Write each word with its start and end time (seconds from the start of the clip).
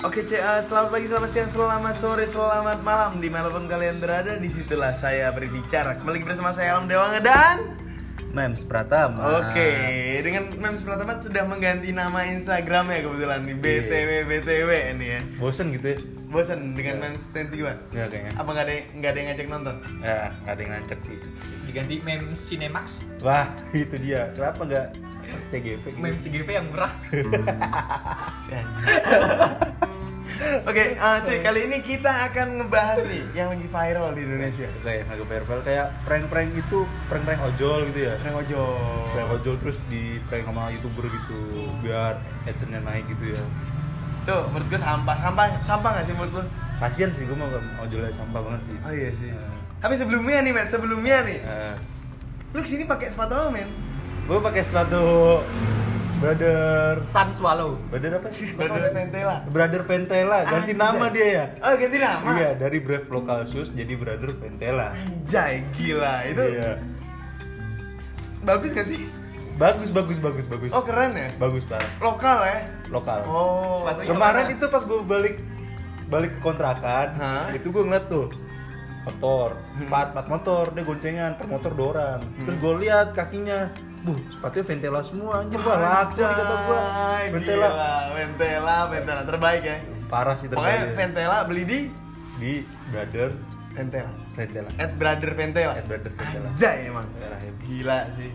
Oke 0.00 0.24
CA, 0.24 0.64
selamat 0.64 0.88
pagi, 0.90 1.06
selamat 1.06 1.28
siang, 1.28 1.50
selamat 1.50 1.94
sore, 1.94 2.24
selamat 2.24 2.80
malam 2.80 3.20
Di 3.20 3.28
mana 3.28 3.48
pun 3.48 3.68
kalian 3.68 4.00
berada, 4.00 4.32
di 4.34 4.48
situlah 4.48 4.92
saya 4.92 5.28
berbicara 5.28 6.00
Kembali 6.00 6.24
bersama 6.24 6.50
saya 6.50 6.72
Alam 6.74 6.88
Dewanga 6.88 7.20
dan 7.20 7.76
Mems 8.30 8.62
Pratama. 8.62 9.42
Oke, 9.42 9.74
dengan 10.22 10.54
Mems 10.54 10.86
Pratama 10.86 11.18
sudah 11.18 11.42
mengganti 11.44 11.90
nama 11.90 12.22
Instagramnya 12.22 13.02
kebetulan 13.02 13.42
nih 13.42 13.52
Iya. 13.52 13.58
BTW 13.58 14.10
BTW 14.24 14.70
ini 14.94 15.06
ya 15.10 15.20
Bosen 15.36 15.74
gitu 15.74 15.86
ya? 15.88 15.98
Bosan 16.30 16.72
dengan 16.72 17.02
Mems 17.02 17.26
21 17.28 17.90
Enggak 17.90 18.06
kayaknya. 18.08 18.32
Apa 18.38 18.48
nggak 18.48 18.64
ada 18.64 18.74
nggak 18.94 19.10
ada 19.10 19.18
yang 19.18 19.28
ngajak 19.34 19.46
nonton? 19.50 19.76
Ya, 19.98 20.16
nggak 20.30 20.54
ada 20.54 20.60
yang 20.62 20.72
ngancek 20.72 20.98
sih. 21.02 21.18
diganti 21.66 21.94
meme 22.00 22.26
Cinemax 22.32 22.86
Wah, 23.20 23.50
itu 23.74 23.96
dia. 23.98 24.30
Kenapa 24.30 24.62
nggak 24.62 24.86
CGV 25.50 25.82
gitu? 25.84 25.98
meme 25.98 26.14
CGV 26.16 26.48
yang 26.54 26.66
murah 26.70 26.92
Si 28.46 28.50
anjing. 28.54 28.86
Oke, 30.40 30.96
eh, 30.96 31.18
cuy, 31.20 31.38
kali 31.44 31.60
ini 31.68 31.78
kita 31.84 32.32
akan 32.32 32.64
ngebahas 32.64 33.04
nih 33.04 33.24
yang 33.36 33.52
lagi 33.52 33.68
viral 33.68 34.16
di 34.16 34.22
Indonesia. 34.24 34.68
Kayak 34.80 35.12
agak 35.12 35.26
viral 35.28 35.60
kayak 35.60 35.86
prank-prank 36.08 36.50
itu 36.56 36.78
prank-prank 37.12 37.40
ojol 37.44 37.84
gitu 37.92 38.00
ya. 38.08 38.14
Prank 38.24 38.36
ojol. 38.48 38.72
Prank 39.12 39.30
ojol 39.36 39.54
terus 39.60 39.76
di 39.92 40.16
prank 40.32 40.48
sama 40.48 40.72
youtuber 40.72 41.04
gitu 41.12 41.40
biar 41.84 42.16
adsense 42.48 42.80
naik 42.80 43.04
gitu 43.12 43.36
ya. 43.36 43.42
Tuh, 44.24 44.48
menurut 44.48 44.66
gue 44.72 44.80
sampah, 44.80 45.16
sampah, 45.20 45.44
sampah 45.60 45.90
gak 46.00 46.04
sih 46.08 46.14
menurut 46.16 46.32
lu? 46.40 46.44
Kasian 46.80 47.10
sih 47.12 47.28
gue 47.28 47.36
mau 47.36 47.48
ojolnya 47.84 48.08
sampah 48.08 48.40
banget 48.40 48.72
sih. 48.72 48.76
Oh 48.80 48.92
iya 48.92 49.12
sih. 49.12 49.28
Eh, 49.28 49.52
Tapi 49.80 49.96
sebelumnya 49.96 50.40
nih, 50.40 50.52
men, 50.56 50.66
sebelumnya 50.68 51.16
nih, 51.24 51.38
eh, 51.44 51.74
lu 52.56 52.64
ke 52.64 52.68
sini 52.68 52.84
pakai 52.88 53.12
sepatu 53.12 53.36
apa, 53.36 53.48
men? 53.52 53.68
gue 54.30 54.38
pakai 54.38 54.62
sepatu 54.62 55.42
brother 56.20 57.00
Sun 57.00 57.32
Swallow 57.32 57.80
brother 57.88 58.20
apa 58.20 58.28
sih? 58.28 58.52
Brother 58.52 58.92
Ventela. 58.92 59.36
Brother 59.48 59.82
Ventela, 59.82 60.38
ganti 60.44 60.72
Anjay. 60.72 60.76
nama 60.76 61.04
dia 61.08 61.26
ya. 61.26 61.44
Oh, 61.58 61.74
ganti 61.74 61.98
nama? 61.98 62.28
Iya, 62.30 62.50
dari 62.54 62.78
Brave 62.78 63.08
Local 63.08 63.40
Shoes 63.44 63.72
jadi 63.72 63.96
Brother 63.96 64.30
Ventela. 64.32 64.92
Anjay, 64.92 65.64
gila. 65.72 66.14
Itu 66.24 66.44
Iya. 66.44 66.70
bagus 68.42 68.70
gak 68.70 68.86
sih? 68.86 69.00
Bagus, 69.56 69.88
bagus, 69.90 70.16
bagus, 70.16 70.46
bagus. 70.46 70.72
Oh, 70.72 70.80
keren 70.80 71.12
ya? 71.12 71.28
Bagus 71.36 71.64
banget. 71.64 71.88
Lokal 71.98 72.38
ya? 72.42 72.58
Lokal. 72.88 73.20
Oh. 73.24 73.84
Sepatu- 73.84 74.08
Kemarin 74.08 74.46
itu 74.50 74.64
pas 74.66 74.82
gue 74.82 75.00
balik 75.02 75.36
balik 76.08 76.32
ke 76.34 76.40
kontrakan, 76.40 77.08
Hah? 77.14 77.48
itu 77.52 77.70
gue 77.70 77.82
ngeliat 77.82 78.08
tuh 78.08 78.32
motor, 79.00 79.54
Hmm. 79.72 79.86
empat, 79.86 80.06
empat 80.10 80.26
motor, 80.28 80.64
dia 80.74 80.82
goncengan, 80.82 81.32
per 81.34 81.46
motor 81.46 81.70
dua 81.70 81.88
orang. 81.88 82.20
Terus 82.40 82.56
gue 82.58 82.74
lihat 82.82 83.14
kakinya, 83.14 83.70
buh, 84.00 84.18
sepatunya 84.32 84.64
Ventela 84.64 85.00
semua, 85.04 85.44
anjir 85.44 85.60
gua 85.60 85.76
laku 85.76 86.20
nih 86.24 86.34
kata 86.34 86.56
gua. 86.64 86.80
Ventela. 87.28 87.68
gila. 87.68 87.70
Ventela, 88.16 88.76
Ventela 88.88 89.22
terbaik 89.28 89.62
ya. 89.62 89.76
Parah 90.08 90.36
sih 90.36 90.48
Pokoknya 90.48 90.90
terbaik. 90.90 90.96
Ventela 90.96 91.38
beli 91.46 91.62
di 91.68 91.80
Di 92.40 92.52
Brother 92.88 93.30
Ventela. 93.76 94.12
Ventela. 94.32 94.70
At 94.80 94.90
Brother 94.96 95.30
Ventela. 95.36 95.72
At 95.76 95.84
Brother 95.84 96.12
Ventela. 96.16 96.48
Anjay 96.50 96.88
emang. 96.88 97.06
Gila 97.60 97.98
sih. 98.16 98.30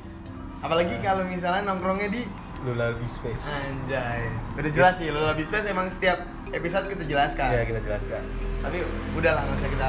Apalagi 0.61 0.95
kalau 1.01 1.25
misalnya 1.25 1.61
nongkrongnya 1.65 2.09
di 2.13 2.23
Lula 2.65 2.93
lebih 2.93 3.09
space. 3.09 3.45
Anjay. 3.69 4.25
Udah 4.57 4.71
jelas 4.73 4.93
sih, 4.97 5.09
Lula 5.13 5.33
Bispace 5.37 5.69
emang 5.69 5.89
setiap 5.93 6.17
episode 6.49 6.85
kita 6.89 7.03
jelaskan. 7.05 7.49
Iya, 7.51 7.63
kita 7.67 7.79
jelaskan. 7.83 8.21
Tapi 8.61 8.77
udah 9.13 9.31
lah 9.37 9.41
nggak 9.45 9.57
usah 9.59 9.69
kita. 9.69 9.87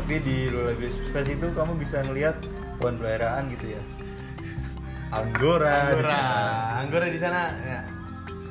Tapi 0.00 0.14
di 0.22 0.36
Lula 0.48 0.72
Space 0.88 1.30
itu 1.34 1.46
kamu 1.52 1.72
bisa 1.76 2.00
ngelihat 2.06 2.40
hewan 2.80 2.96
peliharaan 2.96 3.52
gitu 3.52 3.76
ya. 3.76 3.82
Anggora. 5.10 5.90
Anggora, 5.90 6.08
sana. 6.08 6.78
Anggora 6.80 7.06
di 7.06 7.18
sana 7.18 7.40
ya. 7.60 7.80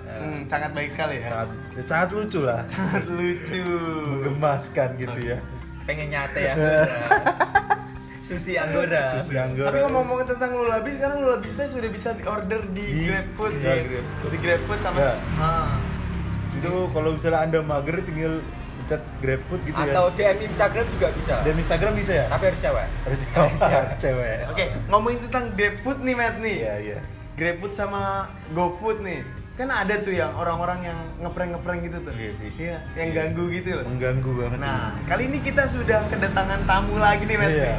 Ya. 0.04 0.16
Hmm, 0.20 0.42
sangat 0.44 0.72
baik 0.74 0.90
sekali 0.92 1.16
ya. 1.22 1.28
Sangat 1.30 1.50
sangat 1.86 2.10
lucu 2.12 2.40
lah. 2.44 2.62
Sangat 2.68 3.04
lucu. 3.08 3.64
Menggemaskan 4.20 4.90
gitu 4.98 5.20
ya. 5.26 5.40
pengen 5.90 6.06
nyate 6.14 6.38
ya 6.38 6.54
Susi 8.22 8.54
Anggora 8.62 9.26
di 9.26 9.34
Anggora. 9.34 9.74
Tapi 9.74 9.80
ngomong-ngomong 9.82 10.30
tentang 10.30 10.52
Lula 10.54 10.86
Bis, 10.86 11.02
sekarang 11.02 11.18
Lula 11.18 11.38
Bispace 11.42 11.74
sudah 11.74 11.90
bisa 11.90 12.14
di 12.14 12.24
order 12.30 12.62
di, 12.70 12.86
Di- 12.86 13.10
GrabFood. 13.10 13.54
iya, 13.58 13.74
GrabFood. 13.82 14.30
Di 14.30 14.38
GrabFood 14.38 14.80
sama 14.86 14.98
Ya. 15.00 15.14
Ah. 15.42 15.74
itu 16.54 16.74
kalau 16.92 17.10
misalnya 17.16 17.40
anda 17.42 17.60
mager 17.64 17.98
tinggal 18.04 18.34
pencet 18.90 19.22
GrabFood 19.22 19.62
gitu 19.64 19.78
atau 19.80 20.06
ya. 20.10 20.34
DM 20.34 20.50
Instagram 20.50 20.86
juga 20.90 21.08
bisa 21.14 21.34
Dan 21.46 21.56
Instagram 21.56 21.94
bisa 21.94 22.12
ya? 22.12 22.26
tapi 22.26 22.44
harus 22.50 22.60
cewek 22.60 22.88
Harus 23.06 23.20
Harus 23.36 23.60
cewek. 23.60 23.78
harus 23.86 24.00
cewek. 24.00 24.38
Oke, 24.50 24.66
ngomongin 24.90 25.20
tentang 25.24 25.46
GrabFood 25.54 26.00
nih, 26.02 26.16
Matt 26.18 26.36
nih. 26.40 26.58
Iya, 26.60 26.76
iya. 26.82 26.98
GrabFood 27.36 27.74
sama 27.74 28.02
GoFood 28.52 28.98
nih. 29.00 29.22
Kan 29.56 29.70
ada 29.70 29.96
tuh 30.00 30.10
yang 30.12 30.32
orang-orang 30.34 30.80
yang 30.84 31.00
ngeprank-ngeprank 31.20 31.80
gitu 31.84 31.98
tuh. 32.02 32.14
Iya 32.14 32.32
sih. 32.34 32.50
Iya, 32.58 32.78
yang 32.96 33.08
Iya. 33.08 33.18
ganggu 33.22 33.44
gitu 33.52 33.70
loh. 33.72 33.84
Mengganggu 33.86 34.32
banget. 34.34 34.58
Nah, 34.58 34.82
kali 35.06 35.24
ini 35.28 35.38
kita 35.40 35.64
sudah 35.68 36.00
kedatangan 36.08 36.60
tamu 36.64 36.96
lagi 36.98 37.24
nih, 37.24 37.38
Matt. 37.38 37.52
iya. 37.52 37.64
nih. 37.64 37.78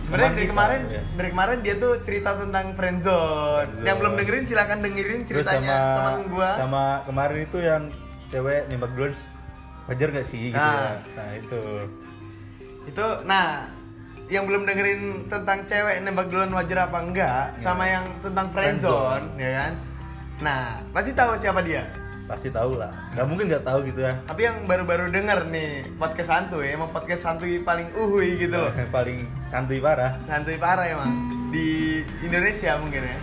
Sebenarnya 0.00 0.32
dari 0.32 0.48
kemarin, 0.48 0.80
iya. 0.88 1.02
dari 1.08 1.28
kemarin 1.30 1.58
dia 1.60 1.74
tuh 1.76 1.92
cerita 2.00 2.30
tentang 2.34 2.66
friendzone. 2.74 3.66
Friendzone. 3.68 3.86
Yang 3.86 3.96
belum 3.96 4.12
dengerin 4.14 4.44
silakan 4.44 4.78
dengerin 4.80 5.20
Terus 5.22 5.28
ceritanya 5.40 5.70
sama 5.70 5.94
teman 5.96 6.22
gua. 6.28 6.48
sama 6.54 6.82
kemarin 7.04 7.38
itu 7.40 7.58
yang 7.60 7.82
cewek 8.28 8.60
nembak 8.66 8.90
duluan 8.92 9.12
wajar 9.90 10.08
gak 10.08 10.22
sih 10.22 10.48
gitu 10.48 10.56
Nah. 10.56 10.70
ya. 10.70 10.92
Nah, 11.18 11.28
itu. 11.34 11.62
Itu 12.86 13.06
nah, 13.24 13.66
yang 14.26 14.46
belum 14.46 14.62
dengerin 14.62 15.02
tentang 15.26 15.66
cewek 15.66 16.00
nembak 16.00 16.26
duluan 16.26 16.48
wajar 16.50 16.86
apa 16.86 16.98
enggak 17.00 17.44
Iya. 17.52 17.60
sama 17.60 17.84
yang 17.84 18.06
tentang 18.20 18.46
friendzone, 18.48 19.26
ya 19.36 19.50
kan? 19.58 19.72
Nah, 20.40 20.62
pasti 20.90 21.10
tahu 21.12 21.34
siapa 21.34 21.60
dia. 21.60 21.84
Pasti 22.24 22.46
tahu 22.48 22.78
lah. 22.78 22.94
Gak 23.10 23.26
mungkin 23.26 23.50
gak 23.50 23.66
tahu 23.66 23.82
gitu 23.82 24.00
ya. 24.00 24.14
Tapi 24.22 24.40
yang 24.40 24.62
baru-baru 24.64 25.10
denger 25.10 25.50
nih 25.50 25.82
podcast 25.96 26.30
santuy, 26.30 26.70
emang 26.70 26.88
podcast 26.88 27.26
santuy 27.26 27.58
paling 27.58 27.90
uhui 27.92 28.38
gitu 28.38 28.54
loh. 28.54 28.70
Paling 28.94 29.26
santuy 29.42 29.82
parah. 29.82 30.14
Santuy 30.24 30.54
parah 30.54 30.86
emang 30.86 31.10
di 31.50 31.98
Indonesia 32.20 32.78
mungkin 32.78 33.02
ya. 33.02 33.18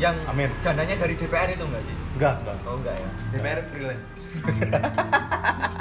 yang 0.00 0.16
Amin. 0.26 0.48
dananya 0.60 0.96
dari 0.98 1.14
DPR 1.14 1.46
itu 1.48 1.62
enggak 1.62 1.84
sih 1.84 1.94
Enggak, 2.16 2.34
enggak. 2.42 2.56
oh 2.66 2.74
enggak 2.74 2.96
ya 2.96 3.08
DPR 3.30 3.58
freelance. 3.70 4.04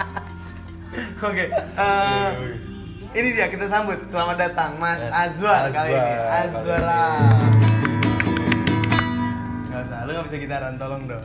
Oke, 1.23 1.45
eh, 1.47 2.29
ini 3.13 3.29
dia 3.31 3.47
kita 3.47 3.65
sambut. 3.65 3.95
Selamat 4.07 4.37
datang 4.41 4.75
Mas 4.75 4.99
Yes, 4.99 5.11
Azwar 5.13 5.71
kali 5.71 5.91
ini. 5.91 6.13
Azwar. 6.29 6.81
Gak 9.65 9.81
usah, 9.81 9.99
lu 10.03 10.11
gak 10.13 10.25
bisa 10.27 10.37
gitaran, 10.37 10.73
tolong 10.75 11.03
dong. 11.07 11.23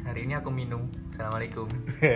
hari 0.00 0.26
ini 0.26 0.34
aku 0.34 0.50
minum 0.50 0.90
assalamualaikum 1.06 1.70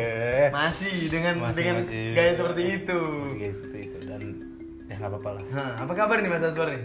Masih 0.57 1.07
dengan 1.07 1.39
Masih, 1.41 1.55
dengan 1.55 1.75
masih. 1.79 2.11
gaya 2.11 2.33
seperti 2.35 2.63
itu. 2.75 3.01
Masih 3.23 3.39
gaya 3.39 3.55
seperti 3.55 3.79
itu 3.85 3.99
dan 4.05 4.23
ya 4.85 4.95
nggak 4.97 5.11
apa-apa 5.11 5.31
lah. 5.33 5.45
Hah, 5.53 5.73
apa 5.81 5.93
kabar 5.95 6.17
nih 6.19 6.27
Mas 6.29 6.43
Azwar 6.43 6.69
nih? 6.69 6.83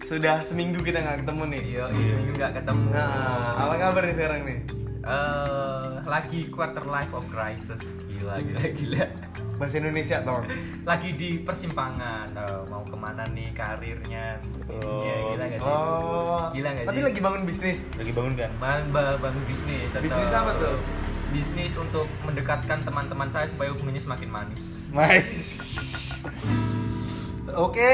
Sudah 0.00 0.40
seminggu 0.40 0.80
kita 0.80 1.00
nggak 1.00 1.18
ketemu 1.20 1.42
nih. 1.50 1.62
iya 1.66 1.84
iya 1.90 2.04
seminggu 2.10 2.32
nggak 2.34 2.52
ketemu 2.54 2.84
Nah, 2.90 3.52
apa 3.58 3.74
kabar 3.78 4.02
nih 4.04 4.14
sekarang 4.14 4.40
nih? 4.42 4.58
Eh, 5.04 5.86
lagi 6.02 6.48
quarter 6.48 6.80
life 6.82 7.12
of 7.12 7.28
crisis 7.28 7.92
gila 8.06 8.40
gila 8.40 8.64
gila 8.70 9.04
Bahasa 9.54 9.76
Indonesia 9.76 10.18
dong. 10.20 10.48
lagi 10.82 11.12
di 11.12 11.38
persimpangan 11.38 12.32
Eh, 12.32 12.62
mau 12.66 12.82
ke 12.82 12.94
mana 12.94 13.22
nih 13.26 13.52
karirnya 13.52 14.40
bisnisnya 14.40 14.80
Oh, 14.82 15.30
gila 15.30 15.44
gak 15.46 15.58
sih 15.58 15.68
Oh, 15.68 16.40
gila 16.50 16.68
gak 16.72 16.84
tapi 16.84 16.96
sih 16.96 17.04
lagi 17.04 17.20
bangun 17.20 17.42
bisnis. 17.44 17.78
Lagi 17.94 18.10
bangun 18.10 18.32
kan? 18.34 18.50
Bang- 18.56 18.88
ba- 18.90 19.18
bangun 19.18 19.44
bisnis 19.44 19.88
tetap. 19.88 20.02
Bisnis 20.02 20.30
apa 20.30 20.52
tuh? 20.56 20.76
bisnis 21.30 21.74
untuk 21.74 22.06
mendekatkan 22.22 22.78
teman-teman 22.80 23.26
saya 23.26 23.44
supaya 23.44 23.68
hubungannya 23.68 23.98
semakin 23.98 24.28
manis 24.28 24.86
Nice. 24.88 25.34
Oke. 27.52 27.90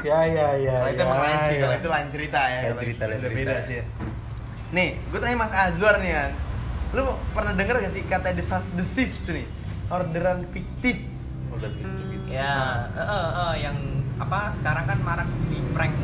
Ya 0.00 0.22
ya 0.22 0.54
ya. 0.56 0.76
Kalau 0.78 0.88
itu 0.88 1.02
ya, 1.02 1.10
lain 1.12 1.38
ya. 1.50 1.58
kalau 1.58 1.76
itu 1.76 1.88
lain 1.90 2.06
cerita 2.08 2.40
ya. 2.40 2.60
Lain 2.64 2.78
cerita, 2.78 3.02
lain 3.04 3.18
cerita. 3.20 3.34
beda 3.36 3.56
sih 3.60 3.76
ya. 3.76 3.84
Nih, 4.68 5.00
gue 5.02 5.18
tanya 5.18 5.36
Mas 5.38 5.50
Azwar 5.50 5.96
nih 5.96 6.12
kan. 6.12 6.30
Lu 6.90 7.02
pernah 7.32 7.52
denger 7.52 7.80
gak 7.80 7.92
sih 7.92 8.02
kata 8.04 8.32
desas 8.32 8.72
desis 8.72 9.12
nih? 9.26 9.46
Orderan 9.88 10.44
fiktif. 10.50 11.08
Udah 11.48 11.68
gitu 11.70 11.88
gitu. 12.06 12.24
ya 12.28 12.52
eh, 12.92 13.00
eh, 13.00 13.28
eh, 13.34 13.54
yang 13.58 13.76
apa 14.20 14.52
sekarang 14.52 14.84
kan 14.84 14.98
marak 15.00 15.26
di 15.48 15.58
prank 15.72 15.96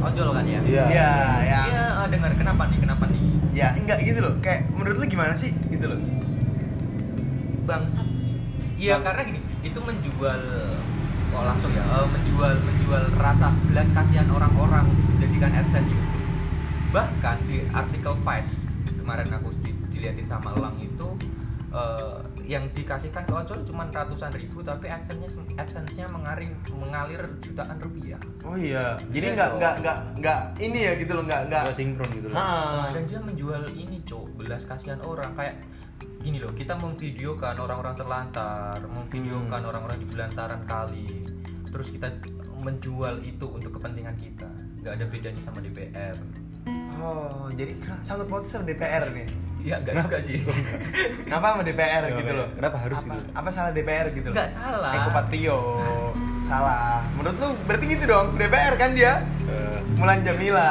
ojol 0.00 0.28
kan 0.30 0.44
ya 0.44 0.60
Iya. 0.60 0.84
Iya, 0.86 1.10
ya. 1.40 1.60
Iya, 1.66 1.84
eh, 1.96 2.06
dengar 2.08 2.32
kenapa 2.34 2.68
nih 2.68 2.78
kenapa 2.78 3.04
nih 3.06 3.22
Ya, 3.50 3.74
enggak 3.74 3.98
gitu 4.00 4.20
loh. 4.20 4.34
Kayak 4.38 4.70
menurut 4.70 4.96
lu 4.96 5.06
gimana 5.06 5.34
sih 5.34 5.50
gitu 5.66 5.86
loh? 5.86 5.98
bangsat 7.60 8.08
sih 8.14 8.34
iya 8.76 8.98
Bang- 8.98 9.06
karena 9.06 9.22
gini 9.24 9.40
itu 9.62 9.78
menjual 9.78 10.42
oh 11.30 11.42
langsung 11.44 11.70
ya 11.70 11.84
menjual 12.02 12.58
menjual 12.58 13.02
rasa 13.14 13.54
belas 13.64 13.94
kasihan 13.94 14.26
orang-orang 14.26 14.90
untuk 14.90 15.06
dijadikan 15.14 15.54
adsense 15.54 15.86
YouTube 15.86 16.09
bahkan 16.90 17.38
di 17.46 17.62
artikel 17.70 18.14
Vice 18.20 18.66
kemarin 18.98 19.30
aku 19.30 19.50
di, 19.62 19.70
diliatin 19.90 20.26
sama 20.26 20.50
Elang 20.58 20.74
itu 20.82 21.08
eh, 21.70 22.18
yang 22.44 22.66
dikasihkan 22.74 23.22
ke 23.22 23.32
ojol 23.32 23.62
cuma 23.62 23.86
ratusan 23.86 24.34
ribu 24.34 24.58
tapi 24.58 24.90
adsense-nya 24.90 25.30
adsense-nya 25.54 26.10
mengalir 26.10 26.50
mengalir 26.74 27.22
jutaan 27.38 27.78
rupiah 27.78 28.18
Oh 28.42 28.58
iya. 28.58 28.98
Jadi 29.14 29.30
Iya 29.30 29.34
enggak 29.38 29.48
dong. 29.48 29.58
enggak 29.62 29.74
enggak 29.78 29.98
enggak 30.18 30.40
ini 30.58 30.78
ya 30.82 30.92
gitu 30.98 31.12
loh, 31.14 31.22
enggak 31.22 31.40
enggak. 31.46 31.62
Nggak 31.70 31.76
sinkron 31.78 32.10
gitu 32.10 32.26
loh. 32.26 32.34
Heeh. 32.34 32.84
dan 32.90 33.02
dia 33.06 33.20
menjual 33.22 33.62
ini 33.70 33.96
cok 34.02 34.26
belas 34.34 34.62
kasihan 34.66 34.98
orang 35.06 35.30
kayak 35.38 35.56
gini 36.20 36.36
loh 36.42 36.50
kita 36.52 36.74
memvideokan 36.74 37.56
orang-orang 37.56 37.94
terlantar 37.94 38.76
memvideokan 38.82 39.62
orang-orang 39.62 39.96
di 40.02 40.06
belantaran 40.10 40.60
kali 40.66 41.06
terus 41.70 41.88
kita 41.88 42.12
menjual 42.60 43.22
itu 43.24 43.46
untuk 43.48 43.78
kepentingan 43.80 44.16
kita 44.20 44.48
nggak 44.82 45.00
ada 45.00 45.04
bedanya 45.08 45.40
sama 45.40 45.64
DPR 45.64 46.12
Oh, 46.98 47.46
jadi 47.52 47.72
sangat 48.00 48.26
sama 48.26 48.64
DPR 48.64 49.04
nih. 49.12 49.26
Iya 49.60 49.76
enggak 49.76 50.08
juga 50.08 50.18
sih 50.18 50.40
Kenapa 51.28 51.52
sama 51.52 51.62
DPR 51.62 52.02
Kenapa 52.02 52.16
gitu 52.18 52.32
loh? 52.32 52.48
Kenapa 52.56 52.76
harus 52.80 52.98
apa, 52.98 53.12
gitu? 53.12 53.22
Apa 53.36 53.48
salah 53.52 53.70
DPR 53.70 54.06
gitu 54.10 54.26
loh? 54.26 54.36
Nggak 54.36 54.50
salah. 54.50 54.92
Eko 54.94 55.10
Patrio. 55.12 55.58
salah. 56.42 56.98
Menurut 57.14 57.36
lu 57.36 57.48
berarti 57.64 57.84
gitu 57.86 58.04
dong. 58.04 58.26
DPR 58.34 58.74
kan 58.74 58.90
dia? 58.90 59.12
Eh, 59.44 59.78
Mulan 59.94 60.20
Jamila. 60.20 60.70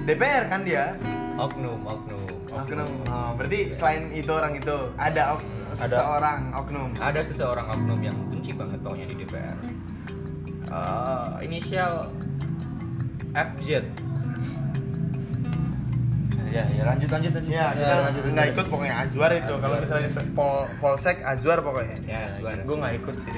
DPR 0.00 0.44
kan 0.46 0.62
dia? 0.62 0.94
oknum 1.34 1.80
oknum 1.82 2.22
Oknum. 2.46 2.90
Oh, 3.08 3.32
berarti 3.34 3.72
selain 3.72 4.12
itu 4.12 4.28
orang 4.28 4.52
itu 4.54 4.76
ada 4.94 5.34
ok- 5.34 5.48
Ada. 5.72 5.88
seseorang 5.88 6.40
oknum. 6.52 6.88
ada 7.00 7.20
seseorang 7.20 7.66
oknum 7.66 7.98
yang 7.98 8.16
benci 8.28 8.52
banget 8.52 8.78
pokoknya 8.78 9.06
di 9.08 9.16
DPR 9.18 9.56
Eh, 10.68 11.34
inisial 11.42 12.12
FZ 13.32 13.84
ya 16.52 16.64
ya 16.68 16.82
lanjut 16.84 17.08
lanjut 17.08 17.32
lanjut. 17.32 17.48
Ya, 17.48 17.66
kita 17.72 17.94
nggak 18.28 18.48
ikut 18.52 18.66
pokoknya 18.68 18.94
Azwar 19.00 19.30
itu. 19.32 19.54
Kalau 19.56 19.76
misalnya 19.78 20.08
Pol 20.32 20.68
Polsek 20.78 21.24
Azwar 21.24 21.58
pokoknya. 21.60 21.96
Ya, 22.04 22.28
Azwar. 22.28 22.52
Gue 22.60 22.76
nggak 22.76 22.94
ikut 23.00 23.16
sih. 23.18 23.32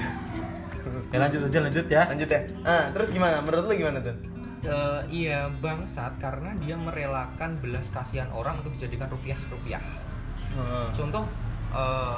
Ya 1.09 1.17
lanjut 1.17 1.39
aja 1.43 1.59
lanjut 1.61 1.85
ya. 1.87 2.03
Lanjut 2.05 2.27
ya. 2.27 2.41
Nah, 2.61 2.83
terus 2.91 3.09
gimana? 3.09 3.39
Menurut 3.39 3.65
lu 3.65 3.75
gimana 3.75 3.99
tuh? 3.99 4.15
Eh, 4.61 5.01
iya 5.13 5.45
bangsat 5.55 6.17
karena 6.17 6.49
dia 6.57 6.73
merelakan 6.73 7.53
belas 7.55 7.87
kasihan 7.87 8.25
orang 8.29 8.57
untuk 8.59 8.73
dijadikan 8.73 9.05
rupiah 9.07 9.37
rupiah 9.45 9.77
Heeh. 10.49 10.87
contoh 10.89 11.21
eh, 11.69 12.17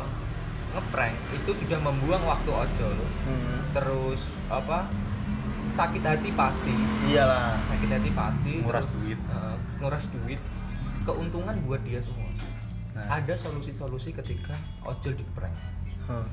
ngeprank 0.71 1.11
itu 1.35 1.51
sudah 1.51 1.75
membuang 1.77 2.23
waktu 2.23 2.47
ojol 2.47 2.95
Hmm. 3.27 3.67
terus 3.75 4.31
apa 4.47 4.88
sakit 5.67 5.99
hati 5.99 6.31
pasti 6.31 6.71
Iyalah. 7.11 7.59
sakit 7.59 7.89
hati 7.91 8.15
pasti 8.15 8.63
Nguras 8.63 8.88
terus, 8.88 8.95
duit. 9.03 9.19
eh, 9.19 9.55
nguras 9.83 10.05
duit 10.07 10.39
keuntungan 11.07 11.56
buat 11.63 11.80
dia 11.81 11.98
semua 11.98 12.27
Nah. 12.92 13.21
ada 13.21 13.38
solusi-solusi 13.38 14.09
ketika 14.09 14.57
ojol 14.81 15.13
di 15.13 15.21
prank 15.31 15.54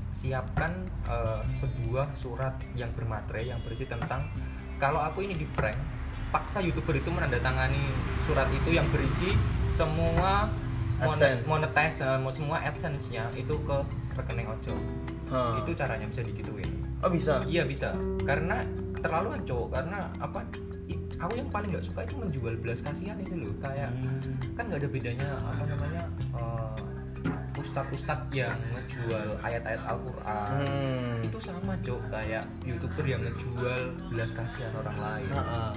siapkan 0.08 0.72
eh, 1.04 1.42
sebuah 1.50 2.14
surat 2.14 2.56
yang 2.72 2.88
bermaterai 2.94 3.52
yang 3.52 3.60
berisi 3.60 3.84
tentang 3.84 4.24
kalau 4.78 4.96
aku 4.98 5.20
ini 5.20 5.36
di 5.36 5.44
prank 5.44 5.76
paksa 6.32 6.58
youtuber 6.58 6.96
itu 6.96 7.12
menandatangani 7.12 7.84
surat 8.24 8.48
itu 8.48 8.72
yang 8.72 8.88
berisi 8.88 9.36
semua 9.68 10.48
AdSense. 10.96 11.44
monet 11.44 11.68
monetize 11.68 12.00
semua 12.32 12.56
adsense-nya 12.62 13.28
itu 13.34 13.54
ke 13.60 13.76
rekening 14.14 14.48
ojol 14.48 14.78
Hah. 15.28 15.60
itu 15.60 15.70
caranya 15.76 16.08
bisa 16.08 16.22
digituin 16.22 16.70
Oh 17.04 17.10
bisa. 17.12 17.44
iya 17.44 17.68
bisa 17.68 17.92
karena 18.24 18.64
terlaluan 18.96 19.42
cowok 19.44 19.68
karena 19.74 20.08
apa 20.16 20.40
aku 21.24 21.34
yang 21.34 21.48
paling 21.48 21.68
nggak 21.68 21.82
suka 21.82 22.00
itu 22.02 22.14
menjual 22.14 22.54
belas 22.56 22.78
kasihan 22.78 23.16
itu 23.16 23.32
loh 23.34 23.54
kayak 23.58 23.88
Hmm. 23.90 24.20
kan 24.52 24.64
nggak 24.66 24.80
ada 24.80 24.88
bedanya 24.88 25.28
apa 25.40 25.62
namanya 25.64 26.02
eh, 26.32 26.76
ustadz-ustadz 27.54 28.28
yang 28.30 28.52
ngejual 28.70 29.38
ayat-ayat 29.40 29.82
Al-Quran 29.82 30.48
Hmm. 30.58 31.16
itu 31.22 31.38
sama 31.38 31.72
cok 31.78 32.00
kayak 32.10 32.44
youtuber 32.62 33.04
yang 33.04 33.22
ngejual 33.22 33.80
belas 34.10 34.30
kasihan 34.32 34.72
orang 34.74 34.96
lain 34.96 35.30
Ha-ha. 35.30 35.72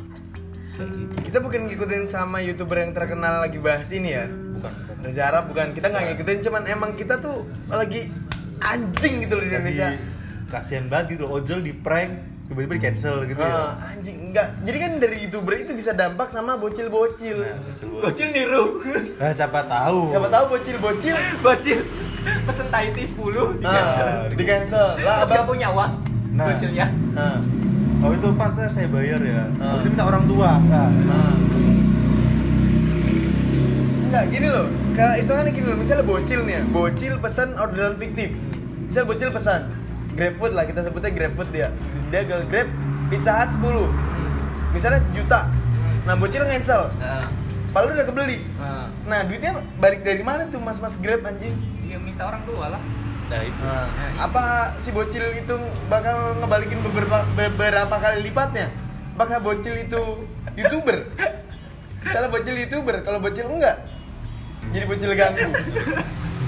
kayak 0.74 0.90
gitu 0.92 1.16
Kita 1.24 1.38
bukan 1.40 1.62
ngikutin 1.66 2.04
sama 2.06 2.38
youtuber 2.40 2.78
yang 2.78 2.92
terkenal 2.92 3.42
lagi 3.42 3.58
bahas 3.58 3.90
ini 3.90 4.14
ya. 4.14 4.26
Bukan 4.28 4.72
bukan. 4.76 4.96
Reza 5.02 5.24
Arab 5.26 5.48
bukan. 5.48 5.68
Kita 5.72 5.88
nggak 5.88 6.04
ngikutin, 6.08 6.38
cuman 6.44 6.62
emang 6.66 6.92
kita 6.94 7.18
tuh 7.18 7.38
lagi 7.68 8.14
anjing 8.60 9.26
gitu 9.26 9.34
loh 9.34 9.44
di 9.44 9.50
Indonesia. 9.52 9.90
Kasihan 10.48 10.86
banget 10.86 11.18
gitu 11.18 11.26
ojol 11.26 11.60
di 11.60 11.74
prank 11.74 12.14
tiba-tiba 12.48 12.74
di 12.80 12.84
cancel 12.84 13.16
gitu 13.28 13.42
ya. 13.44 13.52
Ah, 13.52 13.92
anjing 13.92 14.18
enggak. 14.32 14.48
Jadi 14.64 14.78
kan 14.80 14.92
dari 15.04 15.16
youtuber 15.28 15.54
itu 15.60 15.72
bisa 15.76 15.92
dampak 15.92 16.32
sama 16.32 16.56
bocil-bocil. 16.56 17.44
Nah, 17.44 17.60
bocil 18.00 18.28
niru 18.32 18.80
Nah, 19.20 19.32
siapa 19.36 19.68
tahu. 19.68 20.16
Siapa 20.16 20.28
tahu 20.32 20.44
bocil-bocil 20.56 21.16
bocil 21.44 21.80
pesen 22.28 22.68
Tahiti 22.68 23.04
10 23.08 23.60
di 23.60 23.66
ah, 23.68 23.72
cancel 23.72 24.08
di 24.32 24.44
cancel. 24.48 24.88
Lah 25.04 25.28
abang. 25.28 25.48
punya 25.48 25.68
uang 25.72 25.92
Nah. 26.38 26.54
bocilnya 26.54 26.86
Nah, 27.18 27.42
Oh 27.98 28.14
itu 28.14 28.30
pas 28.38 28.54
ntar 28.54 28.70
saya 28.70 28.86
bayar 28.94 29.18
ya. 29.26 29.50
Ah. 29.58 29.74
Habis 29.74 29.82
itu 29.84 29.90
minta 29.98 30.06
orang 30.06 30.24
tua. 30.30 30.52
Nah, 30.70 30.88
nah. 30.88 31.34
Enggak 34.08 34.24
gini 34.32 34.48
loh. 34.54 34.68
Kalau 34.94 35.16
itu 35.18 35.32
kan 35.34 35.46
gini 35.50 35.66
loh, 35.66 35.78
misalnya 35.82 36.06
bocil 36.06 36.40
nih 36.46 36.54
ya. 36.56 36.62
Bocil 36.70 37.14
pesan 37.18 37.58
orderan 37.58 37.98
fiktif. 37.98 38.30
Misal 38.88 39.04
bocil 39.10 39.30
pesan 39.34 39.77
GrabFood 40.18 40.52
lah, 40.52 40.66
kita 40.66 40.82
sebutnya 40.82 41.14
GrabFood 41.14 41.50
dia. 41.54 41.70
Dia 42.10 42.26
ke 42.26 42.36
Grab 42.50 42.68
Pizza 43.08 43.32
Hut 43.38 43.52
10. 43.54 44.74
Misalnya 44.74 45.00
sejuta. 45.06 45.40
Nah, 46.04 46.16
bocil 46.18 46.44
cancel. 46.44 46.90
nah, 46.98 47.30
Padahal 47.70 47.94
udah 47.94 48.08
kebeli. 48.10 48.40
nah, 48.58 48.90
Nah, 49.06 49.20
duitnya 49.24 49.52
balik 49.78 50.02
dari 50.02 50.24
mana 50.26 50.50
tuh 50.50 50.58
mas-mas 50.58 50.98
Grab 50.98 51.22
anjing? 51.24 51.54
dia 51.88 51.96
minta 51.96 52.28
orang 52.28 52.44
tua 52.44 52.68
lah 52.68 52.82
nah 53.28 53.44
itu. 53.44 53.60
Nah, 53.60 53.88
apa 54.20 54.44
si 54.80 54.92
bocil 54.92 55.24
itu 55.36 55.56
bakal 55.88 56.40
ngebalikin 56.40 56.80
beberapa 56.80 57.28
beberapa 57.36 57.96
kali 57.96 58.24
lipatnya? 58.24 58.72
Apakah 59.16 59.44
bocil 59.44 59.76
itu 59.78 60.24
youtuber? 60.56 61.12
Misalnya 62.04 62.32
bocil 62.32 62.56
youtuber, 62.56 63.04
kalau 63.04 63.20
bocil 63.20 63.44
enggak, 63.48 63.84
jadi 64.72 64.86
bocil 64.88 65.12
ganggu. 65.12 65.44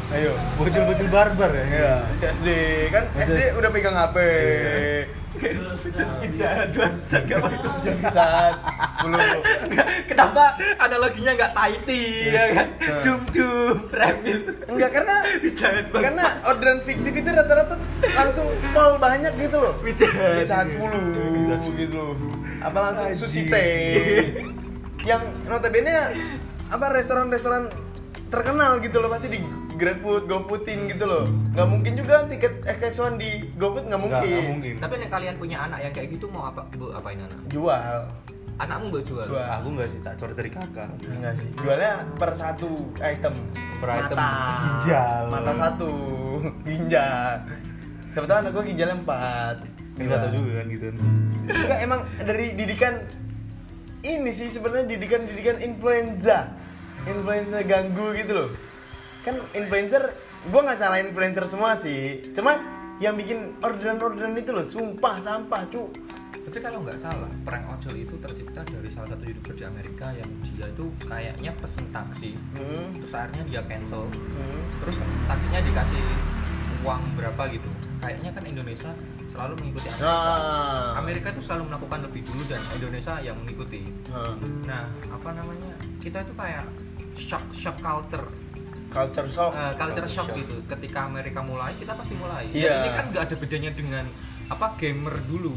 Ayo. 0.10 0.34
Bocil-bocil 0.58 1.06
barbar 1.14 1.54
ya. 1.54 1.66
Ya, 1.70 1.94
si 2.18 2.26
SD 2.26 2.50
kan 2.90 3.06
SD 3.14 3.54
udah 3.54 3.70
pegang 3.70 3.94
HP. 3.94 4.18
dua 6.74 6.90
Bisa 6.98 7.92
bisa 7.94 8.26
10. 9.06 10.10
Kenapa 10.10 10.58
analoginya 10.82 11.38
nggak 11.38 11.54
Tahiti 11.54 12.34
ya 12.34 12.44
kan? 12.58 12.68
Nah. 12.74 13.02
Dum 13.06 13.22
dum 13.30 13.76
premil. 13.86 14.40
Enggak 14.66 14.92
karena 14.98 15.16
karena 15.94 16.26
orderan 16.50 16.82
fiktif 16.82 17.14
itu 17.14 17.30
rata-rata 17.30 17.78
langsung 18.18 18.50
pol 18.74 18.98
banyak 18.98 19.34
gitu 19.38 19.58
loh. 19.62 19.78
Hut 19.78 19.94
10 19.94 21.78
gitu 21.78 21.94
loh. 21.94 22.18
Apa 22.66 22.78
langsung 22.90 23.14
sushi 23.14 23.46
teh. 23.46 24.42
Yang 25.06 25.22
notabene 25.46 25.94
apa 26.74 26.86
restoran-restoran 26.98 27.70
terkenal 28.34 28.82
gitu 28.82 28.98
loh 28.98 29.14
pasti 29.14 29.30
di 29.30 29.40
GrabFood, 29.80 30.24
GoFoodin 30.28 30.92
gitu 30.92 31.06
loh. 31.08 31.26
Nggak 31.56 31.68
mungkin 31.72 31.92
juga 31.96 32.28
tiket 32.28 32.54
XX1 32.68 33.16
di 33.16 33.30
GoFood 33.56 33.88
nggak 33.88 33.96
Nggak, 33.96 34.00
mungkin. 34.04 34.28
nggak 34.30 34.50
mungkin. 34.52 34.74
Tapi 34.84 34.94
nek 35.00 35.10
kalian 35.10 35.36
punya 35.40 35.58
anak 35.64 35.80
yang 35.88 35.94
kayak 35.96 36.08
gitu 36.12 36.26
mau 36.28 36.52
apa? 36.52 36.68
Bu, 36.76 36.92
apain 36.92 37.18
anak? 37.18 37.40
Jual. 37.48 37.98
Anakmu 38.60 38.92
mbak 38.92 39.04
jual. 39.08 39.24
Jual. 39.24 39.48
Aku 39.56 39.68
enggak 39.72 39.88
sih, 39.88 40.00
tak 40.04 40.20
coret 40.20 40.36
dari 40.36 40.52
kakak. 40.52 40.92
Enggak 41.08 41.34
sih. 41.40 41.50
Jualnya 41.64 42.04
per 42.20 42.32
satu 42.36 42.70
item. 43.00 43.34
Per 43.80 43.88
item. 43.88 44.18
Mata. 44.20 44.32
Ginjal. 44.60 45.22
Mata 45.32 45.52
satu. 45.56 45.92
Ginjal. 46.68 47.34
Siapa 48.12 48.26
tahu 48.28 48.38
anak 48.44 48.52
gua 48.52 48.64
ginjalnya 48.68 48.98
empat. 49.00 49.56
Enggak 49.96 50.18
tahu 50.28 50.32
juga 50.36 50.52
kan 50.60 50.66
gitu. 50.68 50.86
Enggak 51.48 51.80
emang 51.80 52.02
dari 52.20 52.48
didikan 52.60 52.94
ini 54.00 54.32
sih 54.32 54.52
sebenarnya 54.52 54.92
didikan-didikan 54.92 55.58
influenza. 55.64 56.52
Influenza 57.08 57.64
ganggu 57.64 58.12
gitu 58.12 58.32
loh. 58.36 58.50
Kan 59.24 59.36
influencer 59.52 60.16
gua 60.48 60.62
nggak 60.66 60.80
salah 60.80 60.98
influencer 61.04 61.46
semua 61.46 61.76
sih. 61.76 62.24
Cuma 62.32 62.56
yang 63.00 63.16
bikin 63.16 63.56
orderan-orderan 63.64 64.36
itu 64.36 64.52
loh 64.52 64.64
sumpah 64.64 65.20
sampah, 65.24 65.64
cu. 65.72 65.88
Tapi 66.50 66.66
kalau 66.66 66.82
nggak 66.82 66.98
salah, 66.98 67.30
prank 67.46 67.62
ojol 67.78 67.94
itu 67.94 68.18
tercipta 68.18 68.66
dari 68.66 68.90
salah 68.90 69.14
satu 69.14 69.22
youtuber 69.22 69.54
di 69.54 69.64
Amerika 69.70 70.10
yang 70.18 70.30
dia 70.42 70.66
itu 70.66 70.90
kayaknya 71.06 71.54
pesen 71.62 71.86
taksi, 71.94 72.34
Hmm. 72.58 72.90
terus 72.98 73.14
akhirnya 73.14 73.44
dia 73.46 73.62
cancel, 73.70 74.10
Hmm. 74.10 74.62
terus 74.82 74.98
taksinya 75.30 75.62
dikasih 75.62 76.02
uang 76.82 77.02
berapa 77.14 77.44
gitu. 77.54 77.70
Kayaknya 78.02 78.32
kan 78.34 78.44
Indonesia 78.50 78.92
selalu 79.30 79.54
mengikuti 79.62 79.88
Amerika. 79.94 80.10
Nah. 80.10 80.90
Amerika 80.98 81.28
itu 81.38 81.42
selalu 81.46 81.64
melakukan 81.70 82.00
lebih 82.10 82.22
dulu 82.26 82.42
dan 82.50 82.62
Indonesia 82.74 83.14
yang 83.22 83.38
mengikuti. 83.38 83.82
Nah. 84.10 84.34
Nah, 84.66 84.84
apa 85.12 85.30
namanya? 85.38 85.72
Kita 86.02 86.24
itu 86.26 86.34
kayak 86.34 86.66
shock 87.14 87.46
shock 87.54 87.78
culture, 87.78 88.26
Culture 88.90 89.28
shock. 89.28 89.52
Eh, 89.52 89.62
culture 89.72 89.80
Culture 89.80 90.08
shock 90.08 90.28
shock. 90.28 90.38
gitu. 90.38 90.56
Ketika 90.66 91.00
Amerika 91.06 91.40
mulai, 91.42 91.72
kita 91.74 91.94
pasti 91.94 92.14
mulai. 92.14 92.44
Iya. 92.50 92.68
Dan 92.68 92.76
ini 92.76 92.90
kan 92.92 93.06
nggak 93.08 93.24
ada 93.24 93.36
bedanya 93.36 93.72
dengan 93.72 94.06
apa 94.48 94.66
gamer 94.76 95.16
dulu. 95.24 95.54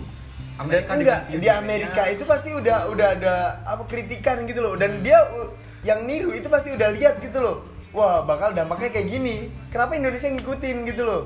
dan 0.55 0.69
dengan 0.69 0.95
enggak 0.95 1.21
di 1.25 1.41
game-gamenya- 1.41 1.59
Amerika 1.59 2.03
itu 2.07 2.25
pasti 2.25 2.51
udah 2.53 2.79
udah 2.87 3.09
ada 3.11 3.35
apa 3.65 3.83
kritikan 3.85 4.45
gitu 4.45 4.61
loh 4.61 4.77
dan 4.77 5.01
dia 5.01 5.17
uh, 5.17 5.49
yang 5.83 6.05
niru 6.05 6.31
itu 6.31 6.47
pasti 6.47 6.71
udah 6.71 6.93
lihat 6.93 7.19
gitu 7.19 7.41
loh 7.41 7.65
wah 7.91 8.21
bakal 8.23 8.53
dampaknya 8.53 8.93
kayak 8.93 9.09
gini 9.09 9.37
kenapa 9.67 9.97
Indonesia 9.97 10.29
ngikutin 10.29 10.77
gitu 10.87 11.03
loh 11.03 11.23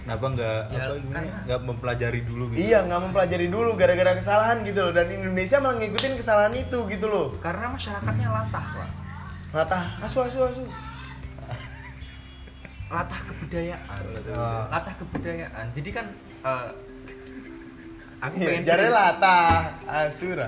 Kenapa 0.00 0.24
enggak 0.26 0.60
Ya, 0.70 0.78
apa 0.80 0.94
gimana? 0.96 1.18
kan- 1.20 1.42
Enggak 1.42 1.60
mempelajari 1.64 2.20
dulu 2.22 2.44
gitu. 2.48 2.58
iya 2.62 2.78
nggak 2.80 3.00
mempelajari 3.02 3.46
dulu 3.46 3.70
gara-gara 3.74 4.12
kesalahan 4.14 4.56
gitu 4.62 4.80
loh 4.80 4.92
dan 4.94 5.06
Indonesia 5.10 5.56
malah 5.58 5.76
ngikutin 5.76 6.12
kesalahan 6.14 6.54
itu 6.54 6.78
gitu 6.88 7.06
loh 7.06 7.26
Karena 7.36 7.66
masyarakatnya 7.68 8.28
latah, 8.30 8.64
Pak. 8.72 8.88
latah 9.50 9.84
asu 10.00 10.18
asu 10.22 10.38
asu 10.44 10.62
latah 12.88 13.20
kebudayaan 13.22 14.02
Ah. 14.26 14.64
latah 14.70 14.94
kebudayaan 14.96 15.66
jadi 15.70 15.90
kan 15.92 16.06
eh, 16.42 16.68
aku 18.18 18.34
Iya, 18.34 18.46
pengen 18.50 18.64
cerita- 18.64 18.90
latah 18.90 19.50
Asura. 19.86 20.46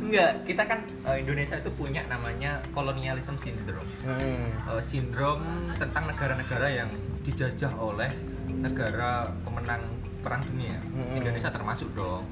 enggak 0.00 0.32
kita 0.42 0.62
kan 0.64 0.78
eh, 1.04 1.16
Indonesia 1.18 1.56
itu 1.56 1.70
punya 1.70 2.00
namanya 2.06 2.62
colonialism 2.70 3.36
syndrome 3.36 3.84
Hmm. 4.00 4.48
Eh, 4.68 4.80
sindrom 4.80 5.42
tentang 5.74 6.06
negara-negara 6.06 6.68
yang 6.68 6.88
dijajah 7.20 7.72
oleh 7.74 8.08
negara 8.48 9.26
pemenang 9.42 9.82
perang 10.20 10.38
dunia 10.40 10.78
Mm-mm. 10.88 11.18
Indonesia 11.18 11.50
termasuk 11.50 11.90
dong 11.92 12.22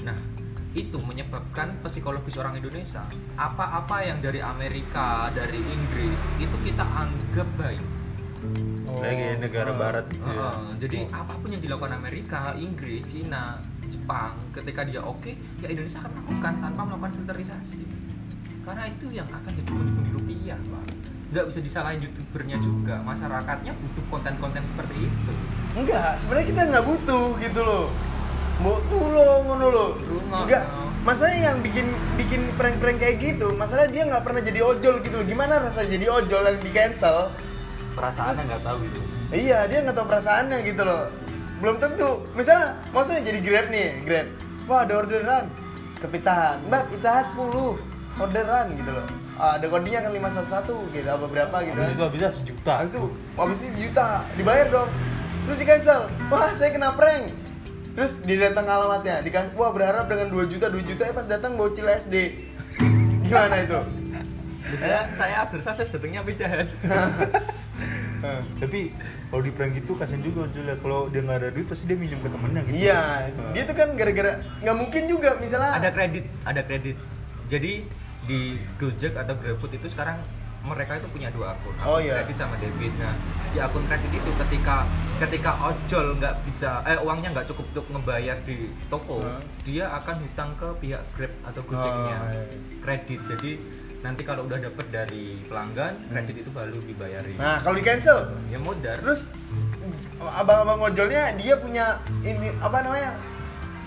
nah 0.00 0.16
itu 0.72 0.96
menyebabkan 0.98 1.76
psikologis 1.80 2.34
orang 2.34 2.56
Indonesia 2.56 3.04
apa-apa 3.34 4.02
yang 4.02 4.18
dari 4.18 4.40
Amerika 4.40 5.28
dari 5.30 5.60
Inggris 5.60 6.18
itu 6.36 6.56
kita 6.62 6.82
anggap 6.82 7.46
baik 7.54 7.84
Istilahnya 8.84 9.16
kayak 9.16 9.38
negara 9.40 9.70
Oh. 9.72 9.76
barat 9.76 10.04
gitu 10.12 10.28
ya. 10.28 10.36
Heeh, 10.36 10.58
jadi 10.78 10.98
apa 11.08 11.34
pun 11.40 11.48
yang 11.50 11.62
dilakukan 11.64 11.92
Amerika, 11.96 12.40
Inggris, 12.54 13.02
Cina, 13.08 13.58
Jepang, 13.88 14.36
ketika 14.52 14.84
dia 14.84 15.00
oke, 15.00 15.32
ya 15.60 15.66
Indonesia 15.68 15.98
akan 16.00 16.12
melakukan 16.20 16.52
tanpa 16.60 16.80
melakukan 16.84 17.12
filterisasi. 17.16 17.84
Karena 18.64 18.84
itu 18.88 19.06
yang 19.12 19.28
akan 19.28 19.50
jadi 19.52 19.68
pundi-pundi 19.68 20.10
rupiah, 20.12 20.56
Pak. 20.56 20.84
Nggak 21.34 21.44
bisa 21.50 21.60
disalahin 21.60 22.00
youtubernya 22.00 22.56
juga. 22.60 22.96
Masyarakatnya 23.02 23.72
butuh 23.76 24.04
konten-konten 24.08 24.62
seperti 24.64 25.08
itu. 25.08 25.32
Enggak, 25.76 26.16
sebenarnya 26.16 26.46
kita 26.48 26.60
nggak 26.72 26.84
butuh 26.86 27.26
gitu 27.42 27.60
loh. 27.60 27.86
Mbok 28.62 28.78
tuh 28.86 29.04
lo 29.10 29.42
ngono 29.42 29.66
lo. 29.68 29.86
Rumah. 29.98 30.46
Enggak. 30.46 30.62
Masalahnya 31.04 31.52
yang 31.52 31.58
bikin 31.60 31.86
bikin 32.16 32.42
prank-prank 32.56 32.96
kayak 32.96 33.20
gitu, 33.20 33.52
masalah 33.52 33.84
dia 33.84 34.08
nggak 34.08 34.24
pernah 34.24 34.40
jadi 34.40 34.64
ojol 34.64 35.04
gitu 35.04 35.20
loh. 35.20 35.26
Gimana 35.28 35.60
rasa 35.60 35.84
jadi 35.84 36.08
ojol 36.08 36.42
yang 36.48 36.56
di 36.64 36.72
cancel? 36.72 37.28
Perasaannya 37.94 38.42
nggak 38.50 38.62
tahu 38.62 38.76
gitu. 38.90 39.00
Iya, 39.34 39.58
dia 39.70 39.78
nggak 39.86 39.96
tahu 39.96 40.06
perasaannya 40.10 40.58
gitu 40.66 40.82
loh. 40.82 41.02
Belum 41.62 41.76
tentu. 41.78 42.10
Misalnya, 42.34 42.76
maksudnya 42.90 43.22
jadi 43.22 43.38
Grab 43.40 43.66
nih, 43.70 43.88
Grab. 44.04 44.26
Wah, 44.66 44.80
ada 44.82 44.94
orderan 45.00 45.44
ke 45.98 46.06
Pizza 46.10 46.32
Hut. 46.34 46.58
Mbak, 46.68 46.82
Pizza 46.92 47.10
Hut 47.14 47.28
10 47.32 48.20
orderan 48.20 48.66
gitu 48.76 48.90
loh. 48.94 49.06
Ah, 49.34 49.58
ada 49.58 49.66
kodenya 49.66 50.06
kan 50.06 50.14
511 50.14 50.94
gitu, 50.94 51.08
apa 51.10 51.26
berapa 51.26 51.56
gitu 51.66 51.74
Habis 51.74 51.90
kan. 51.90 51.96
itu 51.98 52.04
habisnya 52.06 52.30
sejuta. 52.30 52.72
Habis 52.78 52.90
itu, 52.94 53.00
habis 53.34 53.56
itu 53.58 53.70
sejuta, 53.74 54.08
dibayar 54.38 54.66
dong. 54.70 54.90
Terus 55.44 55.58
di 55.58 55.66
cancel. 55.66 56.00
Wah, 56.30 56.50
saya 56.54 56.70
kena 56.70 56.94
prank. 56.94 57.34
Terus 57.94 58.12
dia 58.26 58.50
datang 58.50 58.66
ke 58.66 58.72
alamatnya, 58.74 59.22
dikasih, 59.22 59.54
wah 59.54 59.70
berharap 59.70 60.06
dengan 60.10 60.26
2 60.30 60.50
juta, 60.50 60.66
2 60.66 60.82
juta, 60.82 61.02
eh 61.06 61.14
pas 61.14 61.26
datang 61.26 61.54
bocil 61.54 61.86
SD. 61.86 62.14
Gimana 63.26 63.62
itu? 63.62 63.80
Saya, 64.82 64.98
saya 65.14 65.34
absurd 65.46 65.62
saya 65.62 65.86
datangnya 65.86 66.22
pijahan. 66.26 66.66
Hah. 68.24 68.40
Tapi 68.58 68.80
kalau 69.28 69.42
di 69.42 69.52
prank 69.52 69.72
gitu 69.74 69.92
kasian 69.92 70.20
juga 70.20 70.48
Julia. 70.48 70.74
Kalau 70.74 71.06
dia 71.06 71.20
nggak 71.20 71.38
ada 71.38 71.48
duit 71.50 71.66
pasti 71.66 71.84
dia 71.84 71.94
minjem 71.94 72.18
ke 72.18 72.28
temennya 72.28 72.60
gitu. 72.64 72.76
Iya, 72.80 73.02
Nah. 73.28 73.52
dia 73.52 73.62
tuh 73.62 73.74
kan 73.74 73.88
gara-gara 73.92 74.32
nggak 74.58 74.76
mungkin 74.76 75.02
juga 75.04 75.36
misalnya 75.36 75.70
ada 75.74 75.88
kredit, 75.90 76.24
ada 76.42 76.60
kredit. 76.60 76.96
Jadi 77.44 77.72
di 78.24 78.40
Gojek 78.74 79.12
atau 79.14 79.36
GrabFood 79.36 79.72
itu 79.74 79.86
sekarang 79.86 80.16
mereka 80.64 80.96
itu 80.96 81.04
punya 81.08 81.28
dua 81.28 81.52
akun, 81.52 81.76
akun 81.76 81.84
Oh, 81.86 82.00
iya. 82.00 82.24
kredit 82.24 82.40
sama 82.40 82.56
debit. 82.56 82.88
Nah, 82.96 83.12
di 83.52 83.60
akun 83.60 83.84
kredit 83.84 84.08
itu 84.08 84.30
ketika 84.40 84.88
ketika 85.14 85.52
ojol 85.60 86.16
nggak 86.16 86.40
bisa, 86.42 86.80
eh 86.82 86.96
uangnya 86.96 87.28
nggak 87.30 87.46
cukup 87.46 87.68
untuk 87.68 87.86
ngebayar 87.92 88.40
di 88.42 88.72
toko, 88.88 89.20
Hah? 89.20 89.44
dia 89.60 89.92
akan 89.92 90.24
hutang 90.24 90.56
ke 90.56 90.68
pihak 90.80 91.04
Grab 91.12 91.32
atau 91.44 91.60
Gojeknya 91.62 92.16
Oh, 92.16 92.32
iya. 92.32 92.44
kredit. 92.80 93.20
Jadi 93.28 93.50
nanti 94.04 94.20
kalau 94.20 94.44
udah 94.44 94.60
dapet 94.60 94.86
dari 94.92 95.40
pelanggan, 95.42 95.96
kredit 96.06 96.44
itu 96.44 96.50
baru 96.52 96.76
dibayarin. 96.76 97.34
Nah, 97.34 97.56
kalau 97.58 97.72
di 97.72 97.80
cancel, 97.80 98.18
ya 98.46 98.60
modal. 98.60 99.00
terus 99.00 99.32
abang-abang 100.20 100.76
ojolnya 100.82 101.32
dia 101.34 101.56
punya 101.56 101.86
ini 102.20 102.52
apa 102.60 102.84
namanya? 102.84 103.16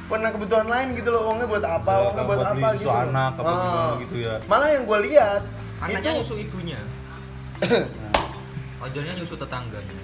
Pernah 0.07 0.29
kebutuhan 0.31 0.65
lain 0.65 0.95
gitu 0.95 1.11
loh, 1.11 1.29
uangnya 1.29 1.45
buat 1.45 1.61
apa, 1.61 1.91
Ya, 1.91 2.01
uangnya 2.01 2.23
buat 2.23 2.39
buat, 2.39 2.49
apa 2.49 2.67
gitu. 2.73 2.89
anak, 2.89 3.31
apa 3.35 3.45
Ah. 3.45 3.53
gimana 3.53 3.93
gitu 4.01 4.15
ya. 4.17 4.33
Malah 4.47 4.69
yang 4.71 4.83
gue 4.83 4.99
lihat 5.05 5.41
anaknya 5.77 5.99
itu 6.01 6.17
nyusu 6.17 6.35
ibunya, 6.39 6.79
Nah, 7.59 8.23
ojolnya 8.87 9.13
nyusu 9.13 9.35
tetangganya. 9.35 10.01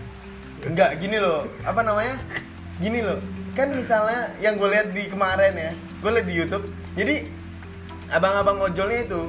enggak 0.62 0.91
gini 0.96 1.17
loh, 1.17 1.41
apa 1.63 1.82
namanya? 1.82 2.15
Gini 2.77 3.00
loh, 3.01 3.17
kan 3.51 3.67
misalnya 3.70 4.29
yang 4.38 4.55
gue 4.55 4.70
lihat 4.70 4.88
di 4.91 5.08
kemarin 5.08 5.53
ya, 5.55 5.72
gue 5.74 6.12
lihat 6.12 6.27
di 6.27 6.36
YouTube. 6.36 6.65
Jadi 6.93 7.15
abang-abang 8.10 8.62
ojolnya 8.62 9.00
itu 9.03 9.22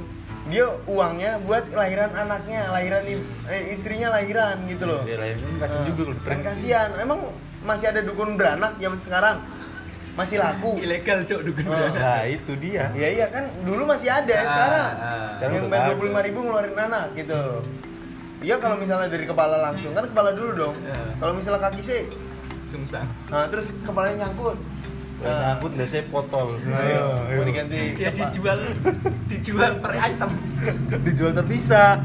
dia 0.44 0.68
uangnya 0.84 1.40
buat 1.40 1.72
lahiran 1.72 2.12
anaknya, 2.12 2.68
lahiran 2.68 3.02
eh, 3.48 3.72
istrinya 3.72 4.12
lahiran 4.12 4.60
gitu 4.68 4.84
loh. 4.84 5.00
istri 5.00 5.16
lain 5.16 5.36
kan 5.40 5.56
kasian 5.58 5.80
Nah, 5.80 5.86
juga 5.88 6.02
di 6.04 6.20
kan 6.20 6.40
kasihan. 6.44 6.90
Emang 7.00 7.20
masih 7.64 7.86
ada 7.88 8.00
dukun 8.04 8.36
beranak 8.36 8.76
zaman 8.76 9.00
sekarang? 9.00 9.36
Masih 10.14 10.36
laku. 10.38 10.78
Ilegal 10.78 11.24
cok 11.24 11.40
dukun 11.42 11.64
Oh. 11.64 11.72
beranak. 11.72 11.96
Nah, 11.98 12.22
itu 12.28 12.52
dia. 12.60 12.84
Iya 12.92 13.08
iya 13.10 13.26
kan 13.32 13.44
dulu 13.64 13.88
masih 13.88 14.08
ada 14.08 14.34
Ah, 14.36 14.44
sekarang. 14.44 14.92
ah. 14.94 15.28
Sekarang 15.34 15.54
yang 15.54 15.66
bayar 15.66 15.80
nggak 15.80 15.88
dua 15.88 15.96
puluh 15.96 16.10
lima 16.12 16.20
ribu 16.22 16.38
ngeluarin 16.44 16.76
anak 16.76 17.06
gitu. 17.16 17.40
Iya 18.44 18.54
kalau 18.60 18.76
misalnya 18.76 19.08
dari 19.08 19.24
kepala 19.24 19.56
langsung 19.58 19.90
kan 19.90 20.04
kepala 20.04 20.36
dulu 20.36 20.50
dong. 20.52 20.76
Ya. 20.84 20.98
Kalau 21.16 21.32
misalnya 21.32 21.64
kaki 21.64 21.80
sih, 21.80 22.00
Sungsang. 22.68 23.08
nah, 23.26 23.48
terus 23.48 23.72
kepalanya 23.80 24.28
nyangkut. 24.28 24.60
Nah, 25.16 25.54
nyangkut 25.54 25.73
udah 25.73 25.87
saya 25.87 26.04
potol. 26.06 26.59
ayo, 26.59 27.06
mau 27.30 27.44
diganti. 27.44 27.97
Ya 27.97 28.11
dijual 28.11 28.59
dijual 29.30 29.78
per 29.78 29.92
item. 29.94 30.30
Dijual 31.00 31.33
terpisah. 31.33 32.02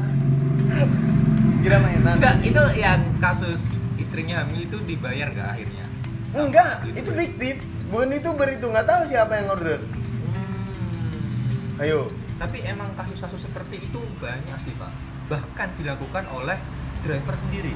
Kira 1.60 1.76
mainan. 1.78 2.16
Enggak, 2.16 2.34
itu 2.40 2.62
yang 2.74 3.00
kasus 3.18 3.76
istrinya 4.00 4.40
hamil 4.40 4.64
itu 4.64 4.80
dibayar 4.86 5.28
nggak 5.28 5.48
akhirnya? 5.50 5.84
Sama 6.30 6.46
Enggak, 6.46 6.70
youtuber. 6.80 6.96
itu 6.96 7.10
fiktif. 7.12 7.54
Bukan 7.90 8.10
itu 8.14 8.28
nggak 8.64 8.86
tahu 8.86 9.02
siapa 9.04 9.32
yang 9.34 9.50
order. 9.50 9.82
Hmm. 9.82 11.76
Ayo. 11.76 12.08
Tapi 12.38 12.64
emang 12.64 12.94
kasus-kasus 12.94 13.42
seperti 13.42 13.82
itu 13.82 14.00
banyak 14.16 14.56
sih 14.56 14.72
pak. 14.78 14.94
Bahkan 15.28 15.76
dilakukan 15.76 16.24
oleh 16.30 16.56
driver 17.02 17.34
sendiri. 17.34 17.74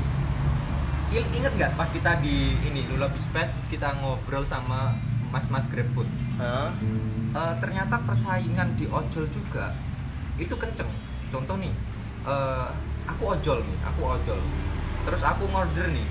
I- 1.13 1.31
Ingat 1.35 1.53
nggak 1.53 1.73
pas 1.77 1.87
kita 1.87 2.19
di 2.19 2.57
ini 2.63 2.83
Lula 2.89 3.07
Space 3.15 3.53
terus 3.53 3.69
kita 3.69 3.93
ngobrol 4.01 4.43
sama 4.43 4.97
mas-mas 5.35 5.67
GrabFood. 5.67 6.07
Hah? 6.39 6.71
Eh, 7.35 7.55
ternyata 7.59 7.99
persaingan 8.07 8.79
di 8.79 8.87
ojol 8.87 9.27
juga 9.27 9.75
itu 10.39 10.55
kenceng. 10.55 10.87
Contoh 11.35 11.59
nih, 11.59 11.75
eh, 12.23 12.69
aku 13.11 13.35
ojol 13.35 13.67
nih, 13.67 13.79
aku 13.83 14.01
ojol. 14.15 14.39
Terus 15.03 15.23
aku 15.27 15.51
ngorder 15.51 15.91
nih, 15.91 16.07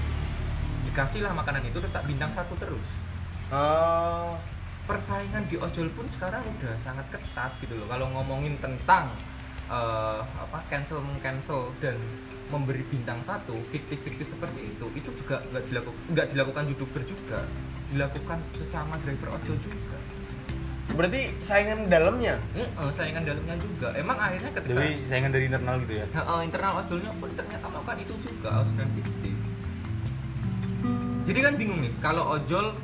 dikasihlah 0.91 1.31
makanan 1.31 1.63
itu 1.63 1.79
terus 1.79 1.95
tak 1.95 2.03
bintang 2.03 2.35
satu 2.35 2.51
terus. 2.59 2.87
Oh. 3.47 4.35
Persaingan 4.83 5.47
di 5.47 5.55
ojol 5.55 5.87
pun 5.95 6.03
sekarang 6.11 6.43
udah 6.43 6.75
sangat 6.75 7.07
ketat 7.07 7.55
gitu 7.63 7.79
loh. 7.79 7.87
Kalau 7.87 8.11
ngomongin 8.11 8.59
tentang 8.59 9.15
eh, 9.71 10.19
apa 10.19 10.59
cancel 10.67 10.99
mengcancel 10.99 11.71
dan 11.79 11.95
memberi 12.53 12.85
bintang 12.85 13.17
satu 13.25 13.57
fiktif-fiktif 13.73 14.37
seperti 14.37 14.69
itu 14.69 14.85
itu 14.93 15.09
juga 15.17 15.41
nggak 15.49 15.63
dilakukan 15.65 16.01
nggak 16.13 16.27
dilakukan 16.29 16.63
youtuber 16.69 17.01
juga 17.01 17.39
dilakukan 17.89 18.37
sesama 18.53 18.93
driver 19.01 19.33
ojol 19.33 19.57
juga 19.57 19.97
Berarti 20.93 21.31
saingan 21.41 21.89
dalamnya. 21.89 22.37
Eh, 22.53 22.67
saingan 22.93 23.25
dalamnya 23.25 23.55
juga. 23.57 23.95
Emang 23.97 24.13
akhirnya 24.19 24.51
ketika 24.53 24.77
Jadi 24.77 24.89
saingan 25.09 25.31
dari 25.33 25.45
internal 25.49 25.75
gitu 25.81 25.93
ya. 25.97 26.05
Eh, 26.05 26.41
internal 26.45 26.73
ojolnya 26.85 27.11
pun 27.17 27.29
ternyata 27.33 27.65
melakukan 27.65 27.97
itu 28.03 28.13
juga 28.21 28.61
orderan 28.61 28.89
fiktif. 28.93 29.35
Jadi 31.23 31.39
kan 31.39 31.53
bingung 31.55 31.79
nih 31.81 31.93
kalau 32.03 32.35
ojol 32.35 32.75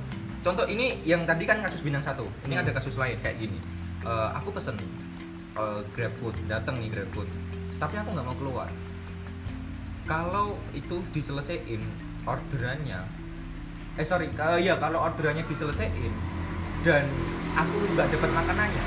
contoh 0.42 0.66
ini 0.66 1.04
yang 1.04 1.28
tadi 1.28 1.44
kan 1.44 1.60
kasus 1.62 1.84
bintang 1.84 2.02
satu. 2.02 2.26
Ini 2.48 2.58
Hmm. 2.58 2.64
ada 2.66 2.72
kasus 2.72 2.96
lain 2.98 3.20
kayak 3.22 3.38
gini. 3.38 3.60
Eh, 4.02 4.30
aku 4.32 4.50
pesen 4.56 4.80
eh, 5.60 5.82
GrabFood, 5.94 6.34
datang 6.48 6.80
nih 6.80 6.90
GrabFood. 6.90 7.30
Tapi 7.78 7.94
aku 8.00 8.10
nggak 8.16 8.26
mau 8.26 8.38
keluar. 8.40 8.70
Kalau 10.10 10.58
itu 10.74 11.06
diselesaikan 11.08 11.86
orderannya 12.26 12.98
eh 13.94 14.02
sorry, 14.02 14.26
eh, 14.28 14.60
iya 14.60 14.74
kalau 14.76 15.04
orderannya 15.04 15.46
diselesaikan 15.46 16.14
dan 16.82 17.06
aku 17.52 17.76
nggak 17.92 18.08
dapat 18.10 18.32
makanannya, 18.32 18.86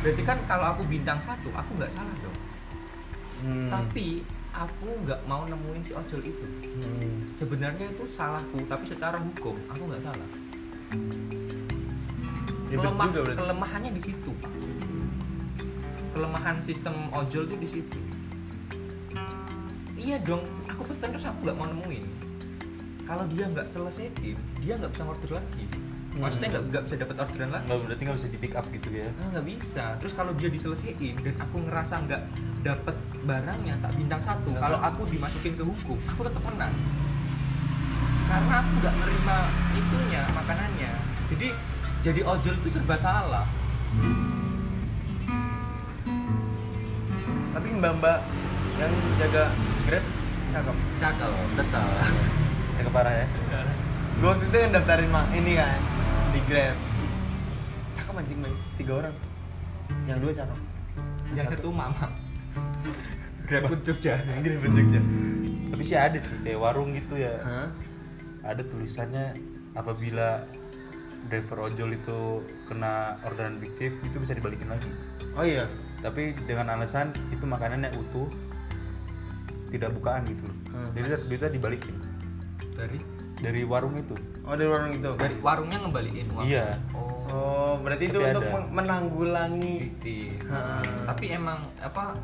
berarti 0.00 0.22
kan 0.24 0.38
kalau 0.44 0.66
aku 0.70 0.82
bintang 0.86 1.20
satu, 1.20 1.52
aku 1.52 1.70
nggak 1.76 1.88
salah 1.88 2.14
dong 2.18 2.38
Hmm. 3.40 3.70
tapi 3.70 4.20
aku 4.50 4.84
nggak 5.00 5.24
mau 5.24 5.44
nemuin 5.44 5.80
si 5.80 5.92
ojol 5.94 6.20
itu 6.20 6.44
Hmm. 6.76 7.32
sebenarnya 7.32 7.88
itu 7.88 8.04
salahku 8.06 8.60
tapi 8.66 8.84
secara 8.84 9.16
hukum 9.16 9.56
aku 9.64 9.82
nggak 9.86 10.02
salah 10.02 10.28
Ribet 12.66 12.84
Kelemah- 12.84 13.08
juga 13.08 13.20
berarti. 13.24 13.38
kelemahannya 13.40 13.90
di 13.90 14.02
situ 14.02 14.30
pak 14.36 14.52
kelemahan 16.10 16.56
sistem 16.58 17.08
ojol 17.10 17.44
itu 17.44 17.56
di 17.56 17.68
situ 17.70 17.98
iya 20.00 20.16
dong 20.24 20.48
aku 20.64 20.88
pesen 20.88 21.12
terus 21.12 21.28
aku 21.28 21.44
nggak 21.44 21.56
mau 21.60 21.68
nemuin. 21.68 22.04
Kalau 23.04 23.24
dia 23.28 23.44
nggak 23.52 23.66
selesaiin 23.68 24.38
dia 24.64 24.74
nggak 24.80 24.92
bisa 24.96 25.04
order 25.04 25.30
lagi. 25.36 25.64
Maksudnya 26.10 26.48
nggak 26.56 26.64
nggak 26.72 26.82
bisa 26.88 26.94
dapat 26.98 27.16
orderan 27.20 27.50
lagi. 27.52 27.66
Nggak 27.68 27.80
berarti 27.84 28.02
nggak 28.08 28.18
bisa 28.18 28.28
di 28.32 28.38
pick 28.40 28.54
up 28.56 28.66
gitu 28.72 28.88
ya. 28.90 29.06
Ah, 29.20 29.28
nggak 29.36 29.46
bisa. 29.46 29.84
Terus 30.00 30.12
kalau 30.16 30.32
dia 30.34 30.48
diselesaiin 30.48 31.16
dan 31.20 31.34
aku 31.38 31.56
ngerasa 31.68 31.94
nggak 32.08 32.22
dapet 32.60 32.96
barangnya 33.24 33.74
tak 33.80 33.92
bintang 33.96 34.20
satu 34.20 34.52
kalau 34.52 34.76
aku 34.80 35.08
dimasukin 35.08 35.54
ke 35.56 35.64
hukum 35.64 35.98
aku 36.08 36.20
tetap 36.24 36.42
menang. 36.48 36.72
Karena 38.26 38.54
aku 38.64 38.70
nggak 38.80 38.94
menerima 38.96 39.36
itunya 39.76 40.22
makanannya. 40.32 40.92
Jadi 41.28 41.48
jadi 42.00 42.20
ojol 42.24 42.54
itu 42.64 42.68
serba 42.72 42.96
salah. 42.96 43.46
Tapi 47.50 47.68
mbak-mbak 47.76 48.18
yang 48.80 48.92
jaga 49.20 49.52
Grab 49.90 50.06
cakep. 50.54 50.76
cakep 51.02 51.34
tetap 51.58 51.90
Ya 52.78 52.82
keparah 52.86 53.10
ya. 53.10 53.26
Gue 54.22 54.28
waktu 54.30 54.44
itu 54.46 54.56
kan 54.62 54.70
daftarin 54.70 55.10
mak 55.10 55.26
ini 55.34 55.52
kan 55.58 55.80
di 56.30 56.40
Grab. 56.46 56.78
Cakep 57.98 58.14
anjing 58.14 58.38
baik, 58.38 58.58
tiga 58.78 58.92
orang. 59.02 59.16
Yang 60.06 60.18
dua 60.22 60.32
cakep. 60.38 60.58
yang 61.34 61.46
satu 61.46 61.70
mama 61.74 62.06
GrabFood 63.50 63.82
Jogja 63.82 64.22
Grab 64.22 64.62
Jogja. 64.70 65.00
Tapi 65.74 65.82
sih 65.82 65.98
ada 65.98 66.18
sih 66.22 66.38
kayak 66.38 66.58
warung 66.62 66.94
gitu 66.94 67.18
ya. 67.18 67.34
Hah? 67.42 67.74
Ada 68.46 68.62
tulisannya 68.70 69.34
apabila 69.74 70.46
driver 71.26 71.66
ojol 71.66 71.98
itu 71.98 72.46
kena 72.70 73.18
orderan 73.26 73.58
fiktif 73.58 73.90
itu 74.06 74.16
bisa 74.22 74.38
dibalikin 74.38 74.70
lagi. 74.70 74.86
Oh 75.34 75.42
iya. 75.42 75.66
Tapi 75.98 76.38
dengan 76.46 76.78
alasan 76.78 77.10
itu 77.34 77.42
makanannya 77.42 77.90
utuh 77.98 78.30
tidak 79.70 79.90
bukaan 79.92 80.22
gitu 80.26 80.42
loh. 80.44 80.56
Hmm. 80.70 80.90
Jadi 80.92 81.06
duitnya 81.24 81.50
dibalikin 81.50 81.96
dari 82.72 82.98
dari 83.36 83.62
warung 83.62 83.96
itu. 83.96 84.14
Oh 84.42 84.52
dari 84.52 84.68
warung 84.68 84.92
itu. 84.92 85.10
dari 85.14 85.36
warungnya 85.38 85.78
ngembaliin 85.80 86.26
uang 86.30 86.44
Iya. 86.44 86.76
oh 86.92 87.08
Oh 87.30 87.72
berarti 87.78 88.04
itu 88.04 88.18
Tapi 88.18 88.28
untuk 88.28 88.42
ada. 88.42 88.52
meng- 88.52 88.70
menanggulangi. 88.74 89.76
Ha. 90.44 90.58
tapi 91.06 91.24
emang 91.30 91.62
apa 91.78 92.18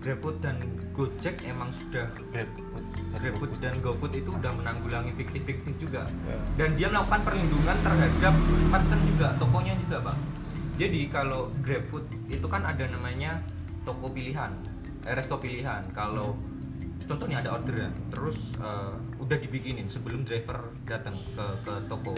GrabFood 0.00 0.40
dan 0.40 0.56
Gojek 0.90 1.44
emang 1.44 1.68
sudah 1.70 2.08
Grab. 2.26 2.48
GrabFood 3.14 3.52
dan 3.58 3.76
GoFood 3.78 4.16
itu 4.16 4.32
udah 4.32 4.48
menanggulangi 4.50 5.12
fiktif-fiktif 5.12 5.76
juga 5.78 6.08
Ya. 6.24 6.36
dan 6.56 6.72
dia 6.74 6.88
melakukan 6.88 7.20
perlindungan 7.22 7.76
terhadap 7.78 8.34
merchant 8.66 9.02
juga 9.06 9.28
tokonya 9.36 9.76
juga 9.78 9.96
bang 10.02 10.18
jadi 10.76 11.00
kalau 11.10 11.52
GrabFood 11.60 12.08
itu 12.26 12.46
kan 12.46 12.64
ada 12.64 12.84
namanya 12.86 13.44
toko 13.82 14.08
pilihan 14.08 14.56
eh, 15.04 15.12
resto 15.12 15.36
pilihan 15.36 15.84
kalau 15.90 16.32
contohnya 17.04 17.40
ada 17.40 17.52
orderan 17.52 17.92
terus 18.08 18.54
eh, 18.56 18.92
udah 19.16 19.36
dibikinin 19.36 19.86
sebelum 19.86 20.22
driver 20.22 20.72
datang 20.84 21.16
ke 21.32 21.46
ke 21.62 21.74
toko 21.86 22.14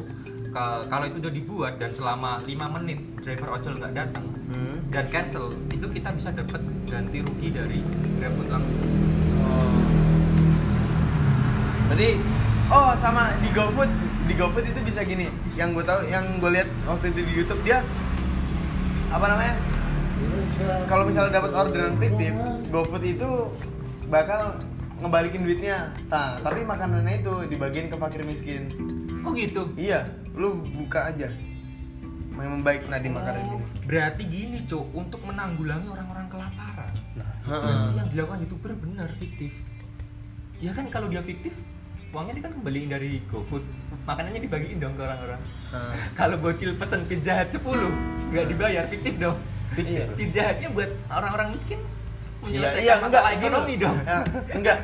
Ka- 0.51 0.85
kalau 0.85 1.05
itu 1.07 1.17
udah 1.19 1.33
dibuat 1.33 1.73
dan 1.77 1.91
selama 1.91 2.41
5 2.41 2.49
menit 2.77 2.99
driver 3.19 3.49
ojol 3.53 3.79
nggak 3.79 3.95
datang 3.95 4.27
Hmm. 4.53 4.77
dan 4.93 5.09
cancel 5.09 5.49
itu 5.67 5.89
kita 5.89 6.13
bisa 6.13 6.29
dapat 6.29 6.61
ganti 6.85 7.25
rugi 7.25 7.49
dari 7.51 7.81
GrabFood 8.21 8.49
langsung 8.49 8.81
Oh. 9.43 9.75
Berarti 11.89 12.11
oh 12.69 12.93
sama 12.95 13.33
di 13.39 13.49
GoFood, 13.51 13.91
di 14.25 14.35
GoFood 14.35 14.65
itu 14.65 14.81
bisa 14.83 15.01
gini. 15.03 15.29
Yang 15.53 15.69
gue 15.77 15.85
tahu, 15.85 16.01
yang 16.07 16.25
gue 16.37 16.51
lihat 16.51 16.69
waktu 16.85 17.11
itu 17.11 17.21
di 17.21 17.33
YouTube 17.35 17.61
dia 17.63 17.81
apa 19.09 19.27
namanya? 19.27 19.55
Kalau 20.87 21.05
misalnya 21.05 21.33
dapat 21.35 21.53
orderan 21.53 21.97
fiktif, 21.97 22.33
GoFood 22.69 23.05
itu 23.05 23.31
bakal 24.07 24.57
ngebalikin 25.03 25.43
duitnya. 25.43 25.91
Nah, 26.07 26.39
tapi 26.41 26.63
makanannya 26.63 27.21
itu 27.21 27.35
dibagiin 27.51 27.91
ke 27.91 27.97
fakir 27.99 28.23
miskin. 28.23 28.71
oh 29.23 29.31
gitu 29.35 29.71
Iya, 29.79 30.07
lu 30.35 30.63
buka 30.63 31.11
aja. 31.11 31.31
Memang 32.33 32.65
baik 32.65 32.89
nadi 32.89 33.13
makanan 33.13 33.43
ini. 33.45 33.65
Berarti 33.85 34.23
gini, 34.25 34.59
Cok, 34.65 34.97
untuk 34.97 35.21
menanggulangi 35.27 35.87
orang-orang 35.91 36.27
kelaparan. 36.33 36.93
Nah, 37.19 37.31
Berarti 37.45 37.95
yang 37.99 38.09
dilakukan 38.09 38.39
YouTuber 38.49 38.73
benar 38.79 39.11
fiktif. 39.19 39.53
Ya 40.63 40.73
kan 40.73 40.89
kalau 40.89 41.11
dia 41.11 41.21
fiktif, 41.21 41.53
uangnya 42.15 42.39
dia 42.39 42.45
kan 42.47 42.53
kembaliin 42.57 42.89
dari 42.89 43.21
GoFood. 43.29 43.67
Makanannya 44.07 44.41
dibagiin 44.47 44.79
dong 44.79 44.95
ke 44.95 45.03
orang-orang. 45.03 45.43
Kalau 46.19 46.37
bocil 46.39 46.79
pesen 46.79 47.03
pizza 47.11 47.43
hut 47.43 47.51
10, 47.51 48.31
nggak 48.31 48.47
dibayar, 48.47 48.85
fiktif 48.87 49.15
dong. 49.19 49.37
Iya. 49.75 50.07
Pizza 50.15 50.53
hutnya 50.53 50.69
buat 50.71 50.91
orang-orang 51.11 51.51
miskin 51.57 51.81
menyelesaikan 52.43 52.83
iya, 52.83 52.95
enggak, 52.99 53.09
masalah 53.09 53.31
gini 53.33 53.43
ekonomi 53.43 53.75
loh. 53.75 53.83
dong. 53.83 53.97
Ya, 54.03 54.19
enggak. 54.57 54.79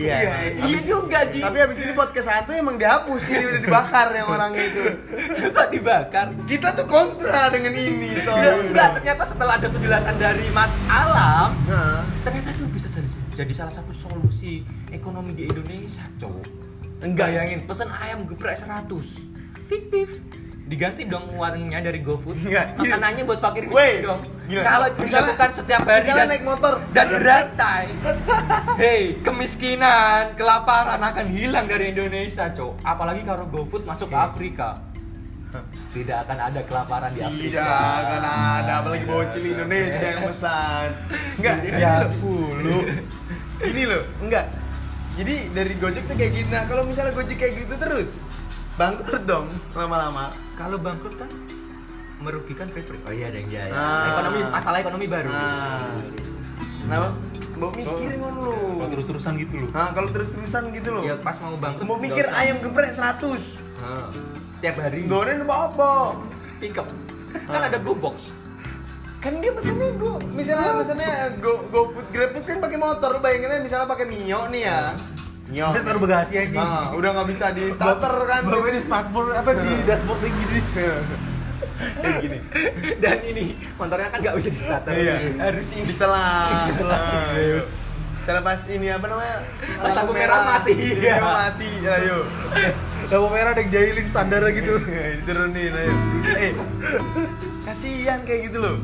Iya. 0.00 0.16
Iya, 0.16 0.36
iya 0.64 0.78
juga, 0.80 1.28
Ji. 1.28 1.40
Tapi 1.44 1.58
habis 1.60 1.78
ini 1.84 1.92
podcast 1.92 2.28
satu 2.28 2.56
emang 2.56 2.80
dihapus 2.80 3.20
ini 3.28 3.44
udah 3.52 3.60
dibakar 3.60 4.08
yang 4.16 4.28
orang 4.32 4.52
itu. 4.56 4.82
Kok 5.52 5.68
dibakar? 5.68 6.26
Kita 6.48 6.72
tuh 6.72 6.86
kontra 6.88 7.52
dengan 7.52 7.76
ini 7.76 8.16
toh. 8.24 8.32
Ya, 8.36 8.56
enggak, 8.64 8.88
ternyata 9.00 9.22
setelah 9.28 9.60
ada 9.60 9.68
penjelasan 9.68 10.16
dari 10.16 10.48
Mas 10.56 10.72
Alam, 10.88 11.52
Nah, 11.68 12.00
ternyata 12.24 12.48
itu 12.56 12.64
bisa 12.72 12.88
jadi, 12.88 13.08
jadi 13.36 13.52
salah 13.52 13.72
satu 13.72 13.92
solusi 13.92 14.64
ekonomi 14.88 15.36
di 15.36 15.44
Indonesia 15.46 16.04
cowok 16.16 16.46
Enggak. 17.04 17.32
bayangin 17.32 17.60
pesen 17.64 17.88
ayam 17.92 18.24
geprek 18.28 18.56
100 18.56 18.88
fiktif 19.68 20.18
diganti 20.70 21.02
dong 21.10 21.34
uangnya 21.34 21.82
dari 21.82 21.98
GoFood 21.98 22.46
Enggak, 22.46 22.78
gini. 22.78 22.94
makanannya 22.94 23.22
buat 23.26 23.40
fakir 23.42 23.66
miskin 23.66 24.06
dong 24.06 24.22
kalau 24.62 24.86
dilakukan 24.94 25.50
setiap 25.50 25.82
hari 25.82 26.06
dan, 26.06 26.26
naik 26.30 26.44
motor. 26.46 26.74
dan 26.94 27.06
berantai 27.10 27.84
hei 28.78 29.18
kemiskinan 29.18 30.38
kelaparan 30.38 31.02
akan 31.02 31.26
hilang 31.26 31.66
dari 31.66 31.90
Indonesia 31.90 32.46
cowok 32.54 32.86
apalagi 32.86 33.26
kalau 33.26 33.50
GoFood 33.50 33.82
masuk 33.82 34.14
ke 34.14 34.18
Afrika 34.22 34.86
tidak 35.90 36.30
akan 36.30 36.38
ada 36.38 36.60
kelaparan 36.62 37.10
di 37.10 37.20
Afrika 37.26 37.50
tidak 37.50 37.66
akan 37.74 38.22
ada 38.22 38.72
apalagi 38.78 39.04
bocil 39.10 39.42
Indonesia 39.42 40.06
yang 40.14 40.22
pesan. 40.30 40.88
Enggak, 41.42 41.56
ya 41.58 41.62
gini 41.66 41.82
loh. 42.70 42.82
10. 43.58 43.66
Ini 43.74 43.82
loh, 43.90 44.02
enggak. 44.22 44.46
Jadi 45.18 45.34
dari 45.50 45.74
Gojek 45.74 46.06
tuh 46.06 46.14
kayak 46.14 46.32
gitu. 46.38 46.48
Nah, 46.54 46.64
kalau 46.70 46.86
misalnya 46.86 47.12
Gojek 47.18 47.34
kayak 47.34 47.66
gitu 47.66 47.74
terus, 47.82 48.14
bangkrut 48.80 49.22
dong 49.28 49.46
lama-lama. 49.76 50.32
kalau 50.56 50.80
bangkrut 50.80 51.14
kan 51.20 51.28
merugikan 52.20 52.64
driver 52.72 52.96
oh 53.04 53.12
iya 53.12 53.28
deh 53.28 53.44
iya, 53.44 53.68
iya. 53.68 53.76
Ah. 53.76 54.08
ekonomi 54.16 54.40
masalah 54.48 54.78
ekonomi 54.80 55.06
baru 55.08 55.28
Nah, 56.90 57.06
nah, 57.06 57.12
mau 57.60 57.70
mikirin 57.70 58.18
kan 58.18 58.34
lu. 58.40 58.80
Kalau 58.82 58.90
terus-terusan 58.90 59.32
gitu 59.36 59.54
loh. 59.62 59.68
Nah, 59.70 59.92
kalau 59.92 60.08
terus-terusan 60.10 60.62
gitu 60.74 60.90
loh. 60.90 61.02
ya 61.04 61.14
pas 61.20 61.36
mau 61.38 61.54
bangkrut 61.54 61.86
Mau 61.86 62.00
mikir 62.00 62.24
usah. 62.26 62.40
ayam 62.40 62.56
geprek 62.64 62.90
100. 62.96 63.20
Nah, 63.84 64.08
setiap 64.50 64.74
hari 64.80 65.04
Goren 65.06 65.44
apa-apa. 65.44 66.18
pick 66.58 66.80
up 66.80 66.88
kan 67.30 67.62
ada 67.70 67.78
go 67.78 67.94
box 67.94 68.34
Kan 69.20 69.36
dia 69.44 69.52
pesennya 69.52 69.92
go, 70.00 70.16
misalnya 70.32 70.80
pesennya 70.80 71.36
go 71.44 71.68
go 71.68 71.92
food 71.92 72.08
grab 72.08 72.32
food 72.32 72.48
kan 72.48 72.56
pakai 72.56 72.80
motor. 72.80 73.12
Lu 73.12 73.20
bayangin 73.20 73.52
aja 73.52 73.60
misalnya 73.60 73.84
pakai 73.84 74.08
Mio 74.08 74.48
nih 74.48 74.64
ya. 74.64 74.96
Mio. 75.50 75.66
Terus 75.74 75.84
taruh 75.84 76.00
bagasi 76.00 76.34
aja. 76.38 76.62
Nah, 76.62 76.94
udah 76.94 77.10
nggak 77.10 77.28
bisa 77.34 77.50
di 77.50 77.64
starter 77.74 78.14
kan. 78.30 78.42
Bawa 78.46 78.70
di 78.70 78.80
smartboard 78.80 79.28
apa 79.34 79.50
di 79.58 79.72
dashboard 79.82 80.20
kayak 80.22 80.34
gini. 80.38 80.60
Kayak 80.70 82.16
gini. 82.22 82.38
dan 83.02 83.18
ini 83.24 83.44
motornya 83.74 84.08
kan 84.14 84.18
nggak 84.22 84.36
bisa 84.38 84.48
di 84.52 84.60
starter 84.60 84.92
Iya. 84.94 85.16
harus 85.42 85.66
ini 85.74 85.82
Bisa 85.90 86.06
lah. 86.06 86.70
Nah, 88.30 88.42
pas 88.46 88.62
ini 88.70 88.86
apa 88.86 89.06
namanya? 89.10 89.36
Pas 89.82 89.92
lampu 89.98 90.12
merah 90.14 90.40
mati. 90.46 90.74
Iya, 91.02 91.18
mati. 91.18 91.70
Ayo. 91.82 92.18
Lampu 93.10 93.26
merah 93.34 93.50
ada 93.50 93.58
yang 93.58 93.74
jahilin 93.74 94.06
standar 94.06 94.38
gitu. 94.54 94.78
Diturunin 95.18 95.74
ayo. 95.74 95.94
Eh. 96.38 96.52
Kasihan 97.66 98.22
kayak 98.22 98.54
gitu 98.54 98.62
loh. 98.62 98.76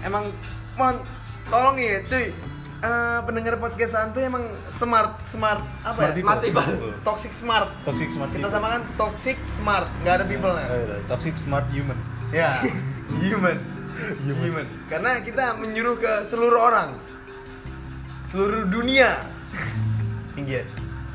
Emang 0.00 0.32
mohon 0.80 1.04
tolong 1.52 1.76
ya, 1.76 2.00
cuy. 2.08 2.32
Eh, 2.84 3.18
pendengar 3.24 3.56
podcast 3.56 3.96
santuy 3.96 4.28
emang 4.28 4.44
smart 4.68 5.16
smart 5.24 5.64
apa 5.80 5.96
Smart 5.96 6.12
ya? 6.12 6.16
people. 6.20 6.28
Smart 6.28 6.40
people. 6.44 6.92
Toxic 7.00 7.32
smart. 7.32 7.68
Toxic 7.80 8.08
smart 8.12 8.28
Kita 8.28 8.44
people. 8.44 8.52
samakan 8.52 8.82
toxic 8.94 9.38
smart, 9.48 9.88
nggak 10.04 10.14
ada 10.20 10.24
people 10.28 10.52
nya. 10.52 10.66
Oh, 10.68 10.76
iya, 10.76 10.96
Toxic 11.08 11.34
smart 11.34 11.64
human. 11.72 11.96
Ya, 12.28 12.60
human. 13.24 13.56
human. 14.20 14.66
Karena 14.84 15.16
kita 15.18 15.56
menyuruh 15.56 15.96
ke 15.96 16.28
seluruh 16.28 16.60
orang, 16.60 16.92
seluruh 18.28 18.68
dunia. 18.68 19.16
Tinggi 20.36 20.60
ya. 20.60 20.64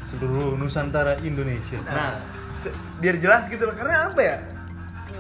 Seluruh 0.02 0.58
Nusantara 0.58 1.22
Indonesia. 1.22 1.78
Nah, 1.86 2.18
se- 2.58 2.74
biar 2.98 3.22
jelas 3.22 3.46
gitu 3.46 3.62
loh. 3.62 3.78
Karena 3.78 4.10
apa 4.10 4.22
ya? 4.26 4.38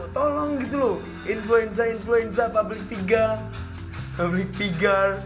Tolong 0.09 0.57
gitu 0.65 0.75
loh. 0.81 0.95
Influenza, 1.29 1.85
influenza, 1.85 2.49
public 2.49 2.81
figure, 2.89 3.37
public 4.19 4.51
figure, 4.59 5.23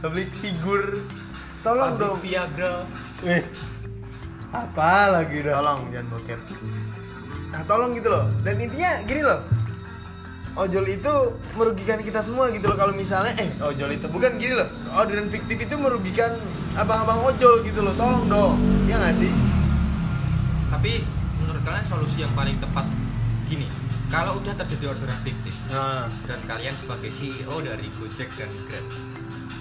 public 0.00 0.32
figure. 0.40 1.04
Tolong 1.60 1.92
Public 1.92 2.00
dong. 2.00 2.18
Viagra 2.24 2.74
Eh. 3.20 3.44
Apa 4.48 5.12
lagi 5.12 5.44
dah? 5.44 5.60
Tolong 5.60 5.92
jangan 5.92 6.06
bokep. 6.08 6.40
Nah, 7.52 7.62
tolong 7.68 7.92
gitu 7.92 8.08
loh. 8.08 8.32
Dan 8.40 8.56
intinya 8.56 9.04
gini 9.04 9.20
loh. 9.20 9.44
Ojol 10.56 10.88
itu 10.88 11.14
merugikan 11.54 12.00
kita 12.00 12.24
semua 12.24 12.48
gitu 12.50 12.66
loh 12.66 12.74
kalau 12.80 12.90
misalnya 12.96 13.30
eh 13.38 13.54
ojol 13.60 13.92
itu 13.92 14.08
bukan 14.08 14.40
gini 14.40 14.56
loh. 14.56 14.66
Orderan 14.96 15.28
fiktif 15.28 15.60
itu 15.60 15.76
merugikan 15.76 16.40
abang-abang 16.80 17.20
ojol 17.20 17.60
gitu 17.60 17.84
loh. 17.84 17.92
Tolong 17.94 18.24
dong. 18.26 18.56
Ya 18.88 18.96
nggak 18.96 19.20
sih? 19.20 19.30
tapi 20.70 21.04
menurut 21.42 21.60
kalian 21.66 21.84
solusi 21.84 22.24
yang 22.24 22.32
paling 22.32 22.56
tepat 22.56 22.88
kalau 24.10 24.36
udah 24.36 24.54
terjadi 24.56 24.84
orderan 24.90 25.20
fiktif 25.22 25.54
Nah, 25.68 26.10
dan 26.26 26.40
kalian 26.44 26.74
sebagai 26.74 27.10
CEO 27.10 27.62
dari 27.62 27.86
Gojek 27.94 28.28
dan 28.34 28.50
Grab 28.66 28.86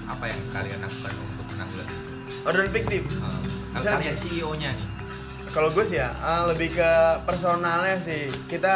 apa 0.10 0.26
yang 0.26 0.42
kalian 0.50 0.80
lakukan 0.80 1.14
untuk 1.16 1.46
menanggulangi 1.48 1.98
orderan 2.42 2.70
fiktif? 2.72 3.02
Kalau 3.06 3.40
Misalnya 3.72 3.98
kalian. 4.02 4.18
CEO-nya 4.18 4.70
nih? 4.74 4.88
Kalau 5.50 5.70
gue 5.70 5.82
sih 5.84 5.98
ya 5.98 6.10
ah, 6.16 6.46
lebih 6.46 6.74
ke 6.74 6.92
personalnya 7.24 7.98
sih. 8.00 8.30
Kita 8.46 8.74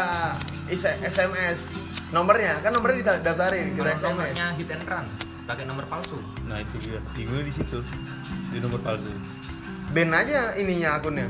is- 0.67 0.85
SMS 1.01 1.73
nomornya 2.09 2.61
kan 2.61 2.69
nomornya 2.69 3.17
didaftarin 3.17 3.73
kita 3.73 3.89
SMS 3.91 4.13
nomornya 4.13 4.47
hit 4.53 4.69
and 4.69 4.85
run 4.85 5.05
pakai 5.43 5.65
nomor 5.65 5.85
palsu. 5.85 6.21
Nah 6.45 6.61
itu 6.61 6.75
dia. 6.83 7.01
Di 7.11 7.25
gue 7.25 7.41
di 7.41 7.49
situ. 7.49 7.81
Di 8.47 8.57
nomor 8.57 8.77
palsu. 8.79 9.09
Ban 9.89 10.09
aja 10.09 10.53
ininya 10.55 10.97
akunnya. 10.97 11.25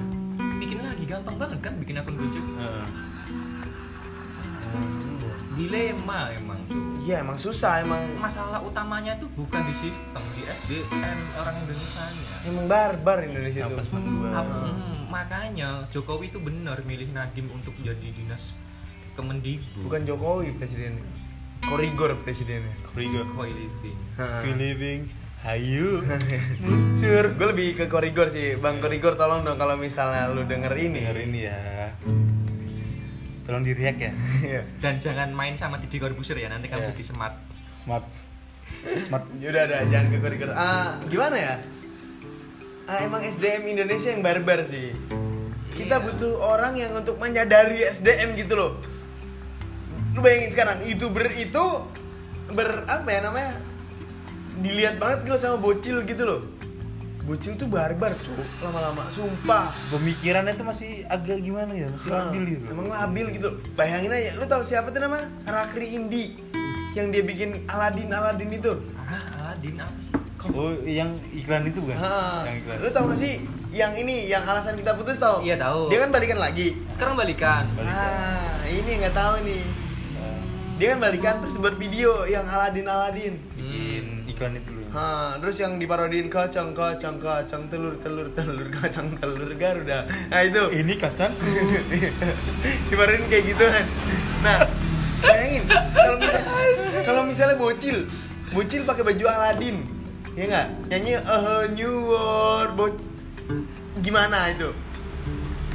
Bikin 0.60 0.80
lagi 0.80 1.04
gampang 1.04 1.36
banget 1.36 1.60
kan 1.60 1.74
bikin 1.76 1.96
akun 1.98 2.16
gojek. 2.16 2.44
Heeh. 2.44 2.86
Dilema 5.54 6.34
emang 6.34 6.60
cuy 6.66 6.84
iya 7.04 7.20
emang 7.20 7.36
susah 7.36 7.84
emang. 7.84 8.00
Masalah 8.16 8.64
utamanya 8.64 9.14
tuh 9.20 9.28
bukan 9.36 9.68
di 9.68 9.76
sistem 9.76 10.24
di 10.40 10.48
SDM 10.48 11.20
orang 11.36 11.56
Indonesia 11.68 12.04
nya. 12.08 12.36
Emang 12.48 12.66
barbar 12.72 13.18
Indonesia 13.28 13.68
itu 13.68 13.76
Hmm, 13.94 15.12
makanya 15.12 15.86
Jokowi 15.92 16.32
itu 16.32 16.40
benar 16.40 16.82
milih 16.88 17.12
Nadim 17.12 17.52
untuk 17.52 17.76
jadi 17.84 18.08
dinas 18.08 18.58
Kemendikbud 19.14 19.86
bukan 19.86 20.02
Jokowi 20.08 20.58
presidennya. 20.58 21.06
Korigor 21.64 22.18
presidennya. 22.26 22.74
Korigor. 22.82 23.28
Jokowi 23.30 23.52
living. 23.54 23.98
Skill 24.18 24.58
living. 24.58 25.02
Hayu. 25.44 26.00
Muncur, 26.64 27.36
gue 27.36 27.48
lebih 27.52 27.70
ke 27.76 27.86
korigor 27.92 28.32
sih, 28.32 28.56
bang 28.64 28.80
korigor 28.80 29.20
tolong 29.20 29.44
dong 29.44 29.60
kalau 29.60 29.76
misalnya 29.76 30.32
lu 30.32 30.48
denger 30.48 30.72
ini. 30.72 31.04
denger 31.04 31.20
ini 31.20 31.40
ya 31.52 31.60
tolong 33.44 33.62
di 33.62 33.72
react 33.72 34.00
ya 34.00 34.12
Iya. 34.50 34.62
dan 34.80 34.98
jangan 34.98 35.30
main 35.30 35.56
sama 35.56 35.78
Didi 35.78 35.98
Corbuzier 35.98 36.38
ya 36.38 36.48
nanti 36.48 36.68
kamu 36.68 36.82
Iya. 36.82 36.90
jadi 36.92 37.04
smart 37.06 37.36
smart 37.74 38.06
smart 38.98 39.26
Ya 39.42 39.50
udah 39.50 39.64
udah 39.66 39.80
jangan 39.88 40.08
ke 40.08 40.18
korigor. 40.18 40.50
Ah, 40.52 40.98
gimana 41.06 41.36
ya? 41.36 41.54
Ah, 42.84 43.00
emang 43.02 43.20
SDM 43.20 43.64
Indonesia 43.70 44.10
yang 44.10 44.20
barbar 44.20 44.64
sih. 44.64 44.92
Kita 45.72 45.98
Iya. 45.98 46.04
butuh 46.04 46.34
orang 46.42 46.76
yang 46.76 46.92
untuk 46.92 47.16
menyadari 47.16 47.80
SDM 47.82 48.36
gitu 48.36 48.54
loh. 48.54 48.80
Lu 50.12 50.20
bayangin 50.20 50.52
sekarang 50.52 50.78
youtuber 50.84 51.26
itu 51.30 51.66
ber 52.50 52.86
apa 52.86 53.08
ya 53.08 53.20
namanya? 53.24 53.54
Dilihat 54.56 54.96
banget 54.98 55.26
gitu 55.26 55.38
sama 55.38 55.58
bocil 55.58 56.04
gitu 56.04 56.24
loh. 56.24 56.42
Bocil 57.24 57.56
tuh 57.56 57.66
barbar 57.66 58.12
tuh 58.20 58.36
lama-lama, 58.60 59.08
sumpah. 59.08 59.72
pemikirannya 59.88 60.54
tuh 60.54 60.66
masih 60.66 61.08
agak 61.08 61.40
gimana 61.40 61.72
ya 61.72 61.88
masih 61.88 62.12
Ah, 62.12 62.28
labil 62.28 62.44
gitu 62.54 62.66
Emang 62.68 62.88
labil 62.90 63.26
gitu. 63.32 63.50
Bayangin 63.74 64.12
aja, 64.12 64.36
lu 64.36 64.44
tahu 64.44 64.60
siapa 64.62 64.92
tuh 64.92 65.00
nama? 65.00 65.24
Rakri 65.44 65.94
Indi 65.94 66.36
yang 66.92 67.10
dia 67.10 67.22
bikin 67.22 67.64
Aladin 67.66 68.06
Aladin 68.08 68.52
itu. 68.52 68.74
ah 69.02 69.24
Aladin 69.40 69.76
apa 69.78 69.98
sih 69.98 70.14
oh 70.46 70.76
yang 70.84 71.08
iklan 71.32 71.64
itu 71.64 71.80
kan 71.82 71.96
Ha, 71.96 72.44
yang 72.44 72.58
iklan 72.60 72.78
lu 72.78 72.90
tahu 72.92 73.06
gak 73.08 73.18
sih 73.18 73.34
yang 73.72 73.96
ini 73.96 74.28
yang 74.28 74.44
alasan 74.44 74.76
kita 74.76 74.92
putus 74.94 75.16
tahu? 75.16 75.42
Iya, 75.42 75.56
tahu. 75.56 75.88
Dia 75.88 76.04
kan 76.04 76.12
balikan 76.12 76.38
lagi. 76.38 76.76
sekarang 76.92 77.16
balikan 77.16 77.64
Balikan. 77.72 77.88
Ah, 77.90 78.60
ini 78.66 79.00
nggak 79.00 79.16
tahu 79.16 79.34
nih. 79.42 79.64
Nah, 80.14 80.38
Dia 80.76 80.88
kan 80.92 81.00
balikan 81.00 81.34
terus 81.40 81.56
buat 81.56 81.76
video 81.76 82.28
yang 82.28 82.44
Aladin 82.44 82.86
Aladin. 82.86 83.34
bikin 83.56 84.28
iklan 84.28 84.54
itu 84.54 84.73
Ha, 84.94 85.06
terus 85.42 85.58
yang 85.58 85.82
diparodiin 85.82 86.30
kacang 86.30 86.70
kacang 86.72 87.18
kacang 87.18 87.66
telur 87.66 87.98
telur 87.98 88.30
telur 88.30 88.70
kacang 88.78 89.10
telur 89.18 89.50
Garuda. 89.54 90.06
Nah 90.30 90.42
itu 90.42 90.62
ini 90.72 90.94
kacang 90.94 91.34
diparodiin 92.90 93.26
kayak 93.26 93.44
gitu 93.48 93.66
kan. 93.66 93.86
Nah, 94.42 94.58
bayangin 95.20 95.64
kalau 95.66 96.16
misalnya 96.20 96.46
kalau 97.02 97.22
misalnya 97.26 97.56
bocil, 97.58 97.98
bocil 98.52 98.82
pakai 98.84 99.04
baju 99.04 99.26
Aladin, 99.26 99.82
ya 100.34 100.46
nggak? 100.46 100.68
Nyanyi 100.88 101.12
a 101.18 101.38
Whole 101.40 101.74
new 101.74 101.94
world, 102.06 102.70
bo 102.76 102.86
gimana 104.00 104.54
itu? 104.54 104.70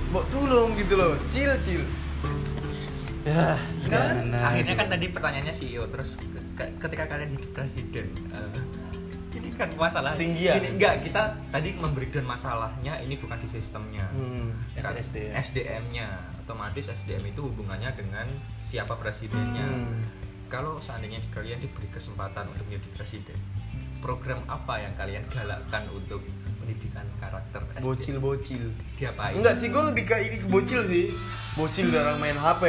Bo 0.08 0.22
tulung 0.30 0.72
gitu 0.74 0.94
loh, 0.94 1.18
cil 1.28 1.50
cil. 1.58 1.82
ya 3.26 3.58
Sekarang 3.76 4.24
gimana 4.24 4.40
akhirnya 4.46 4.72
gitu. 4.72 4.80
kan 4.80 4.88
tadi 4.88 5.06
pertanyaannya 5.10 5.52
CEO 5.52 5.84
terus 5.90 6.16
ke- 6.54 6.72
ketika 6.78 7.04
kalian 7.04 7.34
jadi 7.34 7.46
presiden 7.50 8.06
eh, 8.30 8.56
ini 8.56 8.67
kan 9.58 9.68
masalah 9.74 10.14
Tinggian. 10.14 10.56
ini 10.56 10.68
enggak 10.72 11.02
kita 11.02 11.22
tadi 11.50 11.74
memberikan 11.74 12.22
masalahnya 12.22 12.96
ini 12.96 13.14
bukan 13.14 13.36
di 13.36 13.48
sistemnya 13.48 14.06
Hmm. 14.08 14.54
Kan 14.74 14.94
SDM. 14.94 15.34
SDM-nya 15.34 16.06
otomatis 16.38 16.86
SDM 16.86 17.26
itu 17.26 17.42
hubungannya 17.42 17.90
dengan 17.92 18.30
siapa 18.56 18.94
presidennya 18.94 19.66
Hmm. 19.66 20.00
kalau 20.46 20.78
seandainya 20.78 21.18
kalian 21.28 21.58
diberi 21.58 21.88
kesempatan 21.88 22.46
untuk 22.46 22.64
menjadi 22.64 22.88
presiden 22.94 23.36
program 23.98 24.40
apa 24.46 24.78
yang 24.78 24.94
kalian 24.94 25.26
galakkan 25.26 25.90
untuk 25.90 26.22
pendidikan 26.56 27.02
karakter 27.18 27.60
SDM 27.74 27.84
Bocil 27.84 28.16
bocil. 28.18 28.64
diapain 28.94 29.34
Enggak 29.34 29.54
sih, 29.54 29.68
gue 29.68 29.82
lebih 29.82 30.04
ke 30.04 30.16
ini 30.16 30.36
ke 30.38 30.46
bocil 30.46 30.80
sih. 30.84 31.10
Bocil 31.52 31.90
orang 31.90 32.16
main 32.16 32.36
HP. 32.36 32.62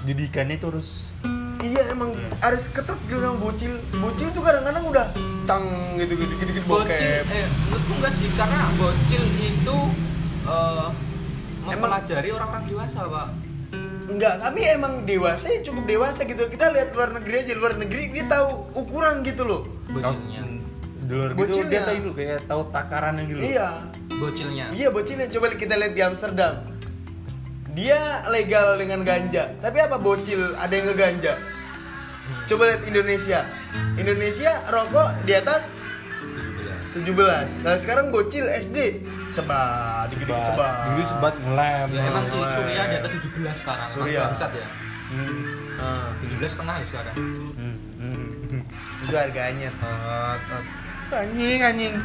didikannya 0.00 0.56
itu 0.56 0.66
harus 0.66 1.12
Iya 1.60 1.92
emang 1.92 2.10
harus 2.40 2.64
ketat 2.68 2.96
gitu 3.04 3.20
sama 3.20 3.36
bocil. 3.36 3.72
Bocil 3.94 4.28
tuh 4.32 4.42
kadang-kadang 4.42 4.84
udah 4.86 5.06
tang 5.44 5.66
gitu 5.96 6.14
gitu 6.14 6.34
gitu, 6.38 6.50
gitu 6.56 6.66
bocil 6.68 6.88
bokep. 6.88 7.26
eh 7.26 7.46
menurutku 7.66 7.92
enggak 7.98 8.12
sih 8.14 8.28
karena 8.32 8.60
bocil 8.78 9.22
itu 9.36 9.78
eh, 10.46 10.88
mempelajari 11.60 12.28
orang-orang 12.30 12.64
dewasa 12.66 13.00
pak 13.04 13.28
Enggak, 14.10 14.42
tapi 14.42 14.66
emang 14.66 15.06
dewasa 15.06 15.46
ya 15.46 15.62
cukup 15.62 15.86
dewasa 15.86 16.26
gitu. 16.26 16.42
Kita 16.50 16.74
lihat 16.74 16.98
luar 16.98 17.14
negeri 17.14 17.46
aja, 17.46 17.54
luar 17.54 17.78
negeri 17.78 18.10
dia 18.10 18.26
tahu 18.26 18.66
ukuran 18.74 19.22
gitu 19.22 19.46
loh. 19.46 19.62
bocilnya 19.86 20.42
di 21.00 21.12
luar 21.12 21.30
gitu 21.30 21.38
Bocilnya. 21.40 21.70
dia 21.70 21.80
tahu 21.82 21.96
itu 21.96 22.10
kayak 22.14 22.38
tahu 22.46 22.62
takarannya 22.70 23.24
gitu 23.26 23.38
Iya. 23.40 23.68
bocilnya 24.10 24.64
Iya 24.70 24.88
bocilnya 24.90 25.26
coba 25.30 25.46
kita 25.52 25.74
lihat 25.74 25.94
di 25.94 26.02
Amsterdam. 26.02 26.54
Dia 27.70 28.26
legal 28.28 28.74
dengan 28.76 29.06
ganja, 29.06 29.54
tapi 29.62 29.78
apa 29.78 29.96
bocil 29.96 30.58
ada 30.58 30.72
yang 30.74 30.90
ngeganja? 30.90 31.38
Coba 32.46 32.66
lihat 32.66 32.82
Indonesia. 32.86 33.46
Indonesia 33.94 34.52
rokok 34.66 35.22
di 35.22 35.32
atas 35.34 35.74
17 36.94 37.06
17. 37.06 37.62
Nah, 37.62 37.78
sekarang 37.78 38.10
bocil 38.10 38.50
SD 38.50 39.06
sebat, 39.30 40.10
dikit-dikit 40.10 40.42
sebat. 40.42 40.74
dulu 40.90 41.02
sebat 41.06 41.34
ngelem 41.38 41.88
ya 41.94 42.02
emang 42.02 42.26
sih. 42.26 42.42
Surya 42.42 42.82
di 42.90 42.94
atas 42.98 43.10
17 43.14 43.62
sekarang 43.62 43.88
Surya. 43.88 44.20
bangsat 44.26 44.50
ya 44.54 44.68
Hmm, 45.10 45.74
Ah, 45.74 46.14
17 46.22 46.46
setengah 46.46 46.74
ya 46.78 46.86
sekarang 46.86 47.14
hmm, 47.18 47.76
hmm. 47.98 48.62
itu 49.02 49.14
harganya 49.14 49.66
tot, 49.74 50.38
tot. 50.46 50.64
Anjing 51.12 51.60
anjing 51.62 51.96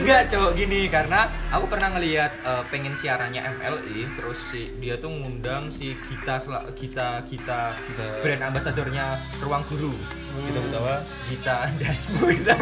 Enggak 0.00 0.30
cowok 0.30 0.54
gini 0.56 0.86
karena 0.86 1.26
aku 1.50 1.66
pernah 1.66 1.92
ngelihat 1.98 2.32
eh, 2.40 2.64
pengen 2.70 2.94
siarannya 2.94 3.42
MLI 3.58 4.06
terus 4.16 4.38
si 4.48 4.70
dia 4.78 4.96
tuh 4.96 5.10
ngundang 5.10 5.68
si 5.68 5.98
Gita 6.08 6.38
Gita 6.72 7.20
Gita 7.26 7.74
Gita. 7.74 8.06
brand 8.22 8.42
ambasadornya 8.48 9.18
Ruang 9.42 9.66
Guru 9.66 9.92
kita 10.46 10.60
ketawa 10.62 10.94
Gita 11.28 11.56
Dasmu 11.76 12.22
gitu. 12.32 12.54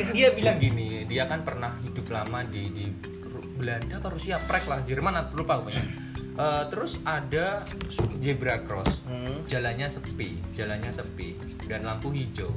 Kan 0.00 0.08
dia 0.16 0.28
bilang 0.32 0.56
gini, 0.56 1.04
dia 1.04 1.28
kan 1.28 1.44
pernah 1.44 1.76
hidup 1.84 2.08
lama 2.08 2.40
di 2.48 2.72
di 2.72 2.84
Belanda 3.60 4.00
apa 4.00 4.08
Rusia, 4.08 4.40
Prek 4.40 4.64
lah, 4.64 4.80
Jerman 4.80 5.20
atau 5.20 5.44
lupa 5.44 5.60
pokoknya. 5.60 6.09
Eh, 6.40 6.64
terus 6.72 7.04
ada 7.04 7.60
zebra 8.16 8.64
cross, 8.64 9.04
Hmm. 9.04 9.44
jalannya 9.44 9.92
sepi, 9.92 10.40
jalannya 10.56 10.88
sepi 10.88 11.36
dan 11.68 11.84
lampu 11.84 12.08
hijau. 12.16 12.48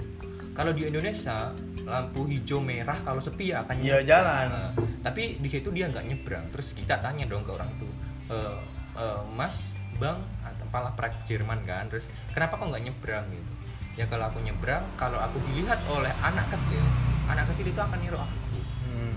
Kalau 0.55 0.71
di 0.71 0.87
Indonesia 0.87 1.51
lampu 1.83 2.23
hijau 2.23 2.63
merah 2.63 2.95
kalau 3.03 3.19
sepi 3.19 3.51
ya 3.51 3.67
akan 3.67 3.83
nyebrang. 3.83 4.07
jalan. 4.07 4.45
Nah, 4.47 4.71
tapi 5.03 5.35
di 5.35 5.49
situ 5.51 5.67
dia 5.75 5.91
nggak 5.91 6.05
nyebrang. 6.07 6.47
Terus 6.55 6.71
kita 6.79 7.03
tanya 7.03 7.27
dong 7.27 7.43
ke 7.43 7.51
orang 7.51 7.67
itu, 7.75 7.89
"Eh, 8.31 8.55
eh, 8.95 9.19
Mas, 9.35 9.75
Bang, 9.99 10.23
atau 10.47 10.63
pala 10.71 10.95
prek 10.95 11.27
Jerman 11.27 11.59
kan? 11.67 11.91
Terus 11.91 12.07
kenapa 12.31 12.55
kok 12.55 12.71
nggak 12.71 12.87
nyebrang 12.87 13.27
gitu? 13.35 13.51
Ya 13.99 14.07
kalau 14.07 14.31
aku 14.31 14.39
nyebrang, 14.39 14.87
kalau 14.95 15.19
aku 15.19 15.43
dilihat 15.51 15.83
oleh 15.91 16.13
anak 16.23 16.47
kecil, 16.55 16.79
anak 17.27 17.51
kecil 17.51 17.67
itu 17.67 17.81
akan 17.83 17.99
niru 17.99 18.15
aku. 18.15 18.57
Hmm. 18.87 19.13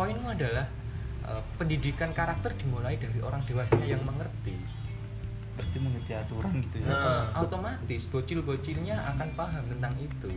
Poinmu 0.00 0.32
adalah 0.32 0.64
eh, 1.26 1.42
pendidikan 1.56 2.10
karakter 2.14 2.52
dimulai 2.58 2.98
dari 2.98 3.18
orang 3.22 3.42
dewasanya 3.46 3.86
yang 3.98 4.02
mengerti. 4.02 4.56
berarti 5.52 5.84
mengerti 5.84 6.16
aturan 6.16 6.64
gitu 6.64 6.80
ya 6.80 6.88
Nah. 6.88 7.44
Otomatis 7.44 8.08
bocil-bocilnya 8.08 8.96
akan 9.12 9.36
paham 9.36 9.60
tentang 9.68 9.92
itu. 10.00 10.32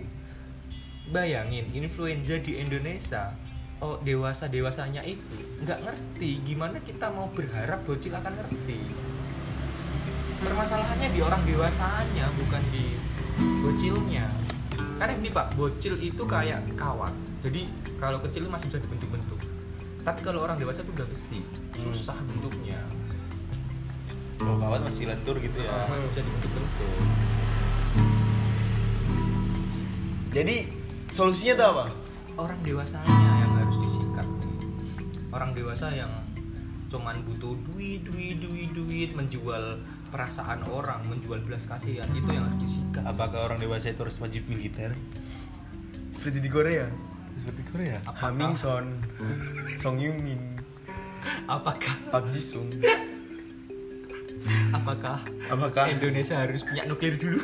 Bayangin 1.07 1.71
influenza 1.71 2.35
di 2.43 2.59
Indonesia, 2.59 3.31
oh 3.79 3.95
dewasa 4.03 4.51
dewasanya 4.51 4.99
itu 5.07 5.23
nggak 5.63 5.87
ngerti 5.87 6.43
gimana 6.43 6.83
kita 6.83 7.07
mau 7.15 7.31
berharap 7.31 7.79
bocil 7.87 8.11
akan 8.11 8.33
ngerti. 8.43 8.79
Permasalahannya 10.43 11.09
di 11.15 11.19
orang 11.23 11.41
dewasanya 11.47 12.27
bukan 12.35 12.63
di 12.75 12.99
bocilnya. 13.63 14.27
Karena 14.99 15.13
ini 15.15 15.31
pak, 15.31 15.55
bocil 15.55 15.95
itu 15.99 16.23
kayak 16.27 16.63
kawat. 16.75 17.11
Jadi 17.43 17.67
kalau 17.99 18.19
kecil 18.19 18.47
masih 18.47 18.67
bisa 18.67 18.79
dibentuk-bentuk. 18.83 19.24
Tapi 20.05 20.21
kalau 20.21 20.45
orang 20.45 20.53
dewasa 20.55 20.85
itu 20.85 20.93
udah 20.93 21.07
besi, 21.09 21.41
susah 21.81 22.13
bentuknya. 22.29 22.77
kalau 24.35 24.59
kawan 24.59 24.83
masih 24.83 25.07
lentur 25.07 25.39
gitu 25.39 25.57
ya 25.63 25.71
masih 25.87 26.11
bisa 26.11 26.21
dibentuk-bentuk 26.21 26.91
Jadi 30.35 30.55
solusinya 31.07 31.53
tuh 31.55 31.67
apa? 31.71 31.85
orang 32.35 32.59
dewasanya 32.67 33.15
yang 33.39 33.51
harus 33.55 33.79
disikat 33.79 34.27
orang 35.31 35.55
dewasa 35.55 35.87
yang 35.95 36.11
cuman 36.91 37.23
butuh 37.23 37.55
duit 37.71 38.03
duit 38.03 38.43
duit 38.43 38.69
duit 38.75 39.09
menjual 39.15 39.79
perasaan 40.11 40.67
orang 40.67 40.99
menjual 41.07 41.39
belas 41.39 41.63
kasihan 41.63 42.11
itu 42.11 42.27
yang 42.27 42.43
harus 42.43 42.59
disikat 42.59 43.07
Apakah 43.07 43.47
orang 43.47 43.59
dewasa 43.63 43.95
itu 43.95 44.03
harus 44.03 44.19
wajib 44.19 44.43
militer? 44.51 44.91
Seperti 46.11 46.43
di 46.43 46.51
Korea. 46.51 46.91
Seperti 47.35 47.61
Korea. 47.69 47.99
Haming 48.19 48.55
Son, 48.55 48.85
Song 49.75 49.97
Yung 49.99 50.19
Min, 50.23 50.39
apakah 51.45 51.95
Park 52.09 52.31
Ji 52.31 52.41
Sung. 52.41 52.69
apakah 54.69 55.25
Apakah 55.49 55.89
Indonesia 55.89 56.37
harus 56.37 56.61
punya 56.61 56.85
nuklir 56.85 57.17
dulu 57.17 57.41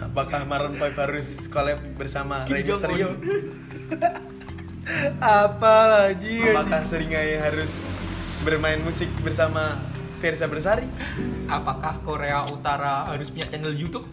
apakah 0.00 0.44
Maroon 0.44 0.76
5 0.76 1.04
harus 1.04 1.28
collab 1.48 1.80
bersama 1.96 2.44
Kim? 2.44 2.64
Apalagi 5.20 6.52
Apakah 6.52 6.84
Seringai 6.84 7.40
harus 7.40 7.96
bermain 8.44 8.80
musik 8.84 9.08
bersama 9.24 9.80
Versa 10.20 10.48
Bersari? 10.48 10.84
apakah 11.48 12.00
Korea 12.04 12.44
Utara 12.48 13.04
harus 13.08 13.28
punya 13.28 13.48
channel 13.52 13.76
YouTube 13.76 14.08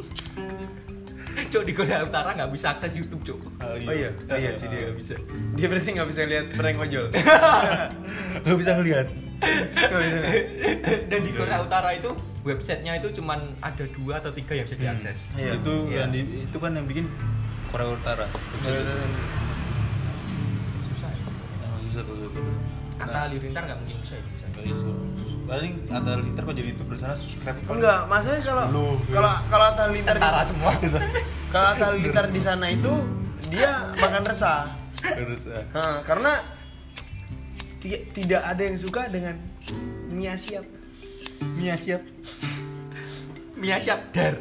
Cok 1.50 1.64
di 1.64 1.74
Korea 1.74 2.00
Utara 2.02 2.30
nggak 2.32 2.50
bisa 2.50 2.72
akses 2.72 2.94
YouTube 2.94 3.22
cok 3.24 3.40
Oh 3.60 3.66
Oh 3.66 3.76
iya, 3.90 4.14
oh 4.14 4.38
iya 4.38 4.52
sih 4.52 4.68
dia 4.68 4.86
Nggak 4.86 4.98
bisa 4.98 5.14
Dia 5.54 5.66
berarti 5.66 5.90
nggak 5.92 6.08
bisa 6.08 6.22
lihat 6.24 6.46
prank 6.54 6.78
ojol. 6.80 7.06
Gak 8.46 8.56
bisa 8.56 8.72
ngeliat. 8.76 9.08
Nggak 9.42 10.00
bisa 10.00 10.18
lihat. 10.20 10.46
dan 11.06 11.20
di 11.20 11.32
Korea 11.32 11.60
Utara 11.60 11.90
itu 11.92 12.10
websitenya 12.42 12.94
itu 12.96 13.10
cuman 13.12 13.40
ada 13.60 13.84
dua 13.90 14.14
atau 14.18 14.30
tiga 14.30 14.54
yang 14.54 14.64
bisa 14.64 14.78
diakses 14.78 15.20
Iya. 15.34 15.58
Itu 15.58 15.74
Iya. 15.88 15.98
yang 16.00 16.10
di- 16.10 16.46
itu 16.46 16.58
kan 16.58 16.72
yang 16.72 16.86
bikin 16.86 17.10
Korea 17.68 17.90
Utara. 17.90 18.26
susah 20.86 21.10
ya 21.10 21.24
susah 21.84 22.04
gitu. 22.06 22.42
Atta 23.00 23.20
Halilintar 23.26 23.64
nggak 23.66 23.80
mungkin 23.80 23.98
bisa 24.00 24.14
ya 24.14 24.24
bisa. 24.30 24.86
Paling 25.50 25.74
Atta 25.90 26.10
Halilintar 26.14 26.46
kok 26.46 26.54
jadi 26.54 26.70
youtuber 26.70 26.94
sana 26.94 27.18
subscribe. 27.18 27.58
Enggak, 27.66 28.06
maksudnya 28.06 28.42
kalau 28.46 28.66
kalau 29.10 29.34
kalau 29.50 29.66
Atta 29.66 29.82
Halilintar 29.90 30.14
di 30.14 30.22
Tentara 30.22 30.46
semua 30.46 30.72
kalau 31.50 31.68
Atta 31.74 31.84
Halilintar 31.90 32.26
di 32.30 32.38
sana 32.38 32.70
itu 32.70 32.94
dia 33.50 33.90
makan 33.98 34.30
resah. 34.30 34.78
Ah. 35.02 35.66
Hah, 35.74 35.96
karena 36.06 36.38
ti- 37.82 38.06
tidak 38.14 38.46
ada 38.46 38.62
yang 38.62 38.78
suka 38.78 39.10
dengan 39.10 39.42
Mia 40.06 40.38
siap. 40.38 40.70
Mia 41.58 41.74
siap. 41.74 42.06
Mia 43.60 43.76
Syabdar 43.76 44.40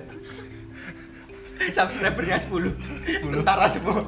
subscribernya 1.74 2.38
10 2.38 2.70
10 3.18 3.42
tentara 3.42 3.66
semua 3.66 4.06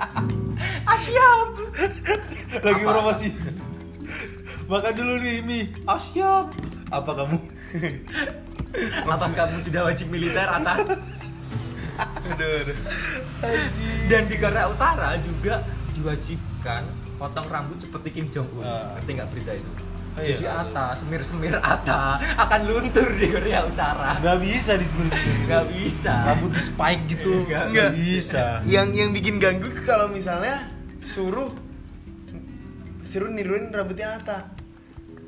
Asyap 0.94 1.50
Lagi 2.62 2.82
promosi. 2.82 3.28
Makan 4.70 4.92
dulu 4.94 5.14
nih 5.18 5.42
mie. 5.42 5.66
Ah 5.82 5.98
siap. 5.98 6.54
Apa 6.88 7.10
kamu? 7.12 7.38
apa 9.04 9.26
kamu 9.28 9.58
sudah 9.58 9.82
wajib 9.82 10.08
militer 10.08 10.46
atau 10.46 10.78
Aduh, 12.22 12.62
aduh. 12.62 12.76
dan 14.06 14.24
di 14.24 14.38
Korea 14.38 14.70
Utara 14.70 15.18
juga 15.18 15.66
diwajibkan 15.92 16.86
potong 17.18 17.50
rambut 17.50 17.76
seperti 17.76 18.08
Kim 18.10 18.26
Jong 18.30 18.46
Un 18.54 18.62
Ah. 18.62 18.94
ngerti 18.94 19.10
nggak 19.12 19.28
berita 19.28 19.52
itu 19.52 19.70
Oh, 20.10 20.22
iya. 20.22 20.34
jadi 20.34 20.46
Atta 20.48 20.94
semir 20.94 21.20
semir 21.20 21.54
Atta 21.56 22.18
akan 22.36 22.60
luntur 22.64 23.10
di 23.12 23.26
Korea 23.28 23.62
Utara 23.64 24.18
Gak 24.18 24.38
bisa 24.38 24.74
di 24.74 24.86
sendiri. 24.86 25.18
nggak 25.44 25.64
bisa 25.72 26.14
Rambut 26.26 26.50
di 26.50 26.62
spike 26.62 27.02
gitu. 27.08 27.32
Nggak 27.44 27.64
Nggak 27.70 27.90
bisa. 27.92 28.44
Yang 28.64 28.88
yang 28.96 29.10
bikin 29.10 29.34
ganggu 29.36 29.70
kalau 29.82 30.06
misalnya 30.06 30.62
suruh 31.00 31.50
suruh 33.02 33.28
niruin 33.28 33.70
rambutnya 33.70 34.14
Atta. 34.16 34.59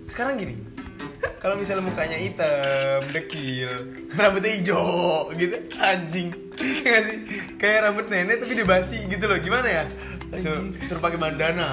Sekarang 0.07 0.37
gini. 0.37 0.55
Kalau 1.43 1.59
misalnya 1.59 1.83
mukanya 1.83 2.15
hitam, 2.15 3.01
dekil, 3.11 3.71
rambutnya 4.19 4.53
hijau 4.55 5.31
gitu, 5.35 5.57
anjing. 5.77 6.29
Nggak 6.55 7.01
sih? 7.09 7.19
Kayak 7.57 7.91
rambut 7.91 8.07
nenek 8.07 8.38
tapi 8.38 8.55
dibasi 8.55 9.07
gitu 9.07 9.25
loh. 9.27 9.38
Gimana 9.38 9.67
ya? 9.67 9.85
Suruh, 10.33 10.65
suruh 10.81 11.03
pakai 11.05 11.21
bandana, 11.21 11.69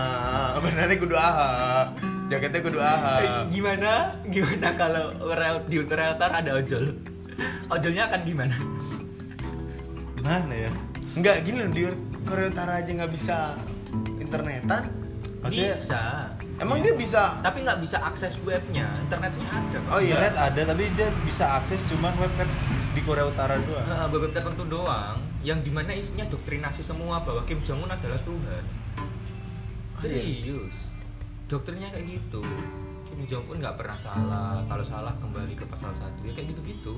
bandana 0.59 0.91
kudu 0.91 1.15
aha, 1.15 1.95
jaketnya 2.27 2.59
kudu 2.59 2.75
aha. 2.75 3.13
Eh, 3.23 3.55
gimana 3.55 4.19
gimana 4.27 4.75
kalau 4.75 5.15
di 5.63 5.79
Korea 5.87 6.19
Utara 6.19 6.43
ada 6.43 6.59
ojol 6.59 6.91
ojolnya 7.71 8.11
akan 8.11 8.19
gimana 8.27 8.59
Mana 10.19 10.51
ya? 10.51 10.71
Enggak 11.15 11.47
gini 11.47 11.63
loh 11.63 11.71
di 11.71 11.81
Korea 12.27 12.51
Utara 12.51 12.83
aja 12.83 12.91
nggak 12.91 13.11
bisa 13.15 13.55
internetan. 14.19 14.91
Maksudnya- 15.39 15.71
bisa 15.79 16.03
Emang 16.59 16.83
dia 16.83 16.91
bisa? 16.91 17.39
tapi 17.39 17.63
nggak 17.63 17.79
bisa 17.79 17.97
akses 18.03 18.35
webnya 18.43 18.91
internetnya 18.99 19.47
ada. 19.47 19.77
Oh 19.89 19.99
iya. 20.03 20.19
Internet 20.19 20.35
ada 20.35 20.61
tapi 20.75 20.83
dia 20.91 21.07
bisa 21.23 21.45
akses 21.55 21.81
cuman 21.87 22.11
web 22.19 22.31
web 22.35 22.49
di 22.91 23.01
Korea 23.01 23.25
Utara 23.25 23.55
doang. 23.63 23.85
Nah, 23.87 24.11
web 24.11 24.27
tertentu 24.29 24.67
doang 24.67 25.15
yang 25.39 25.63
di 25.63 25.71
mana 25.71 25.95
isinya 25.95 26.27
doktrinasi 26.27 26.83
semua 26.83 27.23
bahwa 27.23 27.47
Kim 27.47 27.63
Jong 27.63 27.87
Un 27.87 27.91
adalah 27.91 28.19
Tuhan 28.27 28.63
Oh, 29.99 30.07
iya. 30.07 30.19
serius 30.23 30.87
doktrinnya 31.47 31.91
kayak 31.91 32.07
gitu 32.07 32.39
Kim 33.07 33.19
Jong 33.23 33.51
Un 33.51 33.57
nggak 33.59 33.75
pernah 33.75 33.95
salah 33.95 34.63
kalau 34.67 34.83
salah 34.83 35.11
kembali 35.19 35.55
ke 35.55 35.63
pasal 35.67 35.91
satu 35.91 36.23
ya 36.23 36.31
kayak 36.31 36.55
gitu 36.55 36.61
gitu 36.63 36.95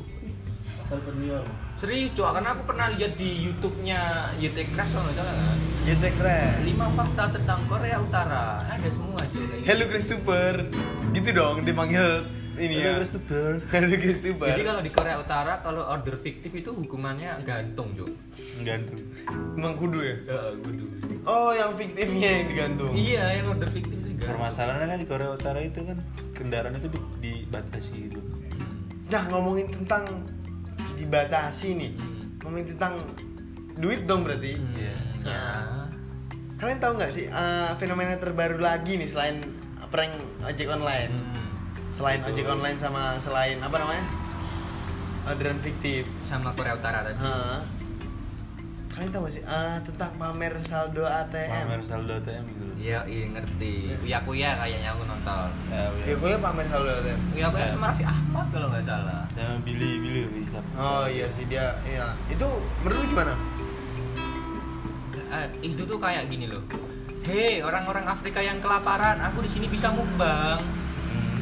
serius 1.74 2.12
cowok 2.14 2.32
karena 2.36 2.50
aku 2.52 2.64
pernah 2.66 2.88
lihat 2.90 3.14
di 3.16 3.30
YouTube-nya 3.42 4.00
YT 4.38 4.58
Crash 4.72 4.92
kalau 4.92 5.06
nggak 5.06 5.18
salah 5.18 5.34
kan 5.34 5.58
YT 5.84 6.04
Crash. 6.14 6.56
lima 6.62 6.88
fakta 6.92 7.24
tentang 7.32 7.60
Korea 7.66 7.98
Utara 7.98 8.44
ada 8.60 8.90
semua 8.90 9.18
cuy. 9.26 9.64
Hello 9.64 9.86
Christopher. 9.88 10.68
Gitu 11.12 11.30
dong 11.32 11.64
dipanggil 11.64 12.28
ini 12.54 12.78
ya. 12.78 12.94
Hello, 12.94 13.00
Christopher. 13.00 13.50
Hello 13.74 13.96
Christopher. 13.96 14.48
jadi 14.52 14.64
kalau 14.64 14.82
di 14.82 14.92
Korea 14.92 15.16
Utara 15.18 15.54
kalau 15.60 15.82
order 15.84 16.16
fiktif 16.16 16.52
itu 16.52 16.70
hukumannya 16.70 17.40
gantung 17.42 17.96
cuy 17.96 18.12
Gantung. 18.62 19.00
emang 19.56 19.74
kudu 19.76 20.00
ya? 20.00 20.16
ya 20.28 20.40
kudu 20.60 20.86
Oh, 21.22 21.54
yang 21.54 21.74
fiktifnya 21.74 22.30
yang 22.36 22.46
digantung. 22.48 22.94
iya 22.94 23.40
yang 23.40 23.46
order 23.48 23.70
fiktif 23.70 23.96
itu 23.96 24.10
gantung 24.12 24.38
Permasalahannya 24.38 24.88
kan 24.88 25.00
di 25.00 25.08
Korea 25.08 25.30
Utara 25.32 25.60
itu 25.60 25.80
kan 25.82 25.98
kendaraan 26.32 26.76
itu 26.76 26.90
di- 26.90 27.08
dibatasi 27.22 27.94
gitu. 28.06 28.20
Nah, 29.08 29.24
ngomongin 29.28 29.68
tentang 29.68 30.08
dibatasi 31.12 31.76
nih. 31.76 31.92
Hmm. 32.00 32.40
Ngomongin 32.40 32.66
tentang 32.72 32.96
duit 33.76 34.08
dong 34.08 34.24
berarti. 34.24 34.56
Iya. 34.80 34.96
ya 35.28 35.44
Kalian 36.56 36.80
tahu 36.80 36.96
nggak 36.96 37.12
sih 37.12 37.28
eh, 37.28 37.72
fenomena 37.76 38.16
terbaru 38.16 38.64
lagi 38.64 38.96
nih 38.96 39.12
selain 39.12 39.44
prank 39.92 40.16
ojek 40.48 40.72
online? 40.72 41.12
Hmm. 41.12 41.52
Selain 41.92 42.24
ojek 42.24 42.48
online 42.48 42.80
sama 42.80 43.20
selain 43.20 43.60
apa 43.60 43.76
namanya? 43.76 44.06
Orderan 45.28 45.60
fiktif. 45.60 46.08
sama 46.24 46.56
Korea 46.56 46.80
Utara 46.80 47.04
tadi. 47.04 47.20
Kalian 49.02 49.18
tahu 49.18 49.26
gak 49.26 49.34
sih 49.34 49.42
eh, 49.42 49.78
tentang 49.82 50.14
pamer 50.14 50.54
saldo 50.62 51.02
ATM? 51.02 51.50
Pamer 51.66 51.82
saldo 51.82 52.14
ATM 52.22 52.46
gitu. 52.46 52.66
iya 52.78 53.02
iya 53.10 53.26
ngerti 53.34 53.98
Uya 53.98 54.22
Kuya 54.22 54.54
kayaknya 54.62 54.94
aku 54.94 55.10
nonton 55.10 55.50
Ya, 55.74 55.90
Ya 56.06 56.14
gue 56.22 56.32
pamer 56.38 56.66
saldo 56.70 56.94
ATM. 57.02 57.20
Uya 57.34 57.48
Kuya 57.50 57.66
Ya. 57.66 57.74
sama 57.74 57.86
Raffi 57.90 58.06
Ahmad 58.06 58.46
kalau 58.54 58.70
nggak 58.70 58.86
salah 58.86 59.26
Sama 59.34 59.58
Billy 59.66 60.06
Billy 60.06 60.22
bisa. 60.30 60.62
Oh 60.78 61.10
iya 61.10 61.26
sih 61.26 61.50
dia, 61.50 61.74
iya. 61.82 62.14
Itu 62.30 62.46
menurut 62.86 63.02
lu 63.02 63.06
gimana? 63.10 63.34
Eh, 65.34 65.48
itu 65.66 65.82
tuh 65.82 65.98
kayak 65.98 66.30
gini 66.30 66.46
loh 66.46 66.62
Hei 67.26 67.58
orang-orang 67.66 68.06
Afrika 68.06 68.38
yang 68.38 68.62
kelaparan, 68.62 69.18
aku 69.18 69.42
di 69.42 69.50
sini 69.50 69.66
bisa 69.66 69.90
mukbang. 69.90 70.62
Hmm. 71.10 71.42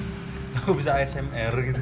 Aku 0.63 0.79
bisa 0.79 0.95
ASMR 0.95 1.51
gitu. 1.59 1.81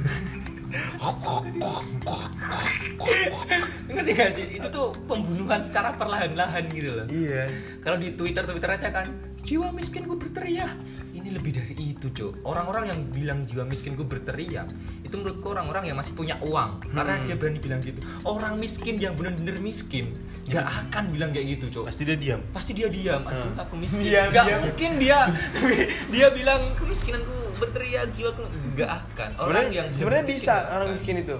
Ngerti 3.87 4.11
gak 4.13 4.31
sih? 4.33 4.45
Itu 4.53 4.67
tuh 4.67 4.87
pembunuhan 5.07 5.63
secara 5.63 5.95
perlahan-lahan 5.95 6.63
gitu 6.69 6.89
loh. 6.93 7.05
Iya. 7.07 7.47
Kalau 7.79 7.97
di 7.97 8.13
Twitter 8.13 8.43
Twitter 8.43 8.69
aja 8.69 8.87
kan, 8.91 9.07
jiwa 9.41 9.71
miskinku 9.71 10.15
berteriak. 10.15 10.75
Ini 11.17 11.33
lebih 11.33 11.49
dari 11.49 11.73
itu, 11.73 12.07
Cok. 12.07 12.45
Orang-orang 12.45 12.83
yang 12.87 12.99
bilang 13.09 13.39
jiwa 13.43 13.65
miskinku 13.65 14.05
berteriak, 14.05 14.69
itu 15.01 15.11
menurutku 15.11 15.49
orang-orang 15.49 15.89
yang 15.89 15.97
masih 15.97 16.13
punya 16.13 16.37
uang. 16.39 16.83
Karena 16.87 17.17
dia 17.25 17.35
berani 17.35 17.57
bilang 17.57 17.81
gitu. 17.81 17.99
Orang 18.21 18.61
miskin 18.61 18.95
yang 18.95 19.17
benar-benar 19.17 19.57
miskin, 19.57 20.13
nggak 20.45 20.61
akan 20.87 21.03
bilang 21.09 21.33
kayak 21.33 21.57
gitu, 21.57 21.79
Cok. 21.79 21.85
Pasti 21.89 22.03
dia 22.05 22.15
diam. 22.15 22.41
Pasti 22.53 22.71
dia 22.71 22.87
diam. 22.87 23.21
Aduh, 23.23 23.49
Hmm. 23.49 23.59
aku 23.59 23.73
miskin. 23.75 24.03
Diam, 24.03 24.29
Nggak 24.29 24.45
diam. 24.45 24.59
mungkin 24.61 24.91
dia 25.01 25.19
dia 26.13 26.27
bilang 26.29 26.61
kemiskinanku 26.77 27.46
berteriak 27.57 28.05
jiwaku 28.13 28.43
nggak 28.73 28.89
akan. 28.89 29.29
Orang 29.33 29.39
Sebenarnya 29.39 29.71
yang 29.73 29.87
sebenarnya 29.93 30.25
bisa 30.25 30.53
orang 30.71 30.89
miskin 30.93 31.17
itu. 31.21 31.37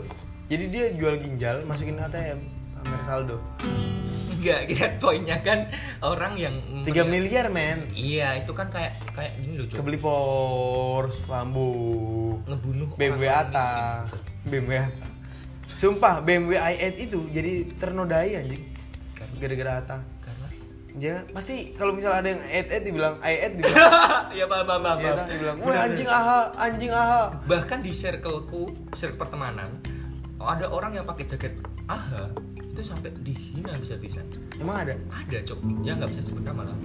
Jadi 0.48 0.64
dia 0.72 0.86
jual 0.96 1.16
ginjal, 1.20 1.64
masukin 1.68 2.00
ATM, 2.00 2.40
pamer 2.80 3.02
saldo. 3.04 3.38
Enggak, 4.38 4.70
kira 4.70 4.88
poinnya 5.02 5.42
kan 5.42 5.68
orang 6.00 6.38
yang 6.38 6.56
3 6.86 7.04
melihat- 7.04 7.10
miliar, 7.10 7.46
men. 7.50 7.90
Iya, 7.92 8.46
itu 8.46 8.54
kan 8.54 8.70
kayak 8.70 9.02
kayak 9.12 9.34
gini 9.42 9.66
Cok. 9.66 9.82
Kebeli 9.82 9.98
Porsche, 9.98 11.26
Lambo, 11.28 11.70
ngebunuh 12.46 12.88
BMW 12.96 13.28
Ata, 13.28 14.06
BMW 14.46 14.74
Ata. 14.78 15.06
Sumpah 15.74 16.22
BMW 16.22 16.58
i8 16.58 16.96
itu 16.98 17.30
jadi 17.30 17.66
ternodai 17.78 18.40
anjing. 18.40 18.64
Gara-gara 19.38 19.72
Atta. 19.84 19.98
Ya, 20.98 21.22
pasti 21.30 21.78
kalau 21.78 21.94
misalnya 21.94 22.26
ada 22.26 22.30
yang 22.34 22.42
88 22.42 22.90
dibilang 22.90 23.16
i8 23.22 23.54
dibilang 23.54 23.94
ya 24.42 24.46
paham 24.50 24.66
paham 24.66 24.82
paham. 24.82 24.98
Iya, 24.98 25.14
dibilang, 25.30 25.58
"Wah, 25.62 25.86
anjing 25.86 26.10
aha, 26.10 26.40
anjing 26.58 26.90
aha." 26.90 27.22
bahkan 27.46 27.86
di 27.86 27.94
circleku 27.94 28.74
circle 28.98 29.22
pertemanan 29.22 29.70
ada 30.42 30.66
orang 30.66 30.98
yang 30.98 31.06
pakai 31.06 31.30
jaket 31.30 31.54
AHA 31.86 32.34
itu 32.58 32.82
sampai 32.82 33.10
dihina 33.22 33.74
bisa-bisa 33.78 34.22
Emang 34.58 34.86
ada? 34.86 34.94
ada 35.10 35.38
cok 35.42 35.60
ya 35.82 35.98
nggak 35.98 36.10
bisa 36.14 36.22
sebut 36.30 36.42
nama 36.46 36.66
lah 36.66 36.78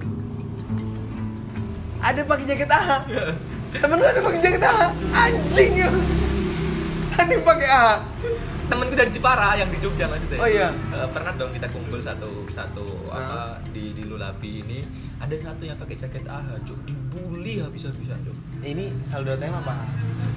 Ada 2.02 2.20
pakai 2.26 2.44
jaket 2.48 2.68
aha. 2.68 2.96
Temen 3.72 3.96
lu 3.96 4.04
ada 4.04 4.20
pakai 4.20 4.40
jaket 4.42 4.62
aha. 4.66 4.86
Anjing 5.14 5.72
ya. 5.78 5.88
Ada 7.22 7.30
yang 7.30 7.44
pakai 7.46 7.68
aha. 7.70 7.94
Temenku 8.72 8.94
dari 8.94 9.10
Jepara 9.10 9.48
yang 9.54 9.68
di 9.68 9.78
Jogja 9.78 10.04
maksudnya 10.06 10.38
Oh, 10.38 10.48
iya. 10.48 10.68
Eh, 10.90 11.08
pernah 11.08 11.32
dong 11.32 11.52
kita 11.52 11.68
kumpul 11.68 11.98
satu 11.98 12.48
satu 12.48 12.84
Ah. 13.06 13.20
apa 13.20 13.38
di 13.68 13.92
di 13.92 14.02
Lulabi 14.02 14.60
ini 14.60 14.80
ada 15.16 15.36
satu 15.36 15.62
yang 15.62 15.76
pakai 15.76 15.94
jaket 15.94 16.24
AHA 16.24 16.56
cok 16.62 16.78
dibully 16.82 17.60
habis-habisan 17.60 18.18
cok 18.22 18.36
Ini 18.62 18.84
saldo 19.04 19.32
ATM 19.32 19.54
apa? 19.56 19.74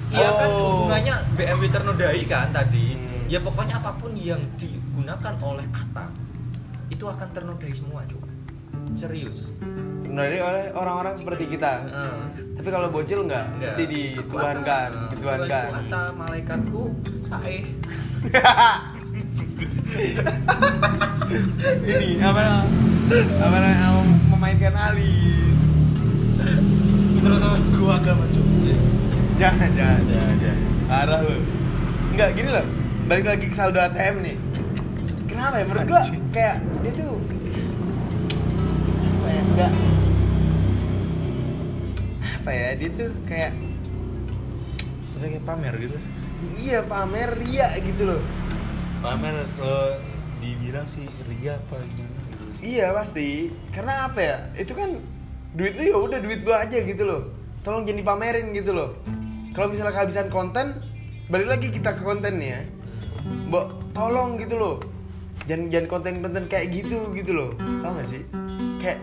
Iya 0.08 0.28
kan 0.28 0.48
Oh. 0.48 0.84
hubungannya 0.84 1.14
BMW 1.34 1.64
ternodai 1.68 2.22
kan 2.24 2.50
tadi. 2.50 2.94
Hmm. 2.94 3.24
Ya 3.26 3.38
pokoknya 3.38 3.74
apa 3.76 3.90
pun 3.92 4.14
yang 4.14 4.38
digunakan 4.54 5.34
oleh 5.40 5.66
Atta 5.68 6.06
itu 6.86 7.02
akan 7.02 7.28
ternodai 7.28 7.70
semua, 7.70 8.02
Cuk. 8.04 8.22
Serius. 8.94 9.50
Dari 10.06 10.38
oleh 10.38 10.70
orang-orang 10.72 11.14
seperti 11.14 11.44
kita. 11.48 11.82
Heeh. 11.84 12.22
Tapi 12.56 12.68
kalau 12.68 12.88
bocil 12.88 13.20
enggak, 13.20 13.50
Enggak. 13.52 13.74
pasti 13.74 13.84
dituhankan, 13.88 14.90
dituhankan. 15.10 15.68
Atta 15.76 16.02
malaikatku 16.14 16.82
sae. 17.22 17.66
Ini 21.86 22.18
apa? 22.22 22.66
Apa 23.38 23.56
namanya? 23.62 24.02
Memainkan 24.34 24.74
alis. 24.74 25.56
Terus 27.22 27.38
gua 27.78 27.98
agama 27.98 28.26
cuy. 28.30 28.74
Jangan, 29.38 29.70
jangan, 29.74 30.02
jangan, 30.10 30.36
jangan. 30.42 30.60
Arah 30.90 31.20
lu. 31.22 31.38
Enggak 32.14 32.34
gini 32.34 32.50
loh. 32.50 32.66
Balik 33.06 33.26
lagi 33.30 33.46
ke 33.50 33.54
saldo 33.54 33.78
ATM 33.78 34.22
nih. 34.22 34.36
Kenapa 35.30 35.62
ya? 35.62 35.64
Menurut 35.66 35.86
gua 35.86 36.02
kayak 36.34 36.62
dia 36.82 36.92
tuh 36.94 37.18
apa 39.22 39.28
ya? 39.30 39.42
Enggak 39.42 39.70
apa 42.42 42.50
ya? 42.50 42.68
Dia 42.78 42.90
tuh 42.94 43.10
kayak 43.26 43.52
kayak 45.16 45.42
pamer 45.48 45.74
gitu. 45.80 45.96
Iya 46.56 46.84
pamer 46.84 47.36
ria 47.36 47.68
gitu 47.80 48.02
loh. 48.08 48.22
Pamer 49.00 49.46
kalau 49.56 49.96
dibilang 50.40 50.84
sih 50.88 51.08
ria 51.28 51.56
apa 51.56 51.80
gimana 51.94 52.20
gitu. 52.30 52.44
Iya 52.64 52.86
pasti. 52.92 53.52
Karena 53.72 54.08
apa 54.08 54.20
ya? 54.20 54.36
Itu 54.56 54.72
kan 54.76 55.00
duit 55.56 55.76
lu 55.80 55.84
ya 55.84 55.96
udah 55.96 56.18
duit 56.20 56.40
gua 56.44 56.64
aja 56.64 56.78
gitu 56.80 57.02
loh. 57.04 57.32
Tolong 57.64 57.82
jangan 57.88 58.00
dipamerin 58.04 58.52
gitu 58.52 58.76
loh. 58.76 58.96
Kalau 59.56 59.72
misalnya 59.72 59.96
kehabisan 59.96 60.28
konten, 60.28 60.76
balik 61.32 61.48
lagi 61.48 61.72
kita 61.72 61.96
ke 61.96 62.02
konten 62.04 62.36
nih 62.36 62.50
ya. 62.52 62.60
Mbok, 63.48 63.96
tolong 63.96 64.36
gitu 64.36 64.60
loh. 64.60 64.76
Jangan 65.48 65.72
jangan 65.72 65.88
konten-konten 65.88 66.44
kayak 66.46 66.70
gitu 66.70 67.10
gitu 67.16 67.32
loh. 67.32 67.50
Tahu 67.56 67.92
gak 67.96 68.08
sih? 68.12 68.22
Kayak 68.82 69.00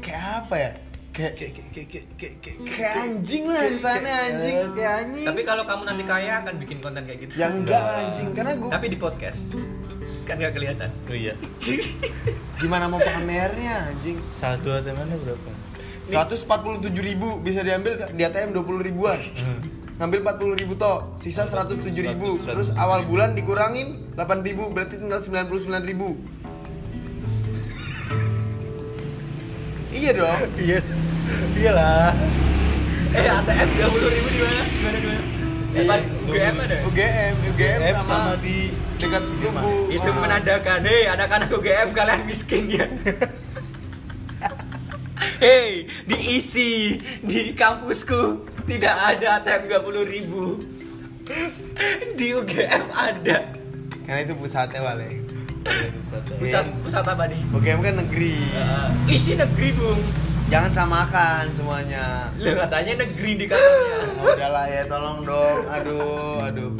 kayak 0.00 0.24
apa 0.44 0.54
ya? 0.56 0.70
Kayak 1.18 1.34
Kayak 1.34 1.50
kayak 1.50 1.68
kayak 1.74 1.88
kayak 2.14 2.34
kayak 2.38 2.58
kayak 2.62 2.92
anjing 2.94 3.44
lah 3.50 3.62
kesannya 3.66 4.14
anjing. 4.30 4.54
Eh, 4.54 4.68
kayak 4.70 4.92
anjing. 5.02 5.26
Tapi 5.26 5.40
kalau 5.42 5.64
kamu 5.66 5.82
nanti 5.82 6.04
kaya 6.06 6.32
akan 6.46 6.54
bikin 6.62 6.78
konten 6.78 7.02
kayak 7.02 7.18
gitu. 7.26 7.32
Ya 7.34 7.50
enggak 7.50 7.82
anjing 7.82 8.28
karena 8.38 8.52
gua 8.54 8.70
Tapi 8.70 8.86
di 8.86 8.98
podcast 9.02 9.58
kan 10.30 10.38
nggak 10.38 10.54
kelihatan. 10.54 10.88
ria. 11.10 11.34
gimana 12.62 12.86
mau 12.86 13.02
pamernya 13.02 13.90
anjing? 13.90 14.22
Saldo 14.22 14.70
ATM 14.70 14.94
mana 14.94 15.18
berapa? 15.18 15.50
147 16.06 16.88
ribu 16.94 17.42
bisa 17.42 17.66
diambil 17.66 17.98
di 18.14 18.22
ATM 18.24 18.56
20 18.56 18.88
ribuan 18.88 19.18
ngambil 19.98 20.18
40 20.38 20.60
ribu 20.62 20.72
toh 20.78 21.18
sisa 21.18 21.42
107 21.42 21.90
ribu 21.90 22.38
100, 22.38 22.54
terus 22.54 22.68
awal 22.78 23.02
bulan 23.02 23.34
dikurangin 23.34 24.08
8 24.14 24.46
ribu 24.46 24.70
berarti 24.70 24.94
tinggal 25.02 25.18
99 25.20 25.68
ribu 25.84 26.14
iya 29.98 30.10
dong 30.14 30.40
Iya. 30.56 30.78
Iyalah. 31.58 32.14
Eh 33.12 33.26
ATM 33.26 33.68
20 33.88 34.14
ribu 34.14 34.28
di 34.30 34.40
mana? 34.40 34.62
Gimana 34.64 34.96
gimana? 35.02 35.20
Iya. 35.74 35.84
UGM 36.28 36.56
ada? 36.64 36.76
UGM 36.88 37.34
UGM 37.52 37.80
UGM 37.82 37.96
sama, 38.00 38.04
sama 38.06 38.32
di 38.40 38.56
dekat 38.98 39.22
tubuh 39.26 39.86
Itu 39.92 40.10
menandakan, 40.14 40.80
hei 40.86 41.02
anak-anak 41.10 41.48
UGM 41.52 41.88
kalian 41.92 42.20
miskin 42.24 42.64
ya. 42.70 42.86
Hei, 45.38 45.86
diisi 46.06 46.98
di 47.22 47.54
kampusku 47.54 48.42
tidak 48.66 48.94
ada 48.94 49.38
ATM 49.38 49.70
20 49.70 50.14
ribu. 50.14 50.58
Di 52.18 52.34
UGM 52.34 52.84
ada. 52.90 53.38
karena 54.08 54.24
itu 54.24 54.34
pusatnya 54.40 54.80
paling 54.80 55.27
Pusat 56.38 56.64
pusat 56.80 57.04
apa 57.04 57.24
nih? 57.26 57.40
UGM 57.50 57.80
kan 57.80 57.94
negeri 57.98 58.34
Uh, 58.52 58.88
isi 59.06 59.34
negeri 59.34 59.72
bung. 59.72 60.00
jangan 60.48 60.72
samakan 60.72 61.44
semuanya 61.52 62.32
Lo 62.36 62.56
katanya 62.56 63.02
negeri 63.02 63.30
di 63.34 63.44
kantornya. 63.44 64.00
oh, 64.16 64.32
udahlah 64.32 64.66
ya 64.66 64.82
tolong 64.86 65.18
dong 65.22 65.60
aduh 65.68 66.40
aduh 66.42 66.72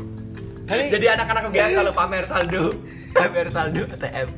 Hari- 0.64 0.88
Jadi 0.90 1.06
anak-anak 1.06 1.42
UGM 1.48 1.70
kalau 1.74 1.92
pamer 1.92 2.24
saldo, 2.24 2.76
pamer 3.10 3.48
saldo 3.48 3.88
ATM. 3.88 4.28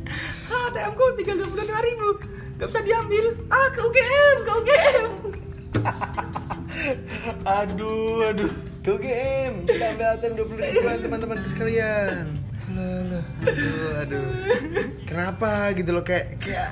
Ah, 0.46 0.66
ATM 0.68 0.92
ku 0.94 1.04
tinggal 1.14 1.36
25 1.40 1.58
ribu. 1.82 2.08
Gak 2.54 2.66
bisa 2.68 2.80
diambil. 2.80 3.24
Ah, 3.48 3.66
ke 3.68 3.80
UGM, 3.80 4.36
ke 4.38 4.52
UGM. 4.52 5.04
Aduh, 7.42 8.30
aduh. 8.30 8.50
Ke 8.80 8.90
UGM, 8.92 9.52
kita 9.66 9.84
ambil 9.90 10.06
ATM 10.08 10.32
20 10.38 10.54
ribuan 10.70 10.98
teman-teman 11.00 11.38
sekalian. 11.44 12.24
Alah. 12.70 13.24
Aduh, 13.42 13.90
aduh. 13.98 14.26
Kenapa 15.08 15.74
gitu 15.74 15.90
loh 15.90 16.04
kayak 16.06 16.38
kayak 16.38 16.70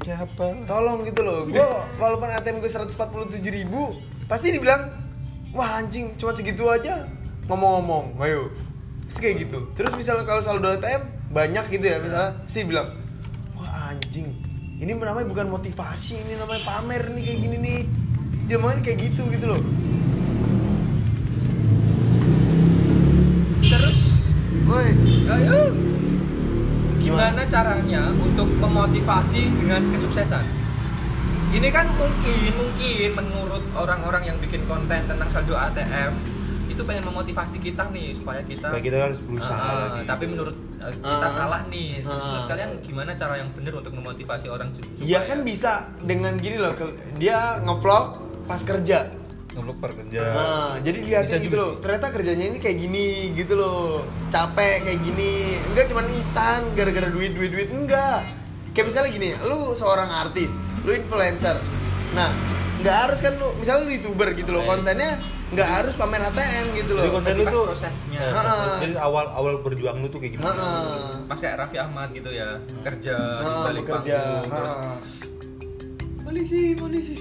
Kayak 0.00 0.32
apa? 0.32 0.64
tolong 0.64 1.04
gitu 1.04 1.20
loh. 1.20 1.44
Gue 1.44 1.60
walaupun 2.00 2.32
ATM 2.32 2.64
gue 2.64 2.70
147 2.72 3.36
ribu, 3.52 4.00
pasti 4.26 4.48
dibilang 4.48 4.96
wah 5.52 5.76
anjing 5.76 6.16
cuma 6.16 6.32
segitu 6.32 6.64
aja 6.72 7.04
ngomong-ngomong, 7.46 8.16
ayo. 8.24 8.48
Pasti 9.06 9.18
kayak 9.20 9.36
gitu. 9.44 9.58
Terus 9.76 9.92
misalnya 9.94 10.24
kalau 10.24 10.40
saldo 10.40 10.72
ATM 10.72 11.02
banyak 11.30 11.64
gitu 11.68 11.84
ya, 11.84 12.00
misalnya 12.00 12.32
pasti 12.48 12.64
bilang 12.64 12.96
wah 13.54 13.92
anjing 13.92 14.32
ini 14.80 14.96
namanya 14.96 15.28
bukan 15.28 15.52
motivasi, 15.52 16.24
ini 16.24 16.40
namanya 16.40 16.64
pamer 16.64 17.12
nih 17.12 17.22
kayak 17.22 17.40
gini 17.44 17.56
nih. 17.60 17.80
Ngomongin 18.50 18.80
kayak 18.82 18.98
gitu 19.12 19.22
gitu 19.30 19.46
loh. 19.46 19.62
Terus, 23.62 24.00
Woi, 24.70 24.86
ayo. 25.26 25.74
Gimana 27.00 27.42
caranya 27.44 28.06
untuk 28.12 28.46
memotivasi 28.54 29.50
dengan 29.52 29.82
kesuksesan? 29.90 30.46
Ini 31.50 31.68
kan 31.68 31.90
mungkin, 31.90 32.54
mungkin 32.54 33.08
menurut 33.12 33.64
orang-orang 33.74 34.22
yang 34.24 34.38
bikin 34.38 34.62
konten 34.64 35.02
tentang 35.02 35.26
saldo 35.28 35.58
ATM 35.58 36.14
itu 36.70 36.86
pengen 36.86 37.02
memotivasi 37.04 37.58
kita 37.58 37.90
nih 37.90 38.14
supaya 38.14 38.46
kita 38.46 38.70
Supaya 38.70 38.78
kita 38.80 38.96
harus 39.02 39.18
berusaha 39.18 39.58
Ah, 39.58 39.74
lagi. 39.90 40.06
Tapi 40.06 40.24
menurut 40.24 40.54
uh, 40.78 40.94
kita 40.94 41.26
Ah. 41.26 41.34
salah 41.34 41.60
nih. 41.66 41.98
Terus 42.00 42.22
Ah. 42.22 42.28
menurut 42.30 42.46
kalian 42.46 42.70
gimana 42.80 43.10
cara 43.12 43.34
yang 43.36 43.50
benar 43.50 43.74
untuk 43.74 43.90
memotivasi 43.92 44.46
orang 44.46 44.70
su- 44.70 44.86
supaya 44.86 45.02
Ya 45.02 45.20
kan 45.26 45.42
bisa 45.42 45.72
dengan 46.00 46.38
gini 46.38 46.56
loh, 46.56 46.70
dia 47.18 47.58
ngevlog 47.58 48.04
pas 48.46 48.62
kerja. 48.62 49.10
Per 49.50 49.92
kerja. 49.96 50.20
Nah, 50.30 50.78
jadi 50.78 50.98
lihat 51.02 51.24
Bisa 51.26 51.42
gitu 51.42 51.50
juga 51.50 51.56
loh. 51.58 51.70
sih. 51.74 51.82
Ternyata 51.82 52.06
kerjanya 52.14 52.44
ini 52.54 52.58
kayak 52.62 52.76
gini 52.78 53.06
gitu 53.34 53.54
loh. 53.58 54.06
Capek 54.30 54.86
kayak 54.86 55.00
gini. 55.02 55.58
Enggak 55.72 55.90
cuma 55.90 56.06
instan 56.06 56.70
gara-gara 56.78 57.08
duit 57.10 57.34
duit 57.34 57.50
duit 57.50 57.68
enggak. 57.74 58.22
Kayak 58.70 58.94
misalnya 58.94 59.10
gini, 59.10 59.28
lu 59.50 59.74
seorang 59.74 60.06
artis, 60.06 60.54
lu 60.86 60.94
influencer. 60.94 61.58
Nah, 62.14 62.30
nggak 62.78 62.96
harus 63.08 63.18
kan 63.18 63.34
lu, 63.34 63.50
misalnya 63.58 63.82
lu 63.88 63.90
youtuber 63.90 64.30
gitu 64.38 64.50
loh, 64.54 64.62
kontennya 64.62 65.18
nggak 65.50 65.66
harus 65.66 65.98
pamer 65.98 66.22
ATM 66.30 66.66
gitu 66.78 66.94
loh. 66.94 67.02
Jadi 67.02 67.14
konten 67.18 67.34
lu 67.34 67.44
tuh 67.50 67.64
prosesnya. 67.74 68.22
Ha-ha. 68.30 68.78
Jadi 68.78 68.94
awal 68.94 69.26
awal 69.34 69.58
berjuang 69.66 69.98
lu 69.98 70.06
tuh 70.06 70.22
kayak 70.22 70.38
gitu. 70.38 70.46
Heeh. 70.46 71.26
Pas 71.26 71.38
kayak 71.42 71.66
Raffi 71.66 71.82
Ahmad 71.82 72.14
gitu 72.14 72.30
ya, 72.30 72.62
kerja 72.86 73.16
di 73.18 73.50
Heeh, 73.50 73.64
balik 73.66 73.82
panggung, 73.90 74.46
Heeh. 74.46 74.94
polisi, 76.22 76.78
polisi. 76.78 77.14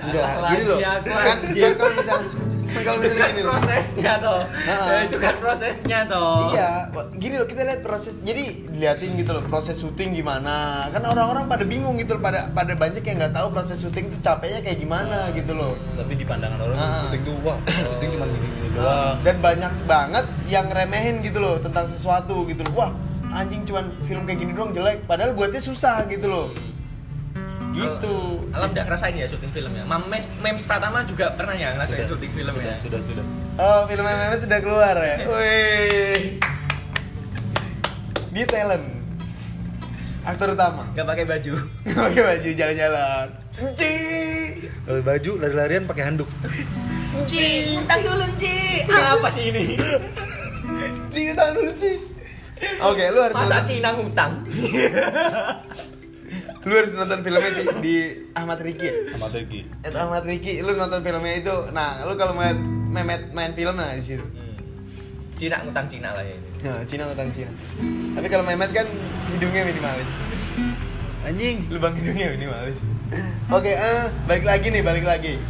Enggak, 0.00 0.24
gini 0.48 0.64
loh. 0.64 0.78
Kan, 0.80 1.36
kan 1.44 1.72
kalau 1.74 1.92
misalnya 1.92 2.28
Kan 2.70 2.86
kalau 2.86 2.98
misalnya 3.02 3.18
kan 3.18 3.30
gini 3.30 3.42
loh. 3.42 3.50
prosesnya 3.50 4.12
toh. 4.16 4.40
Ya, 4.62 4.78
itu 5.02 5.16
kan 5.18 5.34
prosesnya 5.36 5.98
toh 6.06 6.34
Iya, 6.48 6.70
gini 7.18 7.34
loh 7.34 7.44
kita 7.44 7.60
lihat 7.62 7.80
proses. 7.82 8.14
Jadi 8.20 8.44
diliatin 8.70 9.10
gitu 9.16 9.30
loh 9.30 9.42
proses 9.42 9.74
syuting 9.74 10.14
gimana. 10.14 10.86
Kan 10.88 11.02
orang-orang 11.02 11.44
pada 11.44 11.66
bingung 11.66 11.98
gitu 11.98 12.14
loh, 12.14 12.22
pada 12.22 12.46
pada 12.48 12.72
banyak 12.72 13.02
yang 13.02 13.16
nggak 13.18 13.34
tahu 13.34 13.50
proses 13.50 13.74
syuting 13.76 14.06
itu 14.06 14.18
capeknya 14.20 14.62
kayak 14.62 14.78
gimana 14.78 15.34
gitu 15.34 15.52
loh. 15.52 15.74
Tapi 15.92 16.12
di 16.14 16.22
pandangan 16.22 16.62
orang 16.62 16.78
Ah. 16.78 17.02
syuting 17.04 17.22
tuh 17.24 17.34
wah, 17.42 17.58
syuting 17.66 18.08
cuma 18.14 18.26
gini-gini 18.28 18.68
doang. 18.70 19.16
Dan 19.20 19.36
banyak 19.40 19.72
banget 19.84 20.24
yang 20.46 20.66
remehin 20.70 21.16
gitu 21.20 21.38
loh 21.38 21.58
tentang 21.58 21.84
sesuatu 21.84 22.46
gitu 22.46 22.62
loh. 22.64 22.72
Wah, 22.78 22.90
anjing 23.32 23.66
cuman 23.66 23.98
film 24.00 24.22
kayak 24.22 24.38
gini 24.38 24.54
doang 24.54 24.70
jelek. 24.70 25.02
Padahal 25.04 25.34
buatnya 25.34 25.58
susah 25.58 26.06
gitu 26.06 26.30
loh. 26.30 26.46
Gitu. 27.80 28.16
Alam 28.50 28.68
udah 28.74 28.84
ngerasain 28.84 29.14
ya 29.16 29.26
syuting 29.30 29.52
filmnya 29.54 29.84
Memes, 29.86 30.24
memes 30.42 30.64
Pratama 30.66 31.06
juga 31.06 31.32
pernah 31.32 31.54
ya 31.56 31.72
ngerasain 31.78 32.04
Sudah, 32.04 32.08
syuting 32.12 32.32
filmnya 32.36 32.74
Sudah, 32.76 33.00
sudah, 33.00 33.22
sudah. 33.22 33.24
Oh, 33.56 33.80
film 33.88 34.04
Mehmet 34.04 34.40
udah 34.44 34.60
keluar 34.60 34.94
ya. 35.00 35.16
Wih. 35.24 36.20
Dia 38.30 38.46
talent. 38.46 38.86
Aktor 40.20 40.52
utama. 40.52 40.84
Gak 40.92 41.06
pakai 41.08 41.24
baju 41.24 41.52
Pakai 42.04 42.22
baju 42.22 42.48
jalan-jalan. 42.52 43.26
Ci. 43.76 43.94
Kalau 44.86 45.00
baju 45.04 45.30
lari-larian 45.40 45.84
pakai 45.88 46.04
handuk. 46.12 46.28
Ci, 47.26 47.76
utang 47.76 48.00
dulu 48.06 48.26
Ci 48.38 48.86
Apa 48.86 49.28
sih 49.28 49.50
ini? 49.50 49.76
Ci 51.12 51.34
utang 51.34 51.50
dulu 51.58 51.72
Ci. 51.76 51.92
Oke, 52.84 53.04
lu 53.08 53.20
harus 53.24 53.36
Masa 53.36 53.64
Cina 53.64 53.96
ngutang? 53.96 54.44
lu 56.60 56.72
harus 56.76 56.92
nonton 56.92 57.24
filmnya 57.24 57.52
sih 57.56 57.66
di 57.80 57.94
Ahmad 58.36 58.60
Riki. 58.60 58.84
ya? 58.84 58.94
Sama 59.16 59.32
Tergi. 59.32 59.60
At 59.80 59.96
Ahmad 59.96 60.24
Riki, 60.28 60.60
lu 60.60 60.76
nonton 60.76 61.00
filmnya 61.00 61.34
itu. 61.40 61.56
Nah, 61.72 62.04
lu 62.04 62.12
kalau 62.20 62.36
melihat 62.36 62.60
Mehmet 62.90 63.30
main 63.32 63.54
film 63.54 63.78
nah 63.78 63.94
di 63.94 64.02
situ. 64.02 64.20
Hmm. 64.20 64.58
Cina 65.38 65.56
ngutang 65.64 65.86
Cina 65.88 66.10
lah 66.12 66.20
ya 66.20 66.34
ini 66.36 66.50
Nah, 66.60 66.84
Cina 66.84 67.08
utang 67.08 67.32
Cina. 67.32 67.48
Tapi 68.12 68.26
kalau 68.28 68.44
Mehmet 68.44 68.70
kan 68.76 68.84
hidungnya 69.32 69.64
minimalis. 69.64 70.10
Anjing. 71.24 71.64
lubang 71.72 71.96
hidungnya 71.96 72.36
minimalis. 72.36 72.84
Oke, 73.48 73.72
eh 73.72 74.04
balik 74.28 74.44
lagi 74.44 74.66
nih, 74.68 74.82
balik 74.84 75.04
lagi. 75.08 75.40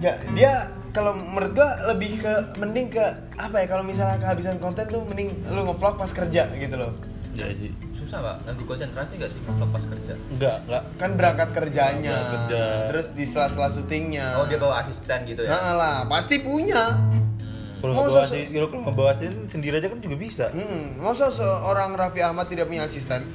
Ya, 0.00 0.16
dia 0.32 0.72
kalau 0.96 1.12
menurut 1.12 1.52
gua 1.52 1.76
lebih 1.92 2.24
ke 2.24 2.32
mending 2.56 2.88
ke 2.88 3.04
apa 3.36 3.60
ya 3.60 3.66
kalau 3.68 3.84
misalnya 3.84 4.16
kehabisan 4.16 4.56
konten 4.56 4.88
tuh 4.88 5.04
mending 5.04 5.36
lu 5.52 5.60
ngevlog 5.68 6.00
pas 6.00 6.08
kerja 6.08 6.48
gitu 6.56 6.76
loh. 6.80 6.96
Ya 7.36 7.52
sih. 7.52 7.68
Susah 8.06 8.22
pak, 8.22 8.36
ganggu 8.46 8.62
konsentrasi 8.64 9.18
gak 9.18 9.26
sih 9.26 9.42
kalau 9.42 9.66
pas 9.66 9.82
kerja? 9.82 10.14
Enggak, 10.30 10.62
enggak. 10.62 10.82
Kan 10.94 11.10
berangkat 11.18 11.48
kerjanya, 11.50 12.14
Berangkat 12.14 12.38
kerja. 12.46 12.62
terus 12.86 13.06
di 13.12 13.24
sela-sela 13.26 13.66
syutingnya. 13.66 14.38
Oh 14.38 14.46
dia 14.46 14.56
bawa 14.56 14.78
asisten 14.78 15.26
gitu 15.26 15.42
ya? 15.42 15.50
Nah 15.50 15.72
lah, 15.74 15.96
pasti 16.06 16.38
punya. 16.38 16.94
Hmm. 16.94 17.34
Kalau 17.76 17.92
Masa 17.92 18.02
ngebawa 18.04 18.22
se- 18.22 18.30
asisten, 18.32 18.54
kalau 18.54 18.78
ngebawa 18.80 19.08
asisten 19.10 19.42
sendiri 19.50 19.74
aja 19.76 19.88
kan 19.90 19.98
juga 19.98 20.16
bisa. 20.16 20.46
Hmm, 20.48 20.96
masa 20.96 21.28
seorang 21.28 21.92
Raffi 21.92 22.22
Ahmad 22.22 22.46
tidak 22.46 22.70
punya 22.70 22.86
asisten? 22.86 23.26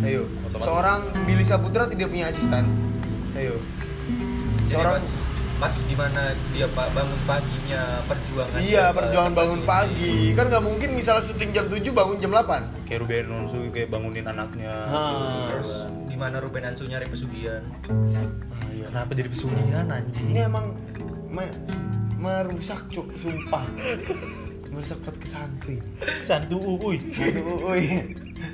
Ayo. 0.00 0.24
Otomatis. 0.42 0.64
Seorang 0.64 1.00
Billy 1.28 1.44
Saputra 1.44 1.84
tidak 1.84 2.08
punya 2.08 2.26
asisten? 2.26 2.64
Ayo. 3.34 3.60
Jadi 4.64 4.72
Seorang 4.72 4.94
pas, 4.96 5.06
pas 5.60 5.74
gimana 5.84 6.20
dia 6.50 6.64
pak 6.66 6.88
bangun 6.90 7.20
paginya 7.22 7.82
perjuangan 8.04 8.58
Iya, 8.58 8.84
perjuangan 8.90 9.34
bangun 9.34 9.60
syuting. 9.60 9.68
pagi. 9.68 10.16
Kan 10.32 10.44
nggak 10.48 10.64
mungkin 10.64 10.88
misalnya 10.90 11.22
syuting 11.22 11.50
jam 11.50 11.64
7 11.68 11.84
bangun 11.90 12.16
jam 12.16 12.32
8. 12.32 12.88
Kayak 12.88 12.98
Ruben 12.98 13.26
Onsu 13.30 13.58
kayak 13.68 13.88
bangunin 13.88 14.24
anaknya. 14.24 14.72
Hah. 14.88 15.52
Terus 15.52 15.70
gimana 16.06 16.40
Ruben 16.40 16.64
Ansu 16.64 16.84
nyari 16.84 17.04
pesugihan? 17.06 17.60
Ah, 17.86 18.24
iya. 18.70 18.88
Kenapa 18.88 19.12
jadi 19.12 19.28
pesugihan 19.28 19.86
anjing? 19.86 20.26
Ini 20.26 20.40
emang 20.42 20.72
me- 21.28 21.56
merusak 22.16 22.88
cuk, 22.88 23.12
sumpah. 23.14 23.64
merusak 24.72 24.96
podcast 25.02 25.34
santuy. 25.36 25.76
Santu 26.22 26.56
uy. 26.56 26.96
Hantu 27.12 27.44
uy. 27.66 27.84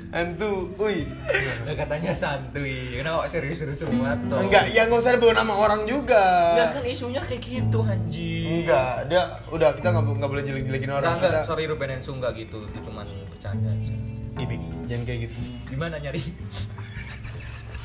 Hantu 0.07 0.71
uy. 0.77 1.03
Lah 1.63 1.75
katanya 1.75 2.11
santuy, 2.11 2.95
kenapa 2.95 3.23
kok 3.23 3.29
serius-serius 3.29 3.79
semua 3.79 4.15
toh? 4.23 4.39
Enggak, 4.39 4.67
ya 4.69 4.83
nggak 4.83 4.97
usah 4.97 5.15
bawa 5.15 5.33
nama 5.35 5.53
orang 5.53 5.81
juga. 5.83 6.23
Enggak 6.53 6.69
kan 6.73 6.83
isunya 6.85 7.21
kayak 7.21 7.41
gitu 7.41 7.79
anjing. 7.81 8.63
Enggak, 8.63 9.07
dia 9.07 9.21
udah 9.47 9.69
kita 9.73 9.87
nggak 9.89 10.03
nggak 10.15 10.29
boleh 10.29 10.43
jelek-jelekin 10.43 10.91
orang. 10.91 11.11
enggak, 11.13 11.31
Kita 11.33 11.41
sorry 11.45 11.63
Ruben 11.65 11.89
Ansu 11.91 12.11
enggak 12.13 12.33
gitu, 12.35 12.57
itu 12.59 12.79
cuman 12.81 13.05
bercanda 13.27 13.69
aja. 13.69 13.95
gimmick, 14.33 14.59
jangan 14.85 15.03
kayak 15.03 15.19
gitu. 15.25 15.37
Gimana 15.67 15.95
nyari? 15.97 16.21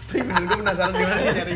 Tapi 0.05 0.21
bener 0.23 0.45
gue 0.45 0.59
penasaran 0.59 0.93
gimana 0.93 1.17
sih 1.17 1.33
nyari 1.33 1.55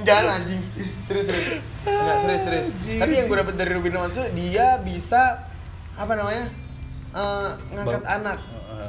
Jangan 0.00 0.26
anjing 0.34 0.62
Serius 1.04 1.26
serius 1.28 1.46
Enggak 1.84 2.16
serius 2.18 2.42
serius 2.42 2.66
Tapi 2.96 3.12
yang 3.12 3.26
gue 3.28 3.36
dapet 3.36 3.54
dari 3.54 3.70
Ruben 3.70 3.94
Onsu 3.98 4.24
Dia 4.32 4.80
bisa 4.80 5.44
Apa 5.92 6.16
namanya 6.16 6.48
Eh, 7.08 7.50
Ngangkat 7.70 8.00
Bang- 8.00 8.08
anak 8.16 8.38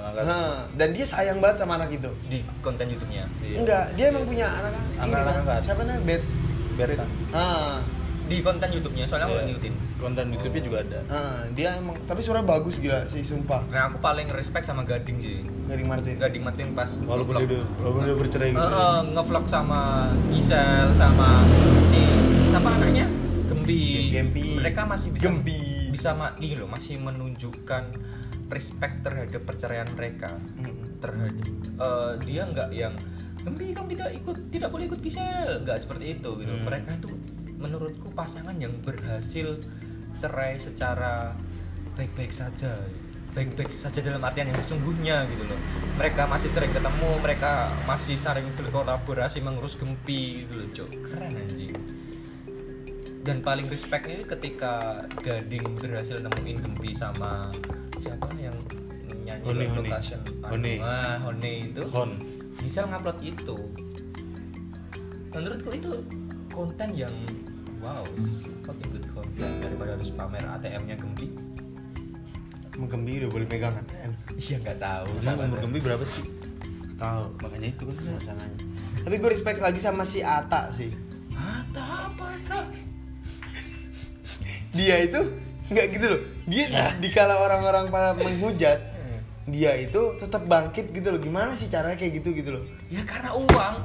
angkat. 0.09 0.23
Hah, 0.25 0.55
Dan 0.71 0.89
dia 0.91 1.03
sayang 1.03 1.37
banget 1.37 1.57
sama 1.59 1.75
anak 1.75 1.89
itu 1.91 2.11
Di 2.25 2.39
konten 2.59 2.85
YouTube-nya. 2.85 3.23
Enggak, 3.41 3.93
dia 3.93 4.05
emang 4.07 4.23
punya 4.23 4.45
anak 4.45 4.71
Angkat- 4.95 5.23
kan. 5.23 5.35
angkat. 5.39 5.59
Siapa 5.61 5.81
namanya? 5.81 6.01
Bet 6.03 6.21
Berta. 6.75 7.05
Ah, 7.29 7.77
Di 8.25 8.39
konten 8.39 8.69
YouTube-nya, 8.69 9.03
soalnya 9.03 9.25
aku 9.25 9.35
Iya. 9.35 9.45
ngikutin. 9.47 9.73
Konten 9.97 10.25
YouTube-nya 10.29 10.63
juga 10.63 10.77
ada. 10.79 10.99
ah, 11.09 11.41
dia 11.51 11.69
emang 11.75 11.97
tapi 12.03 12.21
suara 12.21 12.39
bagus 12.39 12.77
gila 12.77 13.03
sih 13.03 13.19
sumpah. 13.21 13.65
Nah, 13.67 13.89
aku 13.89 13.97
paling 13.97 14.29
respect 14.29 14.63
sama 14.63 14.81
Gading 14.81 15.17
sih. 15.17 15.41
Gading 15.65 15.85
Martin. 15.85 16.13
Gading 16.15 16.39
Martin 16.41 16.67
pas 16.71 16.87
Walaupun 17.01 17.35
dia 17.35 17.45
udah 17.49 17.61
walaupun 17.79 18.01
dia 18.03 18.15
bercerai 18.15 18.49
gitu. 18.49 18.61
Eh, 18.61 18.99
ngevlog 19.11 19.45
sama 19.45 19.81
Gisel 20.29 20.87
sama 20.93 21.41
si 21.89 21.99
siapa 22.47 22.69
anaknya 22.71 23.05
Gembi. 23.45 23.83
Gempi. 24.09 24.45
Mereka 24.55 24.81
masih 24.85 25.09
bisa 25.09 25.23
Gembi. 25.25 25.61
bisa 25.89 26.13
ma 26.13 26.31
ini 26.37 26.53
loh 26.53 26.69
masih 26.69 26.95
menunjukkan 26.95 27.83
respect 28.49 29.05
terhadap 29.05 29.41
perceraian 29.45 29.87
mereka 29.93 30.35
Mm. 30.57 30.99
terhadap 30.99 31.47
eh, 31.79 32.13
dia 32.25 32.43
nggak 32.45 32.69
yang 32.73 32.93
Gembi 33.39 33.71
kamu 33.71 33.95
tidak 33.95 34.09
ikut 34.13 34.37
tidak 34.51 34.69
boleh 34.69 34.85
ikut 34.91 34.99
Gisel 34.99 35.63
nggak 35.63 35.77
seperti 35.79 36.19
itu 36.19 36.29
gitu 36.37 36.51
Hmm. 36.51 36.67
mereka 36.67 36.91
tuh 36.99 37.15
menurutku 37.55 38.11
pasangan 38.11 38.55
yang 38.55 38.75
berhasil 38.83 39.63
cerai 40.19 40.59
secara 40.59 41.31
baik-baik 41.95 42.31
saja 42.31 42.75
baik-baik 43.29 43.69
saja 43.69 44.01
dalam 44.01 44.19
artian 44.19 44.49
yang 44.49 44.59
sesungguhnya 44.59 45.23
gitu 45.29 45.43
loh 45.45 45.59
mereka 45.95 46.25
masih 46.25 46.49
sering 46.49 46.73
ketemu 46.73 47.09
mereka 47.21 47.71
masih 47.85 48.17
sering 48.17 48.47
berkolaborasi 48.57 49.39
mengurus 49.39 49.77
Gempi 49.77 50.43
gitu 50.43 50.53
loh 50.59 50.67
Cok. 50.73 50.89
keren 51.07 51.33
anjing 51.37 51.75
dan 53.19 53.43
paling 53.43 53.67
respectnya 53.67 54.23
ketika 54.25 55.03
Gading 55.21 55.77
berhasil 55.77 56.19
nemuin 56.19 56.57
Gempi 56.59 56.91
sama 56.91 57.51
siapa 57.99 58.27
yang 58.35 58.55
nyanyi 59.21 59.43
Hone, 59.43 59.63
lagu 59.63 59.75
Hone. 59.77 59.89
Passion 59.91 60.19
Hone. 60.41 60.73
ah 60.81 61.15
Hone 61.21 61.51
itu 61.67 61.81
Hon. 61.91 62.11
bisa 62.59 62.83
ngupload 62.83 63.19
itu 63.21 63.57
menurutku 65.29 65.69
itu 65.71 65.91
konten 66.49 66.89
yang 66.91 67.13
wow 67.79 68.03
fucking 68.65 68.89
good 68.89 69.05
content 69.11 69.53
daripada 69.61 69.95
harus 69.95 70.09
pamer 70.11 70.43
ATM-nya 70.43 70.97
Gembi 70.99 71.29
udah 73.19 73.29
boleh 73.29 73.43
megang 73.45 73.75
ATM. 73.75 74.11
iya 74.39 74.55
nggak 74.57 74.79
tahu 74.79 75.07
Emang 75.19 75.51
umur. 75.51 75.59
Gembi 75.67 75.79
berapa 75.83 76.05
sih? 76.07 76.23
Tahu. 76.95 77.23
Makanya 77.43 77.75
itu 77.75 77.83
kan. 77.83 77.95
Masalahnya. 78.07 78.59
Tapi 79.03 79.15
gue 79.19 79.29
respect 79.31 79.59
lagi 79.59 79.79
sama 79.79 80.07
si 80.07 80.23
Ata 80.23 80.71
sih. 80.71 80.87
Ata 81.35 82.07
apa 82.07 82.23
Ata? 82.39 82.59
Dia 84.71 84.95
itu 85.03 85.21
nggak 85.67 85.85
gitu 85.91 86.05
loh. 86.07 86.21
Dia 86.49 86.65
di 86.65 87.05
dikala 87.05 87.37
orang-orang 87.45 87.93
pada 87.93 88.17
menghujat, 88.17 88.81
dia 89.45 89.77
itu 89.77 90.17
tetap 90.17 90.49
bangkit 90.49 90.89
gitu 90.89 91.13
loh. 91.13 91.21
Gimana 91.21 91.53
sih 91.53 91.69
caranya 91.69 91.93
kayak 91.93 92.21
gitu 92.21 92.33
gitu 92.33 92.49
loh? 92.57 92.63
ya 92.89 93.05
karena 93.05 93.37
uang. 93.37 93.75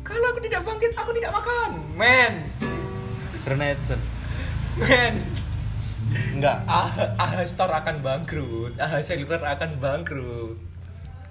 Kalau 0.00 0.26
aku 0.32 0.40
tidak 0.40 0.64
bangkit 0.64 0.96
aku 0.96 1.12
tidak 1.12 1.36
makan. 1.36 1.70
Men. 1.92 2.48
Karena 3.44 3.76
Edson. 3.76 4.00
men. 4.80 5.20
Enggak. 6.32 6.64
ah, 6.64 6.88
ah 7.20 7.44
store 7.44 7.76
akan 7.84 8.00
bangkrut. 8.00 8.72
Ah 8.80 9.04
seluler 9.04 9.44
akan 9.44 9.76
bangkrut. 9.76 10.56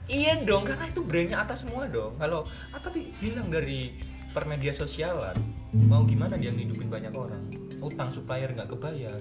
Iya 0.06 0.46
dong 0.46 0.70
karena 0.70 0.86
itu 0.88 1.02
brandnya 1.02 1.42
atas 1.42 1.66
semua 1.66 1.90
dong. 1.90 2.14
Kalau 2.22 2.46
Atta 2.70 2.94
ti- 2.94 3.10
hilang 3.18 3.50
dari 3.50 3.98
permedia 4.38 4.70
sosialan? 4.70 5.34
Mau 5.74 6.06
gimana 6.06 6.38
dia 6.38 6.54
ngidupin 6.54 6.94
banyak 6.94 7.12
orang? 7.18 7.42
Utang 7.82 8.14
supplier 8.14 8.54
nggak 8.54 8.70
kebayar 8.70 9.20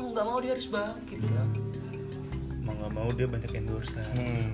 mau 0.00 0.10
nggak 0.16 0.26
mau 0.26 0.38
dia 0.40 0.52
harus 0.56 0.68
bangkit 0.72 1.20
kan 1.28 1.48
Mau 2.64 2.72
nggak 2.76 2.92
mau 2.92 3.08
dia 3.12 3.26
banyak 3.28 3.52
endorse. 3.56 4.00
Hmm. 4.16 4.52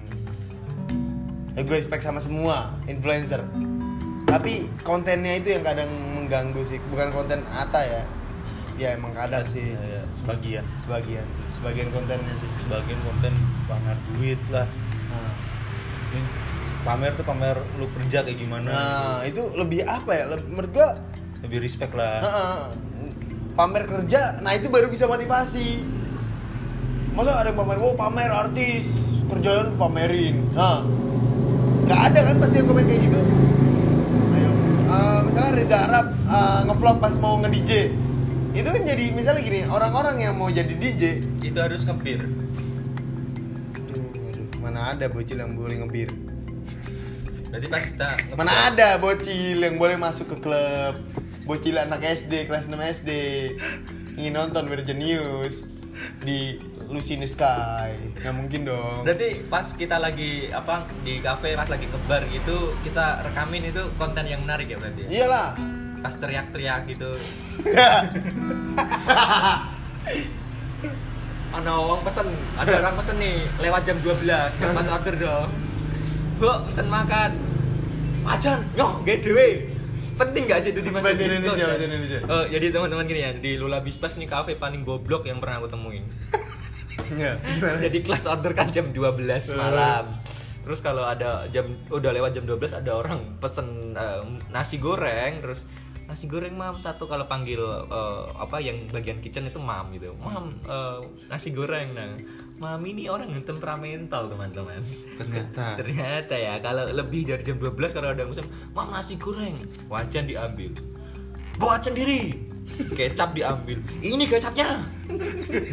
Ya, 1.59 1.61
gue 1.64 1.76
respect 1.76 2.05
sama 2.05 2.22
semua 2.22 2.74
influencer. 2.86 3.42
Tapi 4.28 4.68
kontennya 4.84 5.36
itu 5.40 5.57
yang 5.57 5.64
kadang 5.66 5.90
mengganggu 6.14 6.62
sih. 6.62 6.78
Bukan 6.92 7.11
konten 7.11 7.42
Ata 7.51 7.82
ya. 7.82 8.03
Ya 8.76 8.88
emang 8.94 9.11
kadang 9.11 9.42
sih. 9.51 9.74
Ya, 9.74 10.01
ya, 10.01 10.03
sebagian. 10.12 10.64
Sebagian 10.78 11.26
sih. 11.34 11.47
Sebagian 11.59 11.88
kontennya 11.90 12.34
sih. 12.38 12.51
Sebagian 12.62 13.01
konten 13.05 13.32
pamer 13.66 13.99
duit 14.14 14.40
lah. 14.55 14.68
Nah, 15.11 15.32
pamer 16.86 17.12
tuh 17.18 17.26
pamer 17.26 17.57
lu 17.80 17.90
kerja 17.90 18.22
kayak 18.22 18.38
gimana. 18.38 18.70
nah 18.70 19.18
itu 19.26 19.42
lebih 19.57 19.82
apa 19.82 20.12
ya? 20.14 20.24
Lebih, 20.30 20.47
menurut 20.53 20.70
gua 20.72 20.90
Lebih 21.42 21.59
respect 21.64 21.92
lah. 21.92 22.22
Heeh. 22.22 22.61
Pamer 23.57 23.85
kerja 23.85 24.39
nah 24.39 24.53
itu 24.53 24.69
baru 24.69 24.87
bisa 24.87 25.05
motivasi. 25.05 25.81
Masa 27.13 27.33
ada 27.35 27.49
yang 27.49 27.57
pamer 27.57 27.77
oh 27.81 27.93
pamer 27.93 28.29
artis 28.29 28.85
kerjaan 29.27 29.75
pamerin. 29.75 30.53
Nah 30.53 30.85
nggak 31.83 32.01
ada 32.05 32.21
kan 32.25 32.37
pasti 32.37 32.57
yang 32.57 32.67
komen 32.67 32.85
kayak 32.85 33.01
gitu? 33.01 33.21
Ayo. 34.33 34.51
Eh, 34.87 35.19
misalnya 35.25 35.53
Reza 35.53 35.77
Arab 35.81 36.07
eh, 36.13 36.61
ngevlog 36.65 36.97
pas 36.99 37.15
mau 37.17 37.39
nge 37.39 37.51
DJ 37.51 37.73
itu 38.53 38.65
kan 38.65 38.83
jadi 38.83 39.13
misalnya 39.13 39.43
gini 39.43 39.61
orang-orang 39.65 40.17
yang 40.19 40.33
mau 40.33 40.49
jadi 40.49 40.73
DJ 40.73 41.03
Itu 41.43 41.61
harus 41.61 41.85
ngebir. 41.85 42.25
aduh, 43.77 44.01
aduh, 44.27 44.49
mana 44.59 44.93
ada 44.93 45.07
bocil 45.07 45.37
yang 45.37 45.53
boleh 45.53 45.77
ngebir? 45.79 46.09
Berarti 47.47 47.67
pas 47.69 47.83
kita 47.85 48.07
nge- 48.09 48.33
Mana 48.35 48.53
ada 48.67 48.97
bocil 48.97 49.61
yang 49.61 49.77
boleh 49.77 49.97
masuk 49.97 50.33
ke 50.33 50.37
klub 50.39 50.97
Bocil 51.47 51.78
anak 51.78 52.03
SD, 52.03 52.51
kelas 52.51 52.66
6 52.66 52.74
SD 52.74 53.11
Ingin 54.18 54.34
nonton 54.34 54.66
Virgin 54.66 54.99
News 54.99 55.70
Di 56.26 56.59
Lucy 56.90 57.14
in 57.14 57.22
the 57.22 57.30
Sky 57.30 57.94
Nggak 58.18 58.34
mungkin 58.34 58.66
dong 58.66 59.07
Berarti 59.07 59.47
pas 59.47 59.70
kita 59.70 60.03
lagi 60.03 60.51
apa 60.51 60.90
di 61.07 61.22
kafe 61.22 61.55
pas 61.55 61.70
lagi 61.70 61.86
kebar 61.86 62.26
gitu 62.34 62.74
kita 62.82 63.22
rekamin 63.22 63.70
itu 63.70 63.86
konten 63.94 64.26
yang 64.26 64.42
menarik 64.42 64.74
ya 64.74 64.76
berarti. 64.82 65.07
ya? 65.07 65.22
Iyalah 65.22 65.55
Pas 65.97 66.12
teriak-teriak 66.22 66.86
gitu. 66.92 67.09
Ana 71.57 71.72
wong 71.72 72.05
pesen, 72.05 72.28
ada 72.55 72.84
orang 72.84 72.94
pesen 73.01 73.16
nih 73.16 73.42
lewat 73.59 73.82
jam 73.88 73.97
12 74.05 74.28
kan 74.61 74.76
pas 74.76 74.86
order 74.92 75.16
dong. 75.16 75.49
Bu, 76.36 76.53
pesen 76.68 76.86
makan. 76.92 77.32
Macan, 78.22 78.61
yo, 78.76 79.01
dewe. 79.03 79.76
Penting 80.17 80.43
gak 80.49 80.61
sih 80.64 80.71
itu 80.73 80.81
di 80.81 80.89
Bahasa 80.89 81.12
masa 81.12 81.23
Indonesia, 81.23 81.64
bahasa 81.69 81.85
Indonesia. 81.85 82.19
Oh, 82.25 82.45
jadi 82.49 82.67
teman-teman 82.73 83.05
gini 83.05 83.21
ya, 83.21 83.31
di 83.37 83.53
Lula 83.61 83.85
Bispas 83.85 84.17
nih 84.17 84.25
kafe 84.25 84.57
paling 84.57 84.81
goblok 84.83 85.29
yang 85.29 85.39
pernah 85.39 85.61
aku 85.61 85.69
temuin. 85.69 86.05
Ya, 87.14 87.39
gimana? 87.39 87.79
Jadi 87.79 88.03
kelas 88.03 88.25
order 88.27 88.51
kan 88.57 88.73
jam 88.73 88.91
12 88.91 89.55
malam. 89.55 90.19
Terus 90.67 90.83
kalau 90.83 91.07
ada 91.07 91.47
jam 91.55 91.79
udah 91.87 92.11
lewat 92.11 92.35
jam 92.35 92.43
12 92.43 92.83
ada 92.83 92.91
orang 92.99 93.39
pesen 93.39 93.95
eh, 93.95 94.25
nasi 94.51 94.83
goreng 94.83 95.39
terus 95.39 95.62
nasi 96.11 96.27
goreng 96.27 96.59
mam 96.59 96.83
satu 96.83 97.07
kalau 97.07 97.31
panggil 97.31 97.62
eh, 97.87 98.23
apa 98.35 98.59
yang 98.59 98.91
bagian 98.91 99.23
kitchen 99.23 99.47
itu 99.47 99.62
mam 99.62 99.95
gitu. 99.95 100.19
Mam 100.19 100.59
eh, 100.67 100.99
nasi 101.31 101.55
goreng 101.55 101.95
nah. 101.95 102.19
Mam 102.57 102.81
ini 102.89 103.05
orang 103.13 103.29
yang 103.29 103.45
temperamental 103.45 104.33
teman-teman. 104.33 104.81
Ternyata. 105.21 105.65
Ternyata 105.81 106.35
ya 106.41 106.57
kalau 106.65 106.89
lebih 106.89 107.29
dari 107.29 107.45
jam 107.45 107.61
12 107.61 107.93
kalau 107.93 108.17
ada 108.17 108.25
pesen 108.25 108.49
mam 108.73 108.89
nasi 108.89 109.21
goreng 109.21 109.61
wajan 109.93 110.25
diambil. 110.25 110.73
Buat 111.61 111.85
sendiri. 111.85 112.33
Kecap 112.97 113.37
diambil. 113.37 113.79
Ini 114.01 114.25
kecapnya. 114.25 114.81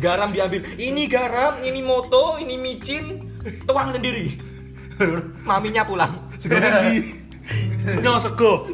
Garam 0.04 0.36
diambil. 0.36 0.62
Ini 0.76 1.04
garam, 1.08 1.64
ini 1.64 1.80
moto, 1.80 2.36
ini 2.38 2.60
micin. 2.60 3.32
Tuang 3.64 3.96
sendiri. 3.96 4.36
Maminya 5.48 5.88
pulang. 5.88 6.14
Sekarang 6.36 6.92
di 6.92 7.24
Nyo 8.04 8.20
sego. 8.20 8.68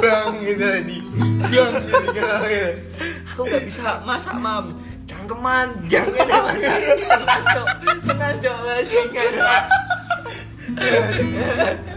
Bang 0.00 0.40
gitu 0.40 0.66
di 0.88 0.98
Bang 1.52 1.74
gitu 1.84 2.26
Aku 3.34 3.42
nggak 3.44 3.62
bisa 3.68 4.00
masak 4.06 4.38
mam. 4.40 4.72
Cangkeman, 5.26 5.74
jangan 5.90 6.22
masak. 6.22 6.78
Tenang 7.02 7.42
cok, 7.50 7.68
tenang 8.06 8.36
cok 8.38 8.58
bajingan. 8.62 9.32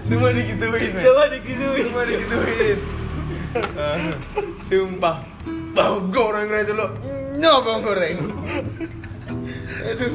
Semua 0.01 0.29
digituin 0.33 0.73
men. 0.73 0.97
Coba 0.97 1.23
digituin. 1.29 1.85
Semua 1.85 2.03
digituin 2.09 2.77
Ah, 3.77 3.97
Sumpah 4.65 5.15
Bau 5.73 6.05
goreng 6.09 6.45
itu 6.53 6.73
lo 6.73 6.89
No 7.41 7.65
bau 7.65 7.81
goreng 7.81 8.17
Aduh 9.89 10.13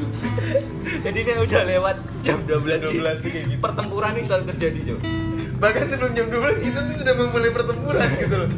Jadi 1.03 1.17
ini 1.19 1.31
udah 1.35 1.61
lewat 1.67 1.95
jam 2.19 2.39
12 2.43 2.99
12 2.99 3.23
tuh 3.23 3.29
kayak 3.31 3.45
gitu. 3.47 3.59
Pertempuran 3.63 4.11
ini 4.15 4.23
selalu 4.23 4.43
terjadi 4.55 4.79
cok. 4.91 4.99
Bahkan 5.55 5.83
sebelum 5.87 6.11
jam 6.15 6.27
12 6.27 6.63
kita 6.67 6.79
tuh 6.83 6.95
sudah 6.99 7.13
memulai 7.15 7.51
pertempuran 7.55 8.07
gitu 8.19 8.35
loh 8.39 8.49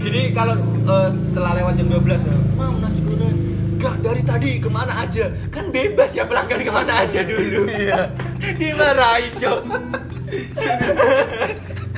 Jadi 0.00 0.20
kalau 0.32 0.56
eh, 0.88 1.08
setelah 1.12 1.52
lewat 1.60 1.72
jam 1.76 1.88
12 1.92 2.28
ya, 2.28 2.36
Mam 2.56 2.80
nasi 2.80 3.00
goreng 3.04 3.36
Gak 3.84 4.00
dari 4.00 4.22
tadi 4.24 4.50
ke 4.56 4.68
mana 4.72 5.04
aja. 5.04 5.28
Kan 5.52 5.68
bebas 5.68 6.16
ya 6.16 6.24
pelanggan 6.24 6.64
ke 6.64 6.72
mana 6.72 7.04
aja 7.04 7.20
dulu. 7.20 7.68
Iya. 7.68 8.08
Dimarahin 8.60 9.32
cok. 9.36 9.60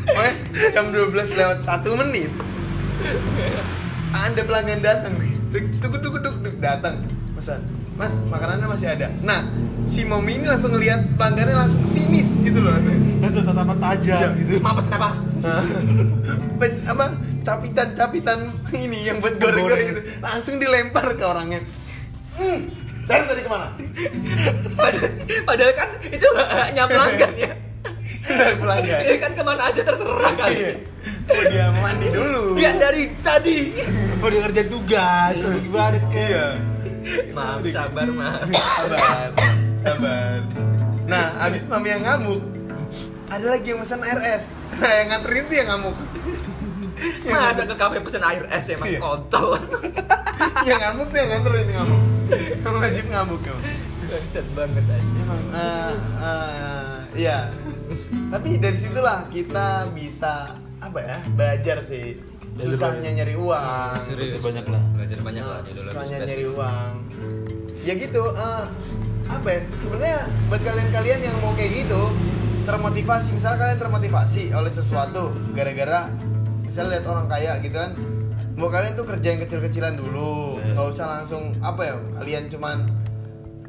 Pokoknya 0.07 0.33
jam 0.75 0.87
12 0.91 1.39
lewat 1.39 1.59
1 1.63 2.01
menit. 2.03 2.31
Ada 4.11 4.43
pelanggan 4.43 4.83
datang 4.83 5.15
nih. 5.15 5.35
Tuk 5.79 5.95
tuk 6.03 6.19
tuk 6.19 6.57
datang 6.59 7.07
Pesan 7.39 7.76
Mas 7.97 8.21
makanannya 8.23 8.69
masih 8.69 8.89
ada. 8.89 9.09
Nah 9.21 9.41
si 9.87 10.05
Momi 10.05 10.37
ini 10.37 10.47
langsung 10.47 10.71
ngeliat 10.71 11.17
pelanggannya 11.17 11.57
langsung 11.57 11.83
sinis 11.83 12.41
gitu 12.41 12.59
loh 12.59 12.71
langsung 12.71 12.95
Langsung 13.17 13.45
tatapan 13.45 13.79
tajam 13.81 14.21
Iya. 14.29 14.29
gitu. 14.39 14.53
Mam 14.61 14.75
pesen 14.75 14.93
apa? 14.95 15.11
Nah, 15.37 15.63
pen- 16.57 16.83
apa 16.85 17.05
capitan 17.43 17.89
capitan 17.95 18.39
ini 18.71 18.99
yang 19.05 19.19
buat 19.19 19.37
goreng-goreng 19.37 19.89
itu 19.89 20.03
langsung 20.19 20.57
dilempar 20.57 21.13
ke 21.13 21.23
orangnya. 21.23 21.61
Hmm, 22.35 22.69
dari 23.07 23.25
tadi 23.25 23.41
ke 23.41 23.49
mana? 23.49 23.67
Padahal, 24.75 25.11
padahal 25.47 25.73
kan 25.73 25.89
itu 26.05 26.27
haknya 26.37 26.83
pelanggan 26.85 27.33
ya. 27.39 27.53
Dari 28.27 28.55
pelanggan. 28.59 29.01
Ini 29.01 29.17
kan 29.17 29.31
ke 29.33 29.43
mana 29.43 29.63
aja 29.65 29.81
terserah 29.81 30.33
kan. 30.35 30.51
Iya. 30.51 30.73
Oh 31.27 31.45
dia 31.47 31.67
mandi 31.73 32.07
dulu. 32.11 32.43
Ya 32.57 32.71
dari 32.75 33.09
tadi. 33.19 33.73
Oh 34.19 34.29
dia 34.29 34.41
kerja 34.43 34.63
tugas. 34.67 35.37
Gimana 35.41 35.97
kayak? 36.11 36.53
Iya. 37.07 37.31
Mam 37.31 37.63
sabar 37.65 38.09
mam 38.09 38.49
sabar 38.77 39.31
sabar. 39.79 40.39
Nah 41.07 41.27
abis 41.41 41.63
mami 41.65 41.89
yang 41.89 42.03
ngamuk 42.03 42.43
ada 43.27 43.47
lagi 43.49 43.71
yang 43.71 43.81
pesan 43.81 44.03
RS 44.03 44.45
nah 44.77 44.91
yang 44.93 45.09
nganterin 45.11 45.45
tuh 45.47 45.57
yang 45.57 45.69
ngamuk. 45.71 45.97
Masa 47.23 47.63
ke 47.63 47.75
kafe 47.75 48.01
pesen 48.01 48.25
air 48.25 48.45
es 48.49 48.67
emang 48.69 48.89
Iya. 48.89 48.99
kontol. 48.99 49.61
Yang 50.69 50.81
ngamuk 50.81 51.07
tuh 51.09 51.19
yang 51.19 51.31
nganterin 51.31 51.65
yang 51.65 51.77
ngamuk. 51.79 52.03
Yang 52.57 52.75
wajib 52.75 53.05
ngamuk 53.07 53.41
emang 53.45 53.63
Bangsat 54.07 54.47
banget 54.55 54.85
aja 54.87 55.09
Emang, 55.21 55.43
eh, 55.53 55.95
eh, 56.23 56.97
iya. 57.15 57.39
Tapi 58.33 58.49
dari 58.57 58.79
situlah 58.79 59.29
kita 59.29 59.93
bisa 59.93 60.57
apa 60.79 60.99
ya 60.99 61.19
belajar 61.33 61.83
sih 61.83 62.17
susahnya 62.59 63.11
nyari 63.15 63.35
uang. 63.35 63.93
Serius. 64.01 64.41
banyak 64.41 64.67
lah. 64.67 64.83
Belajar 64.93 65.19
banyak 65.21 65.45
lah 65.45 65.61
di 65.63 65.71
susahnya 65.75 66.17
nyari 66.23 66.45
uang. 66.47 66.93
Ya 67.83 67.95
gitu. 67.95 68.23
eh, 68.29 68.65
apa 69.27 69.49
ya? 69.49 69.61
Sebenarnya 69.75 70.21
buat 70.47 70.63
kalian-kalian 70.63 71.21
yang 71.23 71.37
mau 71.41 71.53
kayak 71.53 71.85
gitu 71.85 72.03
termotivasi. 72.65 73.29
Misalnya 73.33 73.59
kalian 73.61 73.79
termotivasi 73.79 74.43
oleh 74.51 74.71
sesuatu 74.71 75.35
gara-gara 75.53 76.11
misalnya 76.63 76.99
lihat 76.99 77.07
orang 77.07 77.27
kaya 77.27 77.53
gitu 77.61 77.77
kan. 77.77 77.93
Mau 78.57 78.69
kalian 78.69 78.97
tuh 78.97 79.05
kerja 79.05 79.37
yang 79.37 79.41
kecil-kecilan 79.41 79.95
dulu, 79.95 80.57
Iya. 80.57 80.73
nggak 80.73 80.87
usah 80.89 81.07
langsung 81.07 81.53
apa 81.61 81.83
ya? 81.85 81.97
Kalian 82.17 82.49
cuman 82.49 82.77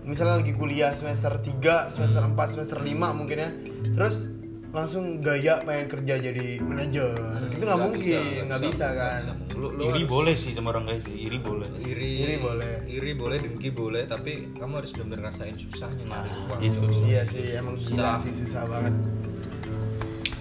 misalnya 0.08 0.40
lagi 0.40 0.56
kuliah 0.56 0.96
semester 0.96 1.36
3, 1.36 1.92
semester 1.92 2.24
4, 2.24 2.56
semester 2.56 2.80
5 2.80 3.12
mungkin 3.12 3.38
ya. 3.38 3.50
Terus 3.92 4.32
langsung 4.68 5.20
gaya 5.20 5.58
pengen 5.64 5.88
kerja 5.88 6.14
jadi 6.20 6.60
manajer. 6.60 7.16
itu 7.50 7.64
nggak 7.64 7.82
mungkin, 7.82 8.22
nggak 8.46 8.62
bisa, 8.62 8.88
kan. 8.92 9.22
Lu, 9.56 9.74
lu 9.74 9.90
Iri 9.90 10.04
harus- 10.04 10.12
boleh 10.12 10.36
sih 10.36 10.52
sama 10.52 10.70
orang 10.70 10.86
kayak 10.86 11.02
sih. 11.02 11.16
Iri 11.18 11.40
boleh. 11.40 11.70
iri 11.80 12.10
Iri 12.22 12.36
boleh. 12.38 12.74
iri 12.86 13.12
boleh 13.14 13.38
dengki 13.40 13.70
boleh 13.72 14.06
tapi 14.06 14.54
kamu 14.54 14.74
harus 14.78 14.92
benar-benar 14.94 15.32
ngerasain 15.32 15.56
susahnya 15.56 16.04
nyari 16.04 16.30
Nah, 16.30 16.46
uang 16.46 16.62
itu. 16.62 16.80
Iya 17.04 17.22
sih, 17.24 17.46
emang 17.54 17.74
gila 17.76 17.90
Susah. 17.90 18.16
sih 18.22 18.34
susah 18.36 18.64
banget. 18.68 18.94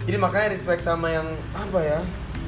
Jadi 0.05 0.17
makanya 0.17 0.47
respect 0.53 0.81
sama 0.81 1.07
yang 1.09 1.27
apa 1.51 1.79
ya? 1.79 1.99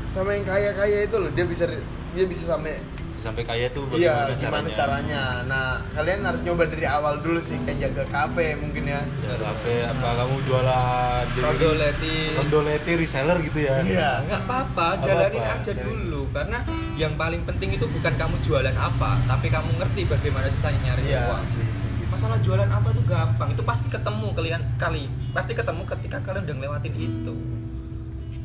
Sama 0.08 0.32
yang 0.32 0.44
kaya-kaya 0.44 1.04
itu 1.04 1.16
loh, 1.16 1.32
dia 1.32 1.44
bisa 1.44 1.66
dia 2.10 2.26
bisa 2.26 2.44
sampai 2.46 2.78
Sampai 3.20 3.44
kaya 3.44 3.68
tuh 3.70 3.84
iya 3.94 4.32
bagaimana 4.32 4.64
gimana 4.64 4.68
caranya. 4.72 5.24
Nah, 5.44 5.68
kalian 5.92 6.24
harus 6.24 6.40
nyoba 6.40 6.64
dari 6.66 6.88
awal 6.88 7.20
dulu 7.20 7.38
sih 7.38 7.60
kayak 7.62 7.78
jaga 7.84 8.04
kafe 8.08 8.56
mungkin 8.56 8.88
ya. 8.88 9.04
Jalan 9.20 9.40
kafe 9.44 9.74
apa 9.84 10.08
kamu 10.18 10.36
jualan 10.44 11.24
Rondo 11.36 11.70
leti 11.76 12.16
Rondo 12.32 12.60
leti 12.64 12.92
reseller 12.96 13.38
gitu 13.44 13.60
ya. 13.60 13.76
Iya. 13.82 14.12
nggak 14.24 14.42
apa-apa 14.42 14.86
jalanin 15.04 15.36
apa-apa. 15.36 15.60
aja 15.60 15.72
dulu 15.76 16.22
karena 16.32 16.60
yang 16.96 17.14
paling 17.14 17.42
penting 17.44 17.76
itu 17.76 17.86
bukan 17.86 18.14
kamu 18.16 18.36
jualan 18.40 18.76
apa 18.76 19.20
tapi 19.26 19.48
kamu 19.48 19.70
ngerti 19.76 20.02
bagaimana 20.06 20.48
susahnya 20.50 20.80
nyari 20.86 21.04
Iya 21.06 21.20
uang 21.28 21.44
sih. 21.46 21.66
masalah 22.08 22.40
jualan 22.40 22.68
apa 22.68 22.88
tuh 22.90 23.04
gampang 23.04 23.50
itu 23.52 23.64
pasti 23.64 23.88
ketemu 23.88 24.28
kalian 24.34 24.62
kali 24.76 25.06
pasti 25.30 25.54
ketemu 25.54 25.82
ketika 25.86 26.18
kalian 26.20 26.44
udah 26.44 26.56
ngelewatin 26.56 26.96
itu 26.96 27.36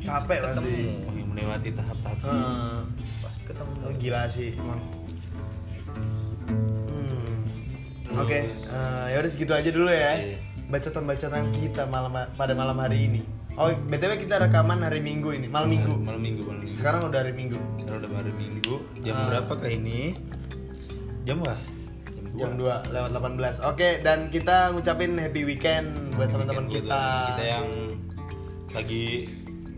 Capek 0.04 0.38
ketemu 0.38 0.68
pasti. 1.00 1.22
Melewati 1.24 1.70
tahap-tahap. 1.74 2.18
Heeh. 2.22 2.78
Ketemu 3.44 3.72
Oh, 3.84 3.92
gila 3.94 4.22
sih 4.26 4.56
emang. 4.56 4.80
Hmm. 6.44 8.20
Oke, 8.20 8.40
eh, 8.48 9.04
ya 9.10 9.16
udah 9.18 9.30
segitu 9.30 9.52
aja 9.52 9.70
dulu 9.70 9.90
ya. 9.90 10.12
Iya. 10.16 10.38
Bacotan-bacotan 10.64 11.52
kita 11.52 11.84
malam 11.84 12.12
pada 12.34 12.52
malam 12.56 12.76
hari 12.80 13.06
ini. 13.06 13.20
Oh, 13.54 13.70
BTW 13.70 14.18
kita 14.18 14.42
rekaman 14.42 14.82
hari 14.82 14.98
Minggu 14.98 15.30
ini, 15.30 15.46
malam 15.46 15.70
Minggu. 15.70 15.94
Malam 16.02 16.18
minggu, 16.18 16.42
malam 16.42 16.58
minggu. 16.58 16.74
Sekarang 16.74 17.06
udah 17.06 17.20
hari 17.22 17.30
Minggu. 17.30 17.54
Sekarang 17.78 17.98
udah 18.02 18.10
malam 18.10 18.34
minggu. 18.34 18.74
Jam 19.06 19.14
Ah. 19.14 19.26
berapa 19.30 19.52
kah 19.54 19.70
ini? 19.70 20.00
Jam 21.22 21.38
apa? 21.46 21.54
Jam 22.34 22.58
2 22.58 22.82
lewat 22.90 23.10
18. 23.14 23.62
Oke, 23.62 24.02
dan 24.02 24.26
kita 24.26 24.74
ngucapin 24.74 25.14
happy 25.14 25.46
weekend 25.46 25.86
buat 26.18 26.34
teman-teman 26.34 26.66
kita. 26.66 26.98
kita 27.30 27.44
yang 27.46 27.68
lagi 28.74 29.30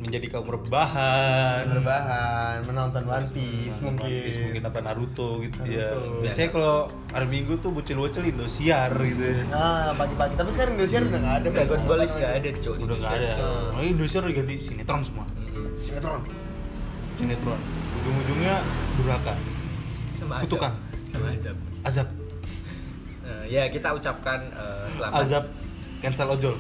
menjadi 0.06 0.26
kaum 0.30 0.46
rebahan. 0.46 1.66
berbahan 1.66 2.62
menonton 2.62 3.02
One 3.04 3.28
Piece 3.34 3.82
One 3.82 3.98
mungkin. 3.98 4.06
Piece, 4.06 4.38
mungkin 4.38 4.62
apa 4.62 4.78
Naruto 4.80 5.42
gitu 5.42 5.58
ya. 5.66 5.90
Naruto. 5.92 6.22
Biasanya 6.22 6.48
kalau 6.54 6.74
hari 7.10 7.26
Minggu 7.26 7.52
tuh 7.58 7.70
bocil-bocil 7.74 8.22
Indosiar 8.30 8.94
gitu. 9.02 9.22
ya. 9.26 9.34
Nah, 9.50 9.90
pagi-pagi. 9.98 10.34
Tapi 10.38 10.50
sekarang 10.54 10.72
Indonesia 10.78 10.98
udah 11.02 11.20
nggak 11.20 11.36
ada. 11.42 11.48
Dragon. 11.50 11.78
Ball 11.84 12.00
nggak 12.06 12.32
ada 12.38 12.48
cok 12.62 12.74
Udah 12.78 12.96
nggak 13.02 13.12
ada. 13.18 13.28
Oh, 13.74 13.82
Indosiar 13.82 14.22
udah 14.22 14.34
ganti 14.38 14.54
sinetron 14.62 15.02
semua. 15.02 15.26
Sinetron. 15.82 16.20
Sinetron. 17.18 17.58
Ujung-ujungnya 18.00 18.54
durhaka, 19.02 19.34
sama 20.14 20.38
azab. 20.38 20.46
Kutukan. 20.46 20.72
sama 21.10 21.26
azab 21.34 21.56
azab, 21.82 22.08
Eh, 23.26 23.44
ya 23.50 23.66
kita 23.66 23.90
ucapkan 23.90 24.38
eh, 24.54 24.86
selamat 24.94 25.18
azab, 25.22 25.44
cancel 25.98 26.30
ojol. 26.30 26.54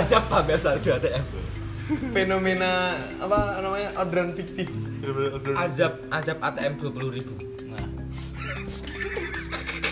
Azab 0.00 0.24
pamer 0.28 0.58
salju 0.58 0.90
ATM 0.92 1.24
Fenomena 2.16 2.96
apa 3.20 3.60
namanya? 3.60 3.92
Orderan 4.00 4.32
fiktif. 4.32 4.72
azab 5.54 6.00
azab 6.08 6.40
ATM 6.40 6.80
dua 6.80 6.90
puluh 6.90 7.10
ribu 7.12 7.34
Nah, 7.68 7.84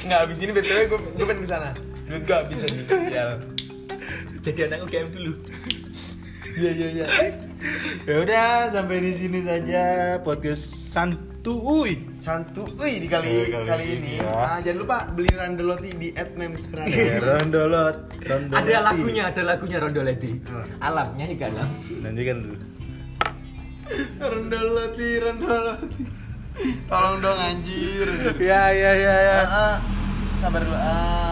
Nggak 0.03 0.19
habis 0.25 0.39
ini 0.41 0.51
BTW 0.51 0.79
gue 0.89 0.99
gue 1.15 1.27
pengen 1.29 1.45
ke 1.45 1.49
sana. 1.49 1.71
Duit 2.09 2.25
gak 2.25 2.49
bisa 2.49 2.65
nih. 2.67 2.85
Ya. 3.13 3.27
jadi 4.43 4.67
anak 4.67 4.91
UGM 4.91 5.09
dulu 5.15 5.33
Iya 6.53 6.71
iya 6.75 6.89
iya. 6.93 7.07
ya 8.05 8.17
udah 8.21 8.69
sampai 8.69 9.01
di 9.01 9.13
sini 9.15 9.41
saja 9.41 10.17
podcast 10.21 10.65
santuy. 10.93 11.97
Santuy 12.23 13.03
di 13.03 13.11
kali 13.11 13.27
Eh, 13.27 13.51
kali 13.51 13.67
kali, 13.67 13.85
ini 13.99 14.15
ini. 14.15 14.23
ya. 14.23 14.31
Nah, 14.31 14.59
jangan 14.63 14.79
lupa 14.79 14.99
beli 15.11 15.27
Randeloti 15.35 15.91
di 15.99 16.09
@memsprada. 16.15 16.87
Rondolot, 17.19 17.97
rondolot. 18.23 18.55
ada 18.55 18.79
lagunya 18.81 19.23
ada 19.27 19.43
lagunya 19.43 19.79
Rondoleti 19.83 20.31
Oh. 20.47 20.63
alamnya 20.79 21.27
hingga 21.27 21.51
alam 21.51 21.67
Nanti 21.99 22.23
kan 22.23 22.37
dulu. 22.39 22.57
Randeloti, 24.23 25.09
Randeloti. 25.19 26.03
Tolong 26.87 27.17
dong 27.19 27.39
anjir. 27.41 28.07
Ya 28.39 28.71
ya 28.71 28.93
ya 28.95 29.15
ya. 29.19 29.39
Ah, 29.43 29.51
ah. 29.51 29.75
sabar 30.39 30.63
dulu. 30.63 30.79
Ah. 30.79 31.32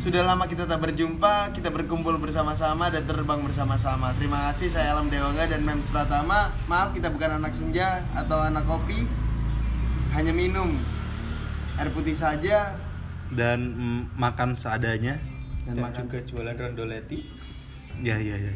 Sudah 0.00 0.24
lama 0.24 0.48
kita 0.48 0.64
tak 0.64 0.80
berjumpa, 0.80 1.52
kita 1.52 1.68
berkumpul 1.68 2.16
bersama-sama 2.16 2.88
dan 2.88 3.04
terbang 3.04 3.44
bersama-sama. 3.44 4.16
Terima 4.16 4.48
kasih, 4.48 4.72
saya 4.72 4.96
Alam 4.96 5.12
Dewangga 5.12 5.44
dan 5.44 5.60
Mems 5.60 5.92
Pratama. 5.92 6.56
Maaf 6.72 6.96
kita 6.96 7.12
bukan 7.12 7.36
anak 7.36 7.52
senja 7.52 8.00
atau 8.16 8.40
anak 8.40 8.64
kopi, 8.64 9.04
hanya 10.16 10.32
minum 10.32 10.80
air 11.76 11.92
putih 11.92 12.16
saja 12.16 12.80
Dan 13.28 13.76
mm, 13.76 14.00
makan 14.16 14.56
seadanya. 14.56 15.20
dan, 15.68 15.76
dan 15.76 15.84
makan. 15.84 16.02
juga 16.08 16.20
jualan 16.24 16.56
Rondoleti 16.56 17.20
Ya 18.00 18.16
ya 18.16 18.40
ya. 18.40 18.52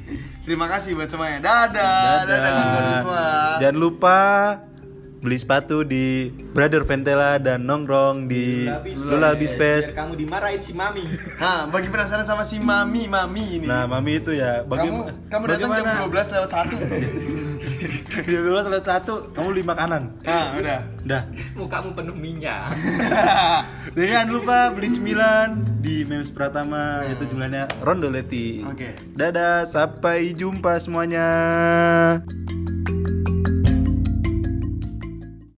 Terima 0.48 0.64
kasih 0.64 0.96
buat 0.96 1.12
semuanya. 1.12 1.44
Dadah, 1.44 2.24
dadah, 2.24 2.38
kawan-kawan 2.40 2.92
semua. 3.04 3.26
Jangan 3.60 3.76
lupa 3.76 4.18
beli 5.24 5.40
sepatu 5.40 5.88
di 5.88 6.28
Brother 6.52 6.84
Ventela 6.84 7.40
dan 7.40 7.64
nongkrong 7.64 8.28
di 8.28 8.68
Lula 9.00 9.32
Space. 9.40 9.88
biar 9.88 10.04
kamu 10.04 10.12
dimarahin 10.20 10.60
si 10.60 10.76
mami 10.76 11.00
Nah, 11.42 11.64
bagi 11.72 11.88
penasaran 11.88 12.28
sama 12.28 12.44
si 12.44 12.60
Mami, 12.60 13.08
Mami 13.08 13.44
ini. 13.56 13.66
Nah, 13.66 13.88
mami 13.88 14.20
itu 14.20 14.36
ya 14.36 14.60
kamu 14.68 15.08
kamu 15.32 15.44
datang 15.48 15.70
jam 15.80 16.12
12 16.12 16.34
lewat 16.36 16.50
1. 16.52 18.28
Di 18.28 18.32
12 18.36 18.68
lewat 18.68 18.84
1, 18.84 19.32
kamu 19.32 19.46
beli 19.48 19.64
makanan. 19.64 20.02
Nah, 20.20 20.46
udah. 20.60 20.78
Udah. 21.04 21.22
mukamu 21.52 21.92
penuh 21.92 22.16
minyak 22.16 22.72
Dan 23.94 24.04
jangan 24.08 24.28
lupa 24.32 24.72
beli 24.72 24.88
cemilan 24.88 25.60
di 25.84 26.04
Memes 26.08 26.32
Pratama 26.32 27.04
itu 27.08 27.28
cemilannya 27.28 27.68
Rondoleti. 27.80 28.64
Oke. 28.64 28.96
Dadah, 29.16 29.68
sampai 29.68 30.32
jumpa 30.36 30.80
semuanya. 30.80 31.28